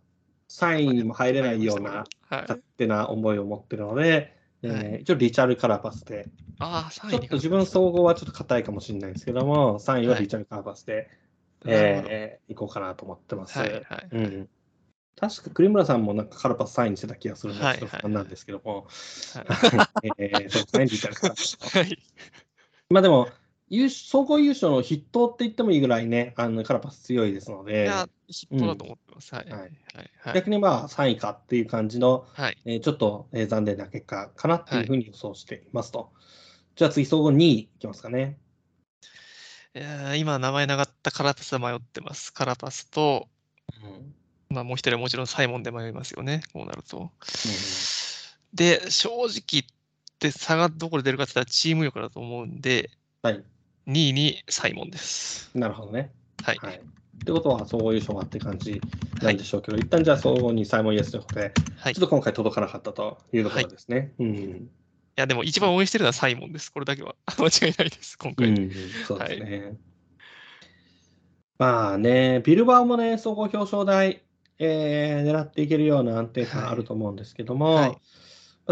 [0.49, 1.91] 3位にも入れないような
[2.29, 2.41] はい。
[2.43, 5.03] 勝手な思いを持ってるので、えーはい。
[5.03, 11.09] 一応リチャル・カラパスで、ああ、3位にちょっと自分総合はちょっと硬いかもしれないですけども、3位はリチャル・カラパスで、
[11.65, 12.09] なるほど。
[12.11, 13.59] えー行こうかなと思ってます。
[13.59, 14.09] はいはい。
[14.13, 14.49] うん、
[15.19, 18.87] 確か栗村さんもなんかカラパス3位にしてた気がするので、はいちょっと不安なんですけども、
[19.35, 20.13] はい。
[20.19, 21.59] えーそうですね、リチャル・カラパス。
[21.61, 21.99] はい。
[22.91, 23.29] まあでも、
[23.69, 28.09] 優勝総合優勝の筆頭って言ってもいいぐらいね、あのカラパス強いですのいで、や、
[28.49, 29.35] 筆頭だと思ってます。
[29.35, 29.51] はい。
[29.51, 29.73] ははいい。
[30.20, 30.35] はい。
[30.35, 32.59] 逆にまあ3位かっていう感じの、はい。
[32.65, 36.12] えーちょっと、えー残念な結果かなっていうふうに予想していますと。
[36.77, 38.39] じゃあ次、総合2位いきますかね。
[40.17, 42.33] 今、名前なかったカラパスは迷ってます。
[42.33, 43.28] カラパスと、
[43.83, 44.15] うん
[44.49, 47.11] まあ、もう一人はもちろんサイモンで迷いますよね、こうなると。
[48.55, 49.65] で、正直言っ
[50.19, 52.91] て差がどこで出るかって言ったらチーム力だと思うんで、
[53.23, 53.45] はい、
[53.86, 55.50] 2位にサイモンです。
[55.55, 56.10] なるほどね。
[56.42, 56.58] はい。
[56.60, 56.76] はい。
[56.76, 56.78] っ
[57.24, 58.81] てことは、総合優勝はって感じ
[59.23, 61.94] なんでしょうけど、一旦じゃあ総合にサイモンイエスということで、はい。
[61.94, 64.12] ちょっと今回届かなかったというところですね。
[64.18, 64.26] うん。
[64.28, 64.68] い
[65.15, 66.73] や、でも一番応援してるのはサイモンです。
[66.73, 68.48] これだけは 間違いないです、今回。
[68.48, 68.70] うん、
[69.06, 69.76] そうですね。
[71.58, 74.23] まあね、ビルバオもね、総合表彰台、
[74.58, 78.00] えー狙っていけるような安定感あると思うんですけども、はいまあ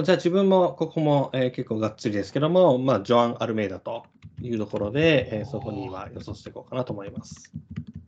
[0.03, 4.05] じゃあ自分もここも、えー結構がっつりですけども、まあ、ジョアン・アルメイダと
[4.43, 7.53] いうところで、えーそこには予想していこうかなと思います。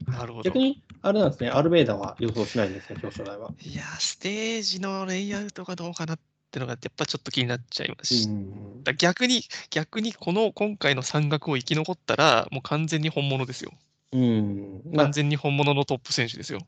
[0.08, 0.58] なるほど逆。
[0.58, 3.52] に、あれなんですね、アルメイダは予想しないんですね、表彰台は。
[3.60, 6.18] いや、ステージのレイアウトがどうかなっ
[6.50, 13.72] てのが、やっぱちょっと気になっちゃいますし、うんだ逆に、逆にこの今回の山岳を生き残ったら、もう完全に本物ですよ。
[14.12, 14.82] うん。
[14.92, 16.60] まあ完、全に本物のトップ選手ですよ。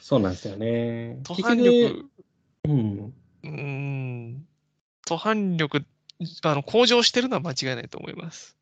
[0.00, 1.18] そうなんですよね。
[1.24, 2.10] 途半結力局、
[2.68, 3.14] うん。
[3.44, 4.48] うーん、
[5.06, 5.84] 途半力
[6.42, 8.56] あの、向上してるのは間違いないと思います。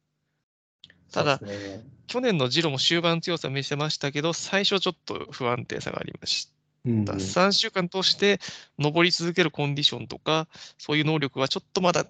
[1.12, 6.52] ただね去年のジロも終盤強さ見せましたけど、最初ちょっと不安定さがありました。
[6.84, 8.40] うん3週間通して
[8.78, 12.06] 登り続けるコンディションとか、そういう能力はちょっとまだ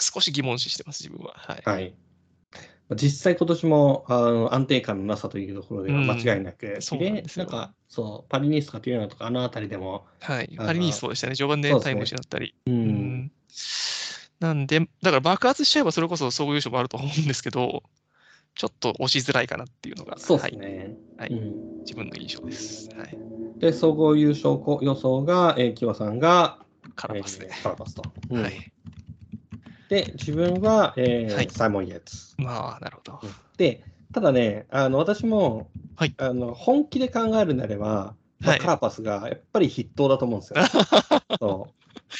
[0.00, 1.34] 少し疑問視してます、自分は。
[1.36, 1.62] はい。
[1.64, 1.96] はい。
[2.94, 10.54] 実際今年もあの安定感のなさというところでは間違いなく、そうなんですよなんか、そう、パリニースとかティーナとかあのあたりでも、はい。
[10.56, 11.36] パリにそうでしたね。
[11.36, 12.54] 序盤でタイム失ったり。
[12.66, 12.78] う、うん
[13.24, 13.32] ん
[14.40, 17.82] なんで、だから爆発しちゃえばそれこそ総合優勝もあると思うんですけど、
[18.54, 20.96] ちょっと押しづらいかなっていうのが、そうではい、すね。
[21.16, 22.88] はいうん自分の印象です。
[22.96, 23.18] はい。
[23.58, 26.58] で、総合優勝予想が、えー、キワさんが、
[26.94, 27.48] カラパスで。
[27.48, 28.02] えーカラパスと。
[28.30, 28.71] うんはい。
[29.92, 32.34] で、自分は、えーはいサイモン・イエーツ。
[32.38, 33.20] まあ、なるほど。
[33.58, 40.64] で、ただね、あの私も、はいあの本気で考えるなれば、まあはいカラパスがやっぱり筆頭だと思うんですよ。
[41.38, 41.68] そ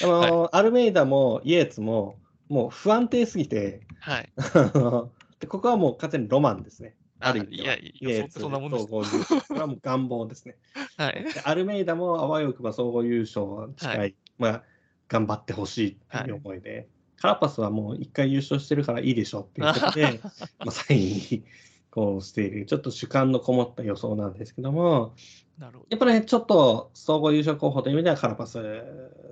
[0.04, 2.18] うあのアルメイダもイエーツも、
[2.50, 4.30] もう不安定すぎて、はい。
[5.40, 6.94] でここはもう完全にロマンですね。
[7.20, 7.64] ある意味では。
[7.64, 10.56] いやいやそイエーツそんなもんです総合優勝これはもう願望ですね。
[10.98, 11.24] はい。
[11.24, 14.62] でアルメイダもあわよくば総合優勝近い、はまあ、
[15.08, 16.88] 頑張ってほしいっていう思いで、
[17.22, 20.20] カラパスはもう一回優勝してるからいいでしょっていうことで、
[20.58, 21.44] まあ、3位に
[21.88, 25.14] こうしている、ちょっと主観のこもった予想なんですけども、
[25.56, 28.60] なるほやっぱね、ちょっと総合優勝候補という意味ではカラパス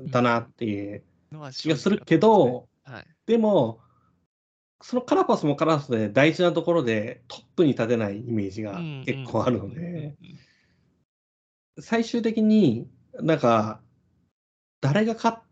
[0.06, 1.02] だなっていう
[1.52, 3.06] 気がするけど、はい。
[3.26, 3.80] でも、
[4.80, 10.06] そのカラパスもカラパスで大事なところでトップに立てないイメージが結構あるので、うんうんうんう
[11.80, 11.82] ん。
[11.82, 13.80] 最終的になんか、
[14.80, 15.42] 誰が勝っ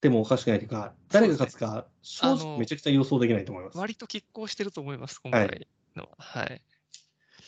[0.00, 3.78] てもおかしくないというか、誰が勝つか、正直めちゃくちゃ予想できないと思います。
[3.78, 5.66] 割と拮抗してると思います、今はい回
[5.96, 6.08] のは。
[6.18, 6.62] はい。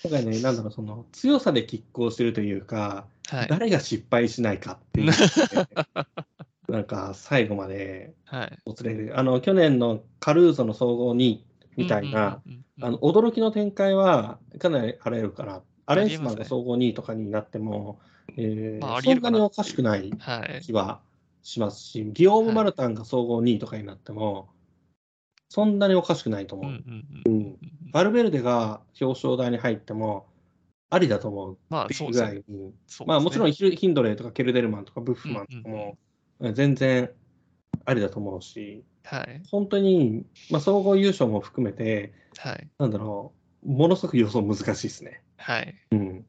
[0.05, 3.47] だからね、なんだろう、その強さで拮抗してるというか、はい。
[3.49, 5.13] 誰が失敗しないかっていう、
[6.73, 8.59] なんか最後まではい。
[8.65, 9.19] もつれる。
[9.19, 11.45] あの、去年のカルーゾの総合2位
[11.77, 12.43] みたいな、
[12.81, 18.01] あの驚きの展開はかなりあられるから、アレンスマンが総合2位とかになっても、
[18.37, 20.61] えーまあそんなにおかしくないはい。
[20.63, 21.01] 気は
[21.43, 24.49] しますし、ギオーム・マルタンが総合2位とかになっても、
[25.49, 26.73] そんなにおかしくないと思う。
[27.93, 30.27] バルベルデが表彰台に入っても、
[30.91, 32.29] ありだと思うまあ、っていうそうですね。
[32.29, 33.49] ぐらいに、そうまあもちろん。
[33.49, 35.99] んヒンドレーとかケルデルマンとかブッフマンとかも
[36.53, 37.11] 全然
[37.85, 39.43] ありだと思うし、はい。
[39.51, 42.69] 本当に、まあ、総合優勝も含めて、はい。
[42.79, 43.33] なんだろ
[43.65, 45.23] う、ものすごく予想難しいですね。
[45.37, 45.75] はい。
[45.93, 46.27] うん。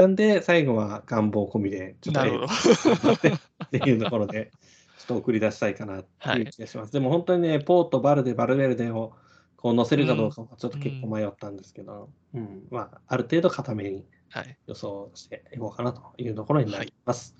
[0.00, 2.46] なんで、最後は願望込みで、ちょっとなるほど。
[2.46, 3.18] っ
[3.70, 4.50] ていうところで、
[4.98, 6.92] ちょっと送り出したいかなっていう気がします。
[6.92, 9.12] でも本当にね、ポート、バルデ、バルベルデを
[9.56, 14.56] こう乗せるかどうかはちょっと結構迷ったんですけど、うんまあ、ある程度固めにはい。
[14.66, 17.34] 予想していこうかなというところになります。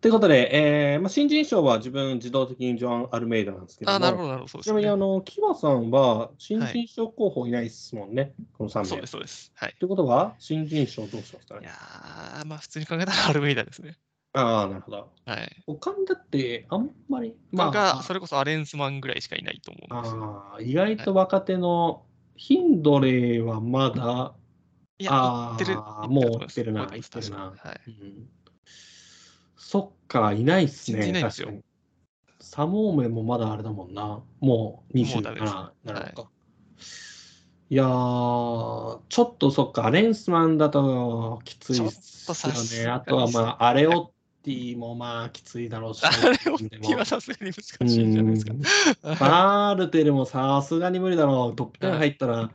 [0.00, 4.48] ということで、えーまあ、新人賞は自分自動的にジョアン・アルメイダなんですけども、あ、なるほど、なるほど。
[4.48, 4.88] そうでちなみに。
[4.88, 8.88] あの、キワさんは新人賞候補いないですもんね、この3名。
[8.90, 9.52] そうです、そうです。
[9.56, 9.74] はい。
[9.78, 13.96] ということは、新人賞どうしますかねいやー、まあ、普通に考えたらアルメイダですね。
[14.34, 15.10] ああ、なるほど。
[15.26, 15.56] はい。
[15.66, 20.24] 他にだって、あんまり、ままあ、あ、それこそアレンスマンぐらいしかいないと思うんですよ。
[20.24, 22.04] ああ意外と若手の
[22.36, 24.34] ヒンドレーはまだ、
[24.98, 25.74] いや、あってる。
[25.74, 27.80] もういってるな超えます行ってるなはい。
[27.88, 28.28] うん
[29.58, 31.08] そっか、いないっすね。
[31.08, 31.52] いないんですよ
[32.40, 34.02] サモーメンもまだあれだもんな。
[34.02, 36.30] もうもう27ダメですなるのか。
[37.70, 42.90] いやー、ちょっとそっか、アレンスマンだときついっすよね。
[42.90, 44.04] あとはまあ、 アレオッ
[44.42, 46.02] ティもまあきついだろうし。
[46.04, 48.54] あれを気はさすがに難しいじゃないですか。
[48.54, 48.62] うん
[49.18, 51.56] バールテルもさすがに無理だろう。
[51.56, 52.50] トップ10入ったら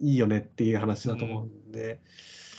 [0.00, 2.00] いいよねっていう話だと思うんで、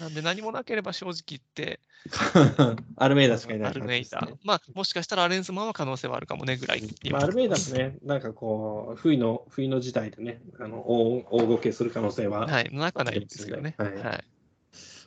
[0.02, 1.80] なんで何もなければ正直言って、
[2.98, 4.28] アルメイダしかいないアルメイダ。
[4.44, 6.82] まあ、もしかしたらアレンスマンは可能性はあるかもねぐらい。
[7.12, 13.76] まあ、アルメイダもね、なんかこう、不意の、不意の事態でね、あの大大ごけする可能性は、はい、なくはないですけどね。
[13.78, 14.04] はいはい。
[14.04, 14.12] ま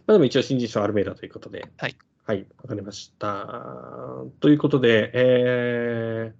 [0.06, 1.96] あ、でも一応新人賞アルメイダということで、はい。
[2.24, 4.24] はい、わかりました。
[4.38, 6.32] ということで、え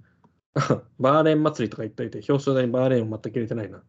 [0.54, 3.82] ー、 バーレーン祭りとか言っといて、表彰台にバーレーンを全く入れてないな。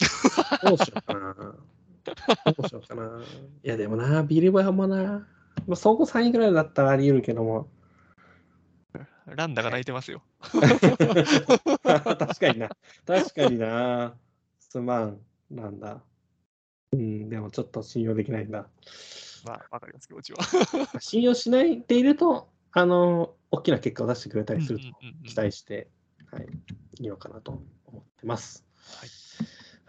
[0.68, 1.56] どうしようかな。
[2.04, 3.22] どうしようかな。
[3.62, 5.26] いや、でもな、ビルバーもな、
[5.66, 7.68] まあ、総合3位ぐらいだったらあり得るけども、
[9.26, 10.22] ランダが泣いてますよ。
[10.40, 10.56] 確
[12.40, 12.70] かにな。
[13.06, 14.16] 確かにな。
[14.58, 15.20] すまん。
[15.50, 16.02] なんだ。
[16.92, 18.68] うん、でもちょっと信用できないんだ。
[19.44, 20.38] まあ、わかります、気持ちは。
[21.00, 24.84] 信用しないでいると、あの、大きな結果を出してくれたりすると
[25.24, 25.88] 期待して、
[26.30, 26.46] はい、
[27.00, 28.64] いいのかなと思ってます。
[29.00, 29.29] はい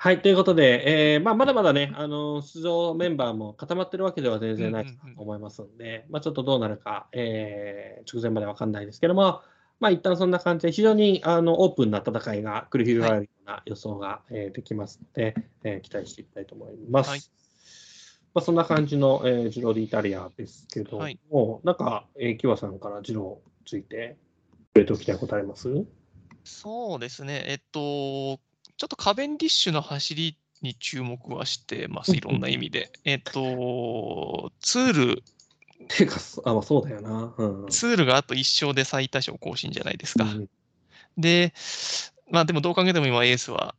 [0.03, 9.41] はい、ということで、えーまあ、まだまだね、あの出場メンバーも固まってるわけでは全然ないと思いますので、まあ、ちょっとどうなるか、えー、直前まで分かんないですけども、
[9.79, 17.09] まあ一旦そんな感じで、非常にあのオープンな戦いが繰り広げられるような予想が、はい、えー、できますので、えー、期待していきたいと思います。
[17.11, 17.19] はい、
[18.33, 21.19] まあ、そんな感じの、えー、ジローディイタリアですけども、はい、
[21.63, 24.17] なんか、えー、キワさんからジローついて
[24.73, 25.69] 触れておきたいことあります？
[26.43, 28.39] そうですね、えっと、
[28.81, 32.91] ちょっとカベンディッシュの走りに注目はしてます、いろんな意味で。
[33.05, 35.23] えっと、ツール。
[35.87, 40.23] てか、あ、まあ、そうだよな、うん、ツールがあと1勝で最多勝更新じゃないですか。
[40.23, 40.49] うん、
[41.15, 41.53] で、
[42.31, 43.75] まあでもどう考えても今エースは、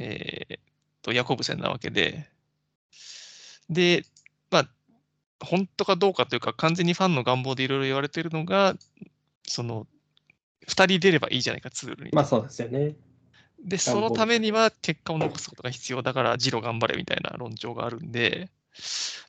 [0.00, 0.58] えー、
[1.02, 2.28] と、ヤコブセンなわけで、
[3.70, 4.04] で、
[4.50, 4.68] まあ、
[5.44, 8.74] 本当かどうかというか、完全にファンの願望でいろいろ言われているのが、
[9.46, 9.86] その、
[10.66, 12.10] 2人出ればいいじゃないか、ツールに。
[12.12, 12.96] まあそうですよね。
[13.66, 18.48] で、そのためには結果を残すことが必要だから、ジロ頑張れみたいな論調があるんで、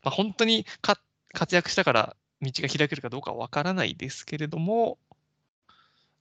[0.04, 4.98] まあ、本当に活躍したから道が開けるかどうかは分からないですけれども、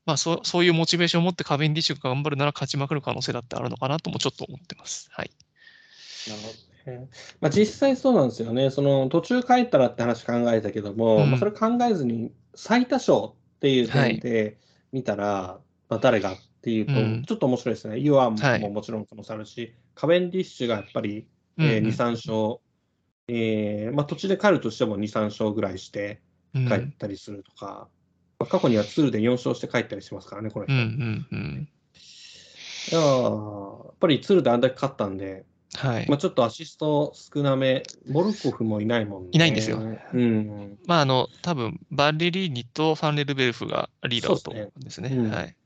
[0.07, 5.09] まあそ、そういうモチベーションを持ってカベンディッシュが頑張るなら勝ちまくる可能性だってあるのかなともちょっと思ってます。
[5.11, 5.31] はい。
[6.29, 6.49] なるほ
[6.87, 7.09] どね。
[7.41, 8.71] まあ、実際そうなんですよね。
[8.71, 14.59] その途中帰ったらって話考えたけども、うん、まあ、それ考えずに最多勝っていう点で
[14.93, 16.37] 見たら、はい、まあ、誰が
[16.67, 17.99] っていうと、うん、ちょっと面白いですね。
[18.01, 21.29] ユアンももちろん可能性あるし、はい、カベンディッシュがやっぱり、
[21.59, 22.61] えー、2、3勝、
[23.29, 26.21] えーまあ、途中で帰るとしても2、3勝ぐらいして
[26.53, 27.87] 帰ったりするとか、
[28.41, 30.67] うん、過去にはツールで4勝して帰ったりしますからね、これ。
[30.69, 31.69] うんうんうん、
[32.91, 33.31] いやや
[33.93, 39.29] っぱりツールであんだけ勝ったんで、はいまあ、ちょっとアシスト少なめ、モルコフもいないもんね。
[39.35, 39.79] いないんですよ。
[39.79, 45.11] うん、まあ、あの、多分バンリリーニとファンレルベルフがリーダーだと思うんですね。
[45.11, 45.57] すねうん、はい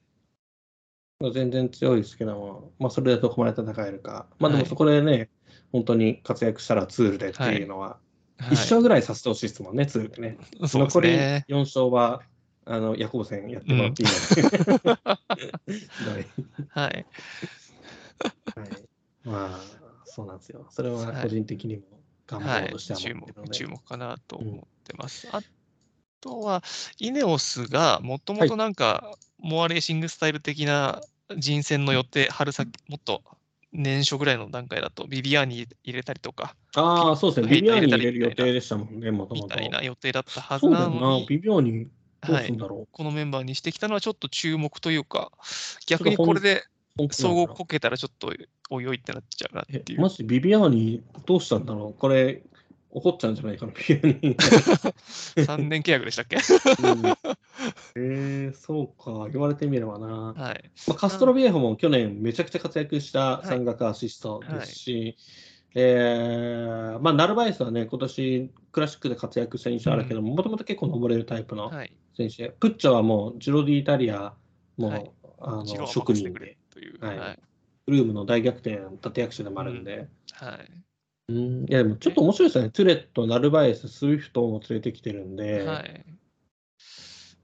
[1.29, 4.27] 全然強いですけども、まあ、それでどこまで戦えるか。
[4.39, 5.29] まあ、でもそこでね、はい、
[5.73, 7.99] 本当に活躍したらツールでっていうのは、
[8.39, 10.29] はい、1勝ぐらいさせてほしいですもんね、ツールでね。
[10.31, 12.23] ね残り4勝は、
[12.65, 14.99] あの、ヤコブ戦やってもらっていいので。
[16.71, 16.89] はい。
[16.89, 17.07] はい。
[19.25, 19.61] まあ、
[20.07, 20.67] そうなんですよ。
[20.71, 21.83] それは個人的にも
[22.27, 22.99] 頑張ろうとしては、
[23.51, 25.29] 注目かなと思ってます。
[25.29, 25.43] うん、あ
[26.21, 26.63] とは、
[26.99, 31.01] イネオスがもともとなんか、モアレーシングスタイル的な
[31.37, 33.23] 人選の予定、春先、もっと
[33.73, 36.55] 年初ぐらいの段階だと、ビビアーニ入れたりとか。
[36.75, 37.55] ああ、そうですね。
[37.55, 39.47] ビビアーニ入れる予定でしたもんね、もともと。
[39.47, 41.27] みたいな予定だったはずなのに。
[41.27, 41.89] ビビアーニ
[42.23, 45.33] はい、このメンバーにしてきたのはちょっと注目というか、
[45.87, 46.65] 逆にこれで
[47.13, 48.31] 総合こけたらちょっと
[48.69, 50.01] おいおいってなっちゃうなっていう。
[50.01, 52.43] マジビビアーニどうしたんだろうこれ、
[52.93, 54.37] 怒っちゃうんじゃないかな、ビビアーニ。
[54.37, 57.07] 3年契約でしたっけ、うん。
[57.97, 60.35] えー、そうか、言われてみればな。
[60.37, 60.71] はい。
[60.89, 65.05] まあ、カストロビエホも去年めちゃくちゃ活躍した山岳アシストですし、はい。
[65.05, 65.17] はい、
[65.75, 71.71] えー、まあ、ナルバイスはね、今年クラシックで活躍した印象あるけども、もともと結構登れるタイプの
[72.17, 72.37] 選手。
[72.39, 74.35] で、はい、プッチャはもうジロディイタリア
[74.77, 76.57] も、はい、あの職人で、
[77.01, 77.19] はい。
[77.19, 77.39] はい、
[77.87, 80.09] ルームの大逆転立役者でもあるんで、
[80.41, 80.71] うん、はい、
[81.31, 81.67] うん。
[81.69, 86.05] いやでもちょっと面白いですよね、トゥレット、ナルバイス、スウィフトも連れてきてるんで、はい。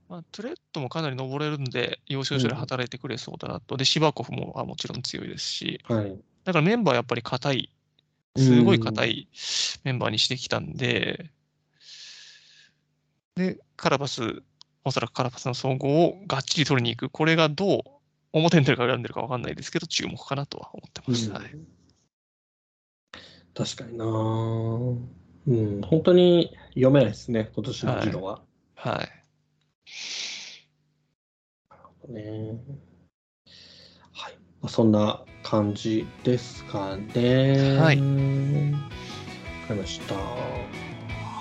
[0.08, 3.74] まあ、トゥレットもかなり登れるんで、要所要所で働いてくれそうだなと。
[3.74, 7.70] うん、で、シバコフもあもちろん強いですし、はい、だからメンバーやっぱり硬い、
[8.36, 9.28] すごい硬い
[9.84, 11.31] メンバーにしてきたんで、
[13.34, 14.42] で、カラバス、
[14.84, 17.81] おそらくカラバスの総合をがっちり取りに行く、これがどう
[18.32, 21.28] 表に出るか裏に出るか分かんないですけど、注目かなとは思ってます。
[21.28, 21.44] うん、はい、
[23.56, 28.42] 確かになうん、本当に読めないですね、今年の議論は。
[28.74, 29.26] はい、はい
[32.08, 32.58] ね。
[34.12, 34.34] はい。
[34.60, 37.78] まあ、そんな感じですかね。
[37.78, 37.96] はい。
[37.96, 38.02] わ
[39.68, 40.14] かりました。
[40.14, 40.20] は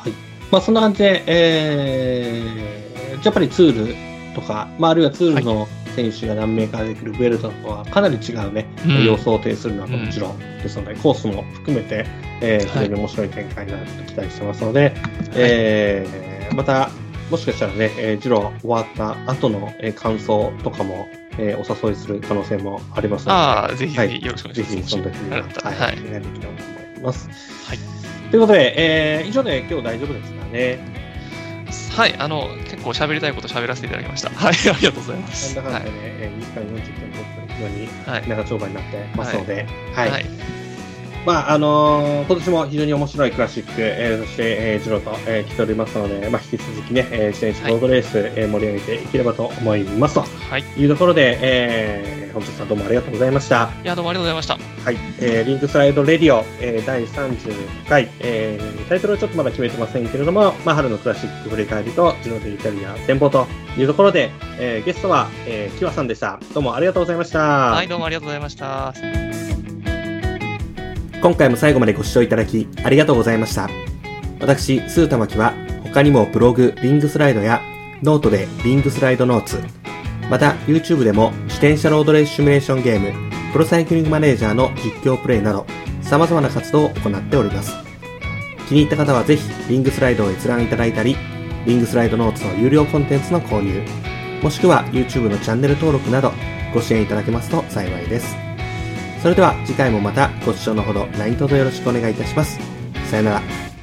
[0.07, 0.11] い。
[0.51, 12.05] まあ、そんな感じで、えー、やっぱりツールとか、まあ、あるいはツールの選手が何名か出てくるベルトとはかなり違うね、うん、様相を呈するのはもちろんですので、うん、コースも含めて、
[12.41, 14.93] えー、非常に面白い展開になると期待してますので、はい、
[15.35, 16.89] えー、また
[17.31, 21.07] もしかしたらね、えー、ジロ終わった後の、えー、感想とかも、
[21.39, 24.75] えー、お誘いする可能性もありますので、ああ、ぜひぜひよろしくお願いします。
[24.75, 27.29] ぜひその時には、はい、はい、お願いできたらと思います。
[27.67, 27.77] はい。
[28.29, 31.04] ということで、えー、以上で今日大丈夫ですかね。
[31.95, 34.29] はい、あの、結構喋りたいこと喋らせていただきました。
[34.29, 35.55] はい、ありがとうございます。
[35.55, 37.11] なんだかんだね、はい、2時間40分
[37.47, 40.11] と非常に長丁場になってますので、はい。
[40.11, 40.25] はい、
[41.25, 50.63] まああのー今年も非常に面白いクラシック、えーそして、えー、ジローと、えー来ておりますので、まあ、引き続きね、えー自転車ロードレース、えー盛り上げていければと思いますとはい。
[50.77, 53.69] いうところで、えー本日はどうもありがとうございました。
[53.81, 54.83] いや、どうもありがとうございました。
[54.83, 63.47] はい、えーリングスライドレディオ、えー第36回、えータイトルはちょっとまだ決めてませんけれども、まあ、春のクラシック振り返りと、ジロ・デ・イタリア展望と
[63.77, 66.39] いうところで、えーゲストは、えー、キワさんでした。
[66.53, 67.39] どうもありがとうございました。
[67.71, 69.24] はい、どうもありがとうございました。
[71.25, 73.67] 今回も最後までご視聴いただきありがとうございました。
[74.39, 77.63] 私、スータマキは他にもブログリングスライドや
[78.03, 79.57] ノートでリングスライドノーツ、
[80.29, 83.11] また YouTube でも自転車ロードレースシミュレーションゲーム、
[83.53, 85.65] プロサイクリングマネージャーの実況プレイなど
[86.03, 87.73] 様々な活動を行っております。
[88.69, 91.17] 気に入った方はぜひリングスライドを閲覧いただいたり、
[91.65, 93.81] リングスライドノーツの有料コンテンツの購入、
[94.43, 96.31] もしくは YouTube のチャンネル登録など
[96.71, 98.37] ご支援いただけますと幸いです。
[99.25, 102.59] それでは次回もまたご視聴のほど何卒よろしくお願いいたします。
[103.09, 103.74] さよなら。